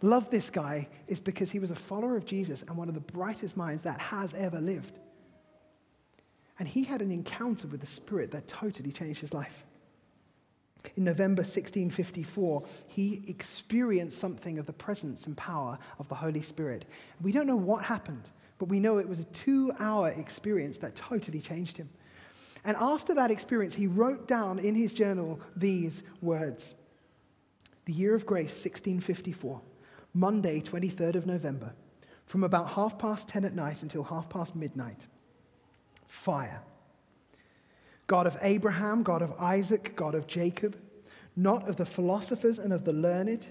love 0.02 0.30
this 0.30 0.50
guy 0.50 0.88
is 1.08 1.20
because 1.20 1.52
he 1.52 1.60
was 1.60 1.72
a 1.72 1.76
follower 1.76 2.18
of 2.18 2.26
Jesus 2.26 2.62
and 2.62 2.78
one 2.78 2.90
of 2.90 2.96
the 2.96 3.02
brightest 3.02 3.58
minds 3.58 3.84
that 3.84 4.00
has 4.00 4.34
ever 4.34 4.60
lived. 4.60 5.00
And 6.60 6.68
he 6.68 6.84
had 6.84 7.02
an 7.02 7.12
encounter 7.12 7.68
with 7.68 7.82
the 7.82 7.88
Spirit 7.88 8.32
that 8.32 8.48
totally 8.48 8.92
changed 8.92 9.22
his 9.22 9.34
life. 9.34 9.66
In 10.96 11.04
November 11.04 11.42
1654, 11.42 12.64
he 12.88 13.24
experienced 13.28 14.18
something 14.18 14.58
of 14.58 14.66
the 14.66 14.74
presence 14.74 15.26
and 15.26 15.36
power 15.36 15.78
of 16.00 16.08
the 16.08 16.16
Holy 16.16 16.42
Spirit. 16.42 16.86
We 17.22 17.32
don't 17.32 17.48
know 17.48 17.56
what 17.56 17.84
happened, 17.84 18.30
but 18.58 18.70
we 18.70 18.80
know 18.80 18.98
it 18.98 19.08
was 19.08 19.20
a 19.20 19.26
two 19.26 19.72
hour 19.80 20.10
experience 20.10 20.78
that 20.80 20.96
totally 20.96 21.40
changed 21.40 21.78
him. 21.78 21.90
And 22.64 22.76
after 22.80 23.14
that 23.16 23.32
experience, 23.32 23.76
he 23.76 23.88
wrote 23.88 24.28
down 24.28 24.60
in 24.60 24.76
his 24.76 24.94
journal 24.94 25.40
these 25.56 26.04
words 26.22 26.74
The 27.86 27.94
year 27.94 28.16
of 28.16 28.26
grace, 28.26 28.52
1654, 28.52 29.62
Monday, 30.18 30.62
23rd 30.62 31.14
of 31.14 31.28
November. 31.28 31.74
from 32.26 32.44
about 32.44 32.72
half 32.72 33.00
past 33.00 33.30
10 33.30 33.46
at 33.46 33.56
night 33.56 33.82
until 33.84 34.04
half 34.04 34.28
past 34.30 34.54
midnight. 34.54 35.08
Fire. 36.06 36.62
God 38.06 38.28
of 38.28 38.38
Abraham, 38.42 39.02
God 39.02 39.22
of 39.22 39.32
Isaac, 39.40 39.96
God 39.96 40.14
of 40.14 40.28
Jacob, 40.28 40.76
not 41.38 41.70
of 41.70 41.78
the 41.78 41.86
philosophers 41.86 42.60
and 42.60 42.74
of 42.74 42.84
the 42.84 42.92
learned 42.92 43.48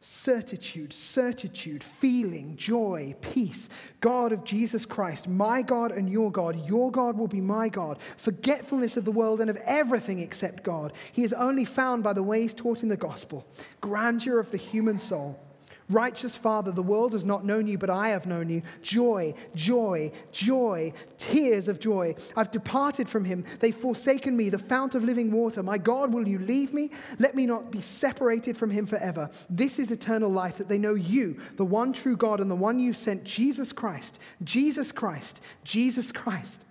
certitude, 0.00 0.92
certitude, 0.92 1.82
feeling, 1.82 2.56
joy, 2.56 3.14
peace. 3.20 3.68
God 4.00 4.32
of 4.32 4.44
Jesus 4.44 4.86
Christ, 4.86 5.28
my 5.28 5.62
God 5.62 5.92
and 5.92 6.08
your 6.08 6.30
God, 6.30 6.66
your 6.66 6.90
God 6.90 7.16
will 7.16 7.28
be 7.28 7.40
my 7.40 7.68
God. 7.68 7.98
Forgetfulness 8.16 8.96
of 8.96 9.04
the 9.04 9.12
world 9.12 9.40
and 9.40 9.50
of 9.50 9.56
everything 9.66 10.18
except 10.18 10.62
God. 10.62 10.92
He 11.12 11.24
is 11.24 11.32
only 11.32 11.64
found 11.64 12.02
by 12.02 12.12
the 12.12 12.22
ways 12.22 12.54
taught 12.54 12.82
in 12.82 12.88
the 12.88 12.96
gospel. 12.96 13.46
Grandeur 13.80 14.38
of 14.38 14.50
the 14.50 14.58
human 14.58 14.98
soul. 14.98 15.40
Righteous 15.88 16.36
Father, 16.36 16.72
the 16.72 16.82
world 16.82 17.12
has 17.12 17.24
not 17.24 17.44
known 17.44 17.68
you, 17.68 17.78
but 17.78 17.90
I 17.90 18.08
have 18.08 18.26
known 18.26 18.48
you. 18.50 18.62
Joy, 18.82 19.34
joy, 19.54 20.10
joy, 20.32 20.92
tears 21.16 21.68
of 21.68 21.78
joy. 21.78 22.16
I've 22.36 22.50
departed 22.50 23.08
from 23.08 23.24
him. 23.24 23.44
They've 23.60 23.74
forsaken 23.74 24.36
me, 24.36 24.48
the 24.48 24.58
fount 24.58 24.96
of 24.96 25.04
living 25.04 25.30
water. 25.30 25.62
My 25.62 25.78
God, 25.78 26.12
will 26.12 26.26
you 26.26 26.40
leave 26.40 26.74
me? 26.74 26.90
Let 27.20 27.36
me 27.36 27.46
not 27.46 27.70
be 27.70 27.80
separated 27.80 28.56
from 28.56 28.70
him 28.70 28.84
forever. 28.84 29.30
This 29.48 29.78
is 29.78 29.92
eternal 29.92 30.30
life, 30.30 30.56
that 30.56 30.68
they 30.68 30.78
know 30.78 30.94
you, 30.94 31.40
the 31.56 31.64
one 31.64 31.92
true 31.92 32.16
God, 32.16 32.40
and 32.40 32.50
the 32.50 32.56
one 32.56 32.80
you 32.80 32.92
sent, 32.92 33.22
Jesus 33.22 33.72
Christ, 33.72 34.18
Jesus 34.42 34.90
Christ, 34.90 35.40
Jesus 35.62 36.10
Christ. 36.10 36.65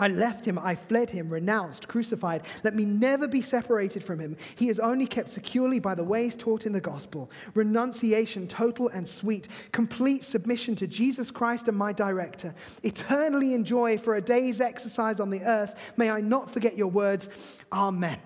I 0.00 0.08
left 0.08 0.46
him, 0.46 0.58
I 0.58 0.74
fled 0.76 1.10
him, 1.10 1.28
renounced, 1.28 1.86
crucified. 1.86 2.42
Let 2.64 2.74
me 2.74 2.86
never 2.86 3.28
be 3.28 3.42
separated 3.42 4.02
from 4.02 4.18
him. 4.18 4.38
He 4.56 4.70
is 4.70 4.80
only 4.80 5.04
kept 5.04 5.28
securely 5.28 5.78
by 5.78 5.94
the 5.94 6.02
ways 6.02 6.34
taught 6.34 6.64
in 6.64 6.72
the 6.72 6.80
gospel. 6.80 7.30
Renunciation, 7.52 8.48
total 8.48 8.88
and 8.88 9.06
sweet. 9.06 9.46
Complete 9.72 10.24
submission 10.24 10.74
to 10.76 10.86
Jesus 10.86 11.30
Christ 11.30 11.68
and 11.68 11.76
my 11.76 11.92
director. 11.92 12.54
Eternally 12.82 13.52
enjoy 13.52 13.98
for 13.98 14.14
a 14.14 14.22
day's 14.22 14.58
exercise 14.62 15.20
on 15.20 15.28
the 15.28 15.42
earth. 15.42 15.92
May 15.98 16.08
I 16.08 16.22
not 16.22 16.50
forget 16.50 16.78
your 16.78 16.88
words. 16.88 17.28
Amen. 17.70 18.18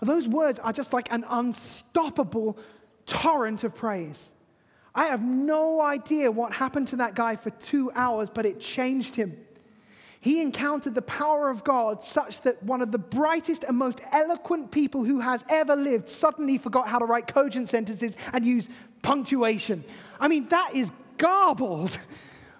Those 0.00 0.28
words 0.28 0.60
are 0.60 0.72
just 0.72 0.92
like 0.92 1.10
an 1.10 1.24
unstoppable 1.28 2.56
torrent 3.06 3.64
of 3.64 3.74
praise. 3.74 4.30
I 4.94 5.06
have 5.06 5.24
no 5.24 5.80
idea 5.80 6.30
what 6.30 6.52
happened 6.52 6.86
to 6.88 6.96
that 6.96 7.16
guy 7.16 7.34
for 7.34 7.50
two 7.50 7.90
hours, 7.96 8.28
but 8.32 8.46
it 8.46 8.60
changed 8.60 9.16
him 9.16 9.36
he 10.24 10.40
encountered 10.40 10.94
the 10.94 11.02
power 11.02 11.50
of 11.50 11.64
God 11.64 12.02
such 12.02 12.40
that 12.42 12.62
one 12.62 12.80
of 12.80 12.90
the 12.90 12.98
brightest 12.98 13.62
and 13.62 13.76
most 13.76 14.00
eloquent 14.10 14.70
people 14.70 15.04
who 15.04 15.20
has 15.20 15.44
ever 15.50 15.76
lived 15.76 16.08
suddenly 16.08 16.56
forgot 16.56 16.88
how 16.88 16.98
to 16.98 17.04
write 17.04 17.26
cogent 17.26 17.68
sentences 17.68 18.16
and 18.32 18.42
use 18.42 18.70
punctuation. 19.02 19.84
I 20.18 20.28
mean, 20.28 20.48
that 20.48 20.74
is 20.74 20.90
garbled. 21.18 21.98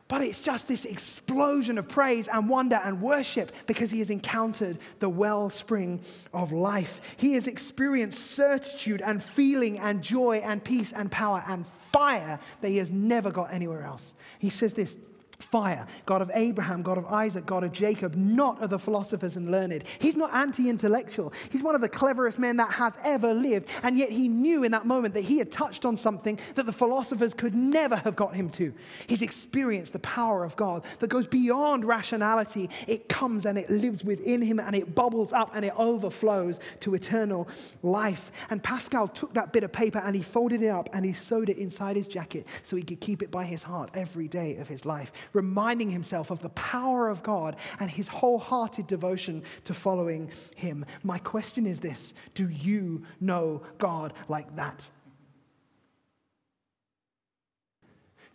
But 0.07 0.21
it's 0.21 0.43
just 0.43 0.69
this 0.69 0.85
explosion 0.85 1.79
of 1.79 1.89
praise 1.89 2.29
and 2.29 2.47
wonder 2.47 2.77
and 2.77 3.01
worship 3.01 3.51
because 3.67 3.91
he 3.91 4.01
has 4.01 4.11
encountered 4.11 4.79
the 4.99 5.09
wellspring 5.09 6.03
of 6.35 6.53
life. 6.53 7.17
He 7.17 7.33
has 7.33 7.47
experienced 7.47 8.21
certitude 8.21 9.01
and 9.01 9.23
feeling 9.23 9.79
and 9.79 10.03
joy 10.03 10.43
and 10.45 10.63
peace 10.63 10.93
and 10.93 11.11
power 11.11 11.43
and 11.49 11.67
fire 11.67 12.39
that 12.61 12.69
he 12.69 12.77
has 12.77 12.93
never 12.93 13.31
got 13.31 13.55
anywhere 13.55 13.83
else. 13.83 14.13
He 14.39 14.51
says 14.51 14.75
this 14.75 14.99
fire, 15.39 15.87
God 16.07 16.23
of 16.23 16.31
Abraham, 16.35 16.83
God 16.83 16.99
of 16.99 17.07
Isaac, 17.07 17.47
God 17.47 17.65
of 17.65 17.73
Jacob, 17.73 18.15
not 18.15 18.61
of 18.63 18.71
the 18.71 18.79
philosophers 18.79 19.37
and 19.37 19.51
learned. 19.51 19.85
He's 19.99 20.17
not 20.17 20.33
anti 20.35 20.69
intellectual. 20.69 21.33
He's 21.51 21.63
one 21.63 21.75
of 21.75 21.81
the 21.81 21.89
cleverest 21.89 22.39
men 22.39 22.57
that 22.57 22.73
has 22.73 22.99
ever 23.05 23.35
lived. 23.35 23.69
And 23.83 23.99
yet 23.99 24.11
he 24.11 24.29
knew 24.29 24.65
in 24.65 24.73
that 24.73 24.87
moment 24.87 25.15
that 25.15 25.23
he 25.23 25.39
had 25.39 25.51
touched 25.51 25.85
on 25.85 25.97
something 25.97 26.39
that 26.55 26.67
the 26.67 26.73
philosophers 26.73 27.35
could 27.35 27.55
never 27.55 27.97
have 27.97 28.17
got 28.17 28.35
him 28.35 28.51
to. 28.51 28.73
He's 29.07 29.23
experienced 29.23 29.93
the 29.93 29.99
power 30.01 30.45
of 30.45 30.57
God 30.57 30.85
that 31.01 31.09
goes 31.09 31.27
beyond 31.27 31.85
rationality. 31.85 32.71
It 32.87 33.09
comes 33.09 33.47
and 33.47 33.59
it 33.59 33.71
lives 33.71 34.05
within 34.05 34.43
him 34.43 34.61
and 34.61 34.75
it 34.75 34.95
bubbles 34.95 35.33
up 35.33 35.51
and 35.55 35.65
it 35.65 35.73
overflows 35.77 36.61
to 36.81 36.95
eternal 36.95 37.49
life. 37.83 38.31
And 38.51 38.63
Pascal 38.63 39.09
took 39.09 39.35
that 39.35 39.53
bit 39.53 39.65
of 39.65 39.73
paper 39.73 39.99
and 39.99 40.15
he 40.15 40.23
folded 40.23 40.63
it 40.63 40.69
up 40.69 40.89
and 40.93 41.05
he 41.05 41.13
sewed 41.13 41.49
it 41.49 41.59
inside 41.59 41.97
his 41.97 42.09
jacket 42.09 42.47
so 42.63 42.77
he 42.77 42.83
could 42.83 43.01
keep 43.01 43.23
it 43.23 43.31
by 43.31 43.45
his 43.45 43.63
heart 43.63 43.91
every 43.95 44.29
day 44.29 44.57
of 44.57 44.69
his 44.69 44.85
life 44.85 45.13
reminding 45.33 45.91
himself 45.91 46.31
of 46.31 46.41
the 46.41 46.51
power 46.51 47.09
of 47.09 47.23
God 47.23 47.57
and 47.81 47.91
his 47.91 48.09
wholehearted 48.09 48.87
devotion 48.87 49.43
to 49.65 49.75
following 49.75 50.31
him. 50.55 50.85
My 51.03 51.19
question 51.19 51.67
is 51.67 51.81
this 51.81 52.15
Do 52.35 52.49
you 52.49 53.05
know 53.21 53.63
God 53.79 54.13
like 54.29 54.57
that? 54.57 54.89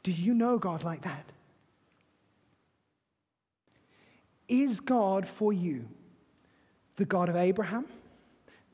Do 0.03 0.11
you 0.11 0.33
know 0.33 0.57
God 0.57 0.83
like 0.83 1.01
that? 1.01 1.31
Is 4.47 4.79
God 4.79 5.27
for 5.27 5.53
you 5.53 5.87
the 6.95 7.05
God 7.05 7.29
of 7.29 7.35
Abraham, 7.35 7.85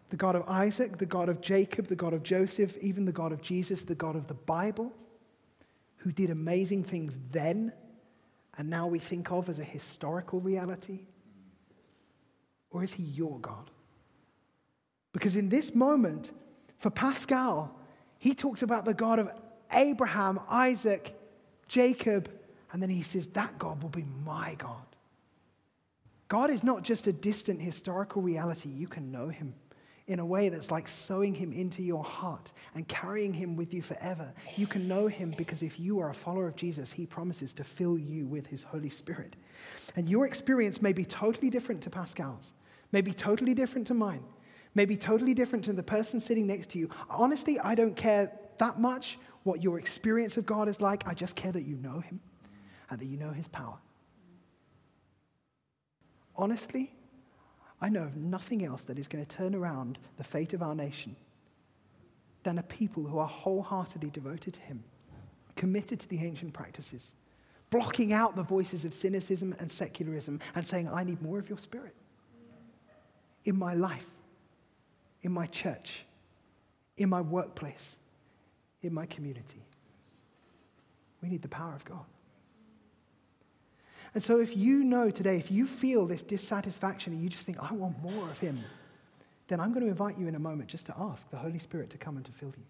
the 0.10 0.16
God 0.16 0.36
of 0.36 0.48
Isaac, 0.48 0.98
the 0.98 1.06
God 1.06 1.30
of 1.30 1.42
Jacob, 1.42 1.88
the 1.88 1.96
God 1.96 2.14
of 2.14 2.24
Joseph, 2.24 2.78
even 2.78 3.06
the 3.06 3.12
God 3.12 3.32
of 3.32 3.42
Jesus, 3.42 3.84
the 3.84 3.96
God 3.96 4.16
of 4.16 4.28
the 4.28 4.34
Bible, 4.34 4.94
who 5.98 6.12
did 6.12 6.30
amazing 6.30 6.84
things 6.84 7.18
then 7.32 7.74
and 8.58 8.70
now 8.70 8.88
we 8.88 9.00
think 9.00 9.32
of 9.32 9.50
as 9.50 9.60
a 9.60 9.64
historical 9.64 10.40
reality? 10.40 11.02
Or 12.70 12.84
is 12.84 12.94
he 12.94 13.04
your 13.04 13.40
God? 13.40 13.70
Because 15.14 15.36
in 15.36 15.50
this 15.50 15.74
moment, 15.74 16.32
for 16.78 16.90
Pascal, 16.90 17.80
he 18.18 18.34
talks 18.34 18.62
about 18.62 18.86
the 18.86 18.94
God 18.94 19.20
of 19.20 19.30
Abraham, 19.72 20.40
Isaac, 20.50 21.16
Jacob, 21.68 22.30
and 22.72 22.82
then 22.82 22.90
he 22.90 23.02
says, 23.02 23.28
That 23.28 23.58
God 23.58 23.82
will 23.82 23.90
be 23.90 24.06
my 24.26 24.56
God. 24.58 24.86
God 26.28 26.50
is 26.50 26.64
not 26.64 26.84
just 26.84 27.08
a 27.08 27.14
distant 27.14 27.62
historical 27.62 28.22
reality, 28.22 28.70
you 28.70 28.88
can 28.88 29.12
know 29.12 29.30
him 29.30 29.54
in 30.08 30.20
a 30.20 30.26
way 30.26 30.50
that's 30.50 30.70
like 30.70 30.88
sewing 30.88 31.34
him 31.34 31.52
into 31.52 31.82
your 31.82 32.04
heart 32.04 32.52
and 32.76 32.88
carrying 32.88 33.34
him 33.34 33.56
with 33.56 33.74
you 33.74 33.82
forever. 33.82 34.32
You 34.56 34.68
can 34.68 34.88
know 34.88 35.08
him 35.08 35.34
because 35.36 35.64
if 35.64 35.80
you 35.80 36.00
are 36.00 36.10
a 36.10 36.14
follower 36.14 36.48
of 36.48 36.56
Jesus, 36.56 36.92
he 36.92 37.08
promises 37.08 37.54
to 37.56 37.64
fill 37.64 37.98
you 37.98 38.28
with 38.28 38.46
his 38.48 38.62
Holy 38.62 38.90
Spirit. 38.90 39.36
And 39.96 40.08
your 40.08 40.28
experience 40.28 40.82
may 40.82 40.94
be 40.94 41.06
totally 41.06 41.50
different 41.50 41.82
to 41.84 41.90
Pascal's, 41.90 42.54
may 42.92 43.02
be 43.02 43.14
totally 43.14 43.56
different 43.56 43.88
to 43.88 43.96
mine, 43.96 44.24
may 44.76 44.86
be 44.86 44.96
totally 44.96 45.34
different 45.34 45.66
to 45.66 45.74
the 45.74 45.84
person 45.84 46.20
sitting 46.20 46.46
next 46.46 46.70
to 46.72 46.80
you. 46.80 46.90
Honestly, 47.10 47.60
I 47.60 47.74
don't 47.74 47.96
care 47.96 48.32
that 48.60 48.80
much 48.80 49.18
what 49.44 49.64
your 49.64 49.80
experience 49.80 50.38
of 50.38 50.46
God 50.46 50.68
is 50.68 50.82
like. 50.82 51.08
I 51.08 51.14
just 51.14 51.36
care 51.36 51.52
that 51.52 51.64
you 51.64 51.78
know 51.78 52.00
him 52.00 52.20
and 52.90 53.00
that 53.00 53.06
you 53.06 53.18
know 53.18 53.32
his 53.32 53.48
power. 53.48 53.78
Honestly, 56.36 56.95
I 57.82 57.90
know 57.90 58.04
of 58.04 58.16
nothing 58.16 58.64
else 58.64 58.84
that 58.86 58.98
is 58.98 59.08
going 59.08 59.26
to 59.26 59.36
turn 59.36 59.54
around 59.54 59.98
the 60.18 60.24
fate 60.24 60.54
of 60.54 60.62
our 60.62 60.76
nation 60.76 61.16
than 62.44 62.58
a 62.58 62.64
people 62.64 63.04
who 63.04 63.18
are 63.18 63.28
wholeheartedly 63.28 64.12
devoted 64.12 64.54
to 64.54 64.62
Him, 64.62 64.84
committed 65.56 66.00
to 66.00 66.08
the 66.08 66.24
ancient 66.24 66.54
practices, 66.54 67.14
blocking 67.70 68.14
out 68.14 68.36
the 68.36 68.44
voices 68.44 68.86
of 68.86 68.94
cynicism 68.94 69.56
and 69.60 69.70
secularism 69.70 70.40
and 70.54 70.66
saying, 70.66 70.88
I 70.88 71.04
need 71.04 71.22
more 71.22 71.40
of 71.40 71.50
your 71.50 71.58
spirit 71.58 71.96
in 73.44 73.58
my 73.58 73.74
life, 73.74 74.08
in 75.22 75.32
my 75.32 75.46
church, 75.48 76.06
in 76.98 77.10
my 77.10 77.22
workplace, 77.22 77.98
in 78.82 78.94
my 78.94 79.06
community. 79.06 79.64
We 81.22 81.30
need 81.30 81.42
the 81.42 81.48
power 81.48 81.74
of 81.74 81.84
God. 81.86 82.06
And 84.16 84.24
so, 84.24 84.40
if 84.40 84.56
you 84.56 84.84
know 84.86 85.12
today, 85.12 85.36
if 85.36 85.52
you 85.52 85.68
feel 85.68 86.06
this 86.06 86.24
dissatisfaction 86.24 87.12
and 87.12 87.22
you 87.22 87.28
just 87.28 87.46
think, 87.46 87.60
I 87.60 87.74
want 87.74 88.02
more 88.02 88.30
of 88.30 88.40
Him, 88.40 88.64
then 89.50 89.60
I'm 89.60 89.74
going 89.74 89.84
to 89.84 89.90
invite 89.90 90.18
you 90.18 90.30
in 90.30 90.36
a 90.36 90.40
moment 90.40 90.70
just 90.70 90.86
to 90.86 90.94
ask 90.98 91.30
the 91.30 91.38
Holy 91.38 91.60
Spirit 91.60 91.90
to 91.90 91.98
come 91.98 92.16
and 92.16 92.26
to 92.26 92.32
fill 92.32 92.54
you. 92.58 92.64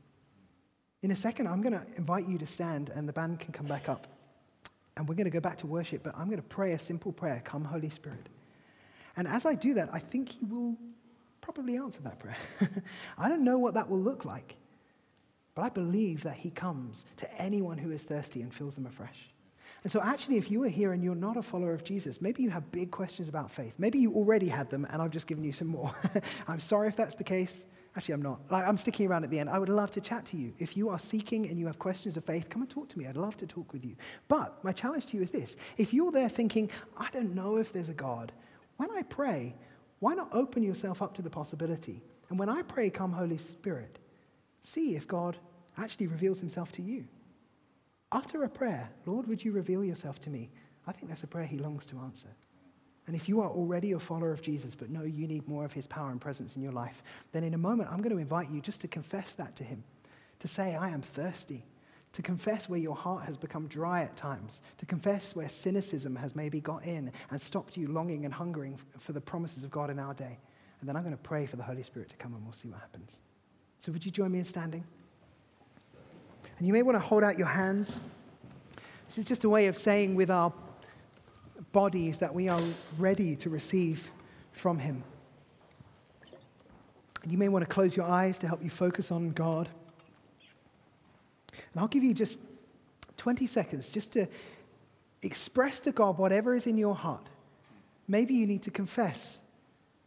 In 1.04 1.12
a 1.12 1.16
second, 1.16 1.48
I'm 1.48 1.62
going 1.62 1.74
to 1.74 1.86
invite 1.98 2.28
you 2.28 2.40
to 2.40 2.48
stand 2.48 2.90
and 2.90 3.08
the 3.08 3.14
band 3.14 3.40
can 3.40 3.54
come 3.54 3.68
back 3.68 3.88
up. 3.88 4.08
And 4.98 5.08
we're 5.08 5.14
going 5.14 5.26
to 5.26 5.32
go 5.32 5.40
back 5.40 5.58
to 5.60 5.68
worship, 5.68 6.02
but 6.02 6.18
I'm 6.18 6.26
going 6.26 6.42
to 6.42 6.44
pray 6.44 6.72
a 6.72 6.80
simple 6.80 7.12
prayer 7.12 7.42
Come, 7.46 7.64
Holy 7.64 7.92
Spirit. 7.92 8.28
And 9.16 9.28
as 9.28 9.46
I 9.46 9.54
do 9.54 9.76
that, 9.76 9.90
I 9.94 10.00
think 10.00 10.30
He 10.30 10.46
will 10.46 10.76
probably 11.42 11.78
answer 11.78 12.02
that 12.02 12.18
prayer. 12.18 12.38
I 13.20 13.30
don't 13.30 13.44
know 13.44 13.60
what 13.60 13.76
that 13.76 13.88
will 13.88 14.00
look 14.00 14.26
like, 14.26 14.56
but 15.54 15.62
I 15.62 15.70
believe 15.70 16.24
that 16.24 16.38
He 16.38 16.50
comes 16.50 17.06
to 17.18 17.32
anyone 17.40 17.78
who 17.78 17.92
is 17.92 18.04
thirsty 18.04 18.42
and 18.42 18.52
fills 18.52 18.74
them 18.74 18.88
afresh. 18.88 19.30
And 19.86 19.92
so, 19.92 20.02
actually, 20.02 20.38
if 20.38 20.50
you 20.50 20.64
are 20.64 20.68
here 20.68 20.94
and 20.94 21.04
you're 21.04 21.14
not 21.14 21.38
a 21.38 21.44
follower 21.44 21.72
of 21.72 21.84
Jesus, 21.84 22.20
maybe 22.20 22.42
you 22.42 22.50
have 22.50 22.72
big 22.72 22.90
questions 22.90 23.30
about 23.30 23.52
faith. 23.52 23.76
Maybe 23.78 24.00
you 24.00 24.12
already 24.14 24.48
had 24.48 24.68
them 24.72 24.88
and 24.90 25.00
I've 25.00 25.12
just 25.12 25.28
given 25.28 25.44
you 25.44 25.54
some 25.54 25.68
more. 25.68 25.94
I'm 26.48 26.60
sorry 26.60 26.88
if 26.88 26.96
that's 26.96 27.14
the 27.14 27.24
case. 27.24 27.66
Actually, 27.96 28.16
I'm 28.16 28.24
not. 28.24 28.40
I'm 28.50 28.78
sticking 28.78 29.08
around 29.08 29.26
at 29.26 29.30
the 29.30 29.38
end. 29.38 29.48
I 29.48 29.60
would 29.60 29.70
love 29.70 29.92
to 29.92 30.02
chat 30.02 30.26
to 30.26 30.38
you. 30.38 30.54
If 30.58 30.76
you 30.76 30.90
are 30.90 30.98
seeking 30.98 31.48
and 31.48 31.60
you 31.60 31.68
have 31.68 31.78
questions 31.78 32.18
of 32.18 32.26
faith, 32.26 32.50
come 32.50 32.64
and 32.64 32.72
talk 32.72 32.90
to 32.90 32.98
me. 32.98 33.06
I'd 33.06 33.16
love 33.16 33.38
to 33.38 33.46
talk 33.46 33.72
with 33.74 33.86
you. 33.86 33.96
But 34.28 34.58
my 34.64 34.72
challenge 34.72 35.06
to 35.06 35.18
you 35.18 35.22
is 35.22 35.30
this 35.30 35.56
if 35.78 35.94
you're 35.94 36.12
there 36.12 36.30
thinking, 36.30 36.72
I 36.98 37.10
don't 37.12 37.36
know 37.36 37.58
if 37.58 37.72
there's 37.72 37.90
a 37.90 37.94
God, 37.94 38.32
when 38.78 38.90
I 38.90 39.04
pray, 39.04 39.54
why 40.00 40.16
not 40.16 40.30
open 40.32 40.64
yourself 40.64 41.04
up 41.04 41.14
to 41.18 41.22
the 41.22 41.30
possibility? 41.30 42.02
And 42.32 42.40
when 42.40 42.50
I 42.50 42.64
pray, 42.64 42.90
Come, 42.90 43.12
Holy 43.12 43.38
Spirit, 43.38 44.00
see 44.64 44.96
if 44.96 45.08
God 45.08 45.38
actually 45.78 46.08
reveals 46.08 46.40
himself 46.40 46.72
to 46.72 46.82
you. 46.82 47.06
Utter 48.16 48.44
a 48.44 48.50
prayer 48.50 48.90
Lord, 49.06 49.28
would 49.28 49.44
you 49.44 49.52
reveal 49.52 49.84
yourself 49.84 50.20
to 50.22 50.30
me? 50.30 50.50
I 50.88 50.92
think 50.92 51.10
that's 51.10 51.24
a 51.24 51.28
prayer 51.28 51.46
he 51.46 51.58
longs 51.58 51.86
to 51.88 52.00
answer. 52.00 52.30
And 53.08 53.16
if 53.16 53.30
you 53.30 53.40
are 53.42 53.50
already 53.50 53.92
a 53.92 54.00
follower 54.00 54.32
of 54.32 54.42
Jesus, 54.42 54.74
but 54.74 54.90
know 54.90 55.04
you 55.04 55.28
need 55.28 55.48
more 55.48 55.66
of 55.66 55.74
his 55.74 55.86
power 55.86 56.10
and 56.10 56.20
presence 56.20 56.56
in 56.56 56.64
your 56.64 56.72
life, 56.72 57.04
then 57.34 57.44
in 57.44 57.54
a 57.54 57.58
moment 57.58 57.90
I'm 57.92 58.02
going 58.02 58.16
to 58.16 58.22
invite 58.22 58.50
you 58.50 58.62
just 58.62 58.82
to 58.82 58.88
confess 58.88 59.34
that 59.36 59.56
to 59.58 59.64
him, 59.64 59.84
to 60.40 60.48
say, 60.48 60.76
I 60.76 60.90
am 60.90 61.02
thirsty, 61.02 61.66
to 62.14 62.22
confess 62.22 62.68
where 62.68 62.80
your 62.80 62.96
heart 62.96 63.26
has 63.26 63.38
become 63.38 63.68
dry 63.68 64.02
at 64.02 64.16
times, 64.16 64.62
to 64.78 64.86
confess 64.86 65.36
where 65.36 65.50
cynicism 65.50 66.16
has 66.16 66.36
maybe 66.36 66.62
got 66.62 66.84
in 66.84 67.12
and 67.30 67.40
stopped 67.40 67.78
you 67.78 67.88
longing 67.88 68.26
and 68.26 68.34
hungering 68.34 68.80
for 68.98 69.14
the 69.14 69.22
promises 69.22 69.64
of 69.64 69.70
God 69.70 69.90
in 69.90 70.00
our 70.00 70.14
day. 70.14 70.40
And 70.80 70.90
then 70.90 70.96
I'm 70.96 71.04
going 71.04 71.16
to 71.16 71.22
pray 71.22 71.46
for 71.46 71.58
the 71.58 71.64
Holy 71.64 71.84
Spirit 71.84 72.10
to 72.10 72.16
come 72.16 72.34
and 72.34 72.44
we'll 72.44 72.54
see 72.54 72.70
what 72.70 72.80
happens. 72.80 73.20
So, 73.80 73.92
would 73.92 74.06
you 74.06 74.12
join 74.12 74.32
me 74.32 74.40
in 74.40 74.46
standing? 74.46 74.84
And 76.58 76.68
you 76.68 76.74
may 76.74 76.82
want 76.82 76.96
to 76.96 77.00
hold 77.00 77.24
out 77.24 77.38
your 77.38 77.48
hands. 77.48 78.00
This 79.08 79.18
is 79.18 79.26
just 79.26 79.44
a 79.44 79.50
way 79.50 79.68
of 79.68 79.76
saying 79.76 80.16
with 80.16 80.32
our 80.32 80.54
bodies 81.72 82.20
that 82.20 82.34
we 82.34 82.48
are 82.48 82.62
ready 82.98 83.36
to 83.38 83.50
receive 83.50 84.10
from 84.52 84.80
Him. 84.80 85.04
And 87.24 87.32
you 87.32 87.38
may 87.38 87.50
want 87.50 87.64
to 87.64 87.70
close 87.70 87.96
your 87.96 88.06
eyes 88.06 88.40
to 88.40 88.48
help 88.48 88.64
you 88.64 88.70
focus 88.70 89.12
on 89.12 89.32
God. 89.32 89.68
And 91.52 91.82
I'll 91.82 91.88
give 91.88 92.04
you 92.04 92.14
just 92.14 92.40
20 93.18 93.48
seconds 93.48 93.90
just 93.90 94.14
to 94.14 94.28
express 95.22 95.80
to 95.82 95.92
God 95.92 96.18
whatever 96.18 96.56
is 96.56 96.68
in 96.68 96.78
your 96.78 96.96
heart. 96.96 97.28
Maybe 98.08 98.36
you 98.36 98.46
need 98.46 98.62
to 98.64 98.72
confess 98.72 99.40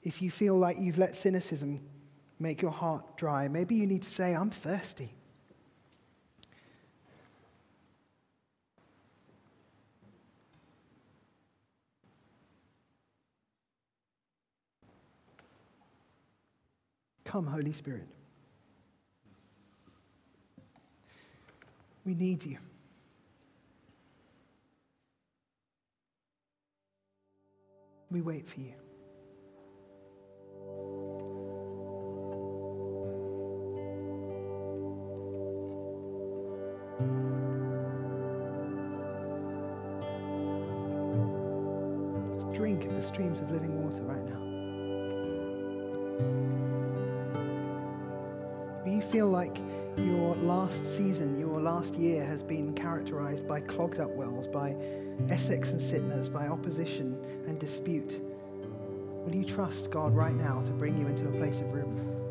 if 0.03 0.23
you 0.23 0.31
feel 0.31 0.57
like 0.57 0.79
you've 0.79 0.99
let 0.99 1.17
cynicism 1.17 1.81
make 2.39 2.63
your 2.63 2.71
heart 2.71 3.17
dry. 3.17 3.49
Maybe 3.49 3.75
you 3.75 3.87
need 3.87 4.03
to 4.03 4.11
say, 4.11 4.35
I'm 4.35 4.51
thirsty. 4.51 5.13
Come, 17.29 17.47
Holy 17.47 17.75
Spirit. 17.75 18.09
We 22.07 22.15
need 22.15 22.43
you. 22.43 22.57
We 28.11 28.23
wait 28.23 28.49
for 28.49 28.61
you. 28.61 28.73
Just 42.35 42.51
drink 42.55 42.87
of 42.87 42.95
the 42.95 43.03
streams 43.03 43.43
of 43.43 43.51
living 43.51 43.83
water 43.83 44.03
right 44.05 44.25
now. 44.25 44.48
You 48.99 49.05
feel 49.05 49.29
like 49.29 49.57
your 49.97 50.35
last 50.35 50.85
season, 50.85 51.39
your 51.39 51.61
last 51.61 51.95
year 51.95 52.25
has 52.25 52.43
been 52.43 52.75
characterized 52.75 53.47
by 53.47 53.61
clogged 53.61 54.01
up 54.01 54.11
wells, 54.11 54.49
by 54.49 54.71
Eseks 55.29 55.71
and 55.71 55.81
Sitnahs, 55.81 56.33
by 56.33 56.49
opposition 56.49 57.17
and 57.47 57.61
dispute, 57.61 58.21
will 59.25 59.33
you 59.33 59.45
trust 59.45 59.93
God 59.93 60.17
right 60.17 60.35
now 60.35 60.63
to 60.63 60.73
bring 60.73 60.99
you 60.99 61.07
into 61.07 61.29
a 61.29 61.31
place 61.31 61.61
of 61.61 61.73
room? 61.73 62.28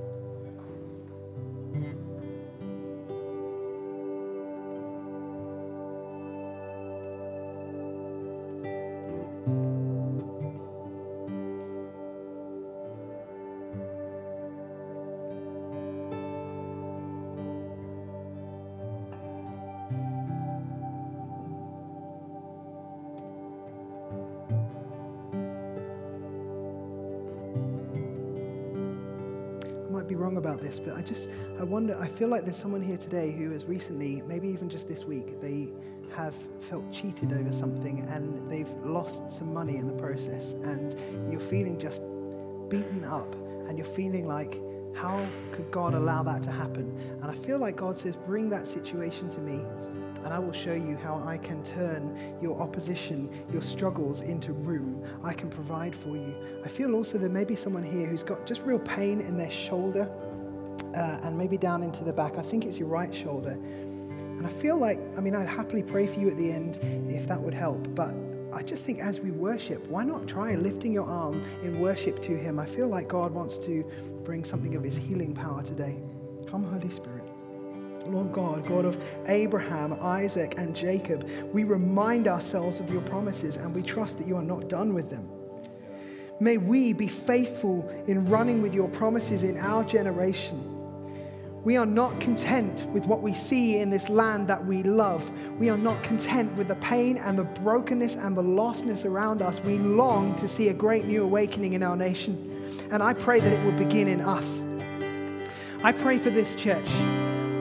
Might 30.08 30.14
be 30.14 30.24
wrong 30.24 30.38
about 30.38 30.62
this, 30.62 30.80
but 30.80 30.96
I 30.96 31.02
just, 31.02 31.30
I 31.60 31.64
wonder, 31.64 31.98
I 32.00 32.08
feel 32.08 32.30
like 32.30 32.46
there's 32.46 32.56
someone 32.56 32.82
here 32.82 32.96
today 32.96 33.30
who 33.30 33.52
has 33.52 33.66
recently, 33.66 34.24
maybe 34.26 34.48
even 34.48 34.70
just 34.70 34.88
this 34.88 35.04
week, 35.04 35.42
they 35.42 35.68
have 36.16 36.34
felt 36.62 36.90
cheated 36.94 37.34
over 37.34 37.52
something 37.52 38.08
and 38.10 38.50
they've 38.50 38.72
lost 38.86 39.30
some 39.34 39.54
money 39.54 39.76
in 39.76 39.86
the 39.86 39.94
process 39.96 40.54
and 40.64 40.96
you're 41.30 41.42
feeling 41.42 41.78
just 41.78 42.04
beaten 42.70 43.04
up 43.04 43.36
and 43.68 43.78
you're 43.78 43.86
feeling 43.86 44.26
like, 44.26 44.62
how 44.96 45.28
could 45.52 45.70
God 45.72 45.94
allow 45.94 46.24
that 46.24 46.42
to 46.44 46.52
happen? 46.52 46.98
And 47.22 47.30
I 47.30 47.36
feel 47.36 47.58
like 47.58 47.76
God 47.76 47.98
says, 47.98 48.16
bring 48.16 48.50
that 48.52 48.66
situation 48.66 49.30
to 49.32 49.42
me 49.42 49.62
and 50.28 50.34
I 50.34 50.40
will 50.40 50.52
show 50.52 50.74
you 50.74 50.98
how 50.98 51.24
I 51.26 51.38
can 51.38 51.64
turn 51.64 52.38
your 52.42 52.60
opposition, 52.60 53.30
your 53.50 53.62
struggles 53.62 54.20
into 54.20 54.52
room. 54.52 55.02
I 55.24 55.34
can 55.34 55.50
provide 55.50 55.96
for 55.96 56.18
you. 56.18 56.36
I 56.66 56.68
feel 56.68 56.96
also 56.96 57.18
there 57.18 57.30
may 57.30 57.46
be 57.46 57.56
someone 57.56 57.82
here 57.82 58.06
who's 58.06 58.24
got 58.24 58.46
just 58.46 58.60
real 58.64 58.80
pain 58.80 59.22
in 59.22 59.38
their 59.38 59.50
shoulder 59.50 60.12
uh, 60.94 61.20
and 61.24 61.38
maybe 61.38 61.58
down 61.58 61.82
into 61.82 62.04
the 62.04 62.12
back. 62.12 62.38
I 62.38 62.42
think 62.42 62.66
it's 62.66 62.78
your 62.78 62.90
right 62.90 63.16
shoulder. 63.16 63.52
And 63.52 64.46
I 64.46 64.50
feel 64.50 64.78
like, 64.78 65.00
I 65.18 65.22
mean, 65.22 65.34
I'd 65.34 65.48
happily 65.48 65.82
pray 65.82 66.06
for 66.06 66.20
you 66.20 66.30
at 66.30 66.36
the 66.36 66.52
end 66.52 66.78
if 67.10 67.26
that 67.30 67.42
would 67.42 67.54
help. 67.54 67.88
But 67.96 68.14
I 68.52 68.64
just 68.64 68.86
think 68.86 69.00
as 69.00 69.22
we 69.22 69.32
worship, 69.32 69.88
why 69.88 70.04
not 70.04 70.28
try 70.28 70.56
lifting 70.56 70.92
your 70.92 71.06
arm 71.08 71.42
in 71.64 71.80
worship 71.80 72.22
to 72.24 72.36
Him? 72.36 72.60
I 72.60 72.66
feel 72.66 72.90
like 72.90 73.08
God 73.08 73.32
wants 73.32 73.58
to 73.60 73.90
bring 74.26 74.44
something 74.44 74.76
of 74.76 74.84
His 74.84 74.98
healing 74.98 75.34
power 75.34 75.64
today. 75.64 75.96
Come, 76.48 76.66
Holy 76.66 76.90
Spirit. 76.90 77.17
Lord 78.10 78.32
God, 78.32 78.66
God 78.68 78.86
of 78.86 79.02
Abraham, 79.28 79.98
Isaac, 80.02 80.56
and 80.58 80.76
Jacob, 80.76 81.30
we 81.54 81.64
remind 81.64 82.28
ourselves 82.28 82.80
of 82.80 82.92
your 82.92 83.02
promises 83.02 83.56
and 83.56 83.74
we 83.74 83.84
trust 83.84 84.18
that 84.18 84.28
you 84.28 84.36
are 84.36 84.44
not 84.44 84.70
done 84.70 84.94
with 84.94 85.10
them. 85.10 85.30
May 86.40 86.58
we 86.58 86.94
be 86.94 87.08
faithful 87.08 87.88
in 88.08 88.26
running 88.26 88.62
with 88.62 88.74
your 88.74 88.88
promises 88.90 89.44
in 89.44 89.58
our 89.58 89.84
generation. 89.84 90.74
We 91.64 91.76
are 91.76 91.86
not 91.86 92.20
content 92.22 92.86
with 92.94 93.06
what 93.08 93.22
we 93.22 93.34
see 93.34 93.80
in 93.80 93.90
this 93.90 94.08
land 94.08 94.48
that 94.48 94.66
we 94.66 94.84
love. 94.84 95.30
We 95.60 95.70
are 95.70 95.78
not 95.78 96.02
content 96.02 96.56
with 96.56 96.70
the 96.70 96.76
pain 96.76 97.18
and 97.18 97.38
the 97.38 97.44
brokenness 97.44 98.16
and 98.16 98.38
the 98.38 98.44
lostness 98.44 99.04
around 99.04 99.42
us. 99.42 99.60
We 99.60 99.78
long 99.78 100.36
to 100.36 100.48
see 100.48 100.70
a 100.70 100.74
great 100.74 101.06
new 101.06 101.24
awakening 101.24 101.74
in 101.74 101.84
our 101.84 101.98
nation. 101.98 102.88
And 102.92 103.04
I 103.04 103.14
pray 103.14 103.40
that 103.42 103.52
it 103.52 103.66
will 103.66 103.78
begin 103.78 104.08
in 104.08 104.22
us. 104.22 104.64
I 105.84 105.92
pray 105.92 106.20
for 106.20 106.30
this 106.30 106.56
church. 106.56 106.88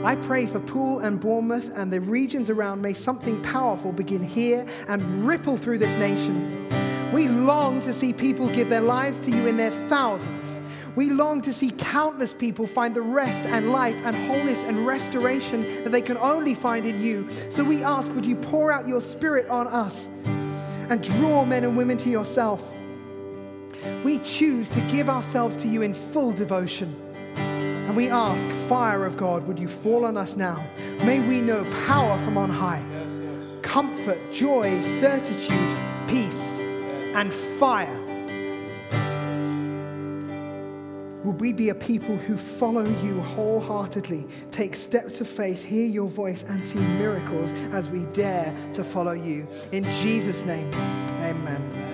I 0.07 0.15
pray 0.15 0.47
for 0.47 0.61
Poole 0.61 1.01
and 1.01 1.19
Bournemouth 1.19 1.77
and 1.77 1.93
the 1.93 2.01
regions 2.01 2.49
around. 2.49 2.81
May 2.81 2.93
something 2.93 3.43
powerful 3.43 3.91
begin 3.91 4.23
here 4.23 4.65
and 4.87 5.27
ripple 5.27 5.57
through 5.57 5.79
this 5.79 5.97
nation. 5.97 6.69
We 7.13 7.27
long 7.27 7.81
to 7.81 7.93
see 7.93 8.13
people 8.13 8.49
give 8.49 8.69
their 8.69 8.83
lives 8.83 9.19
to 9.23 9.33
you 9.33 9.49
in 9.49 9.57
their 9.57 9.73
thousands. 9.73 10.57
We 10.95 11.11
long 11.11 11.43
to 11.43 11.53
see 11.53 11.73
countless 11.73 12.33
people 12.33 12.69
find 12.69 12.95
the 12.95 13.03
rest 13.03 13.47
and 13.47 13.73
life 13.73 13.97
and 14.05 14.15
wholeness 14.29 14.63
and 14.63 14.87
restoration 14.87 15.63
that 15.83 15.91
they 15.91 16.03
can 16.03 16.19
only 16.19 16.55
find 16.55 16.87
in 16.87 17.03
you. 17.03 17.29
So 17.51 17.65
we 17.65 17.83
ask, 17.83 18.15
would 18.15 18.27
you 18.27 18.37
pour 18.37 18.71
out 18.71 18.87
your 18.87 19.01
spirit 19.01 19.49
on 19.49 19.67
us 19.67 20.09
and 20.89 21.03
draw 21.03 21.45
men 21.45 21.65
and 21.65 21.77
women 21.77 21.97
to 21.97 22.09
yourself? 22.09 22.73
We 24.05 24.21
choose 24.21 24.69
to 24.69 24.81
give 24.83 25.09
ourselves 25.09 25.57
to 25.57 25.69
you 25.69 25.83
in 25.83 25.95
full 25.95 26.31
devotion. 26.31 26.95
And 27.87 27.95
we 27.95 28.09
ask, 28.09 28.49
fire 28.69 29.05
of 29.05 29.17
God, 29.17 29.47
would 29.47 29.61
you 29.61 29.69
fall 29.69 30.05
on 30.05 30.17
us 30.17 30.37
now? 30.37 30.67
May 31.05 31.21
we 31.21 31.41
know 31.41 31.65
power 31.87 32.19
from 32.19 32.37
on 32.37 32.51
high, 32.51 32.85
comfort, 33.63 34.33
joy, 34.33 34.81
certitude, 34.81 35.77
peace, 36.09 36.59
and 36.59 37.33
fire. 37.33 38.03
Would 41.23 41.41
we 41.41 41.53
be 41.53 41.69
a 41.69 41.75
people 41.77 42.17
who 42.17 42.37
follow 42.37 42.85
you 42.85 43.21
wholeheartedly, 43.21 44.27
take 44.51 44.75
steps 44.75 45.21
of 45.21 45.29
faith, 45.29 45.65
hear 45.65 45.87
your 45.87 46.09
voice, 46.09 46.45
and 46.45 46.65
see 46.65 46.79
miracles 46.79 47.53
as 47.73 47.89
we 47.89 48.01
dare 48.07 48.53
to 48.73 48.83
follow 48.83 49.13
you? 49.13 49.47
In 49.71 49.85
Jesus' 49.85 50.45
name, 50.45 50.73
amen. 51.23 51.86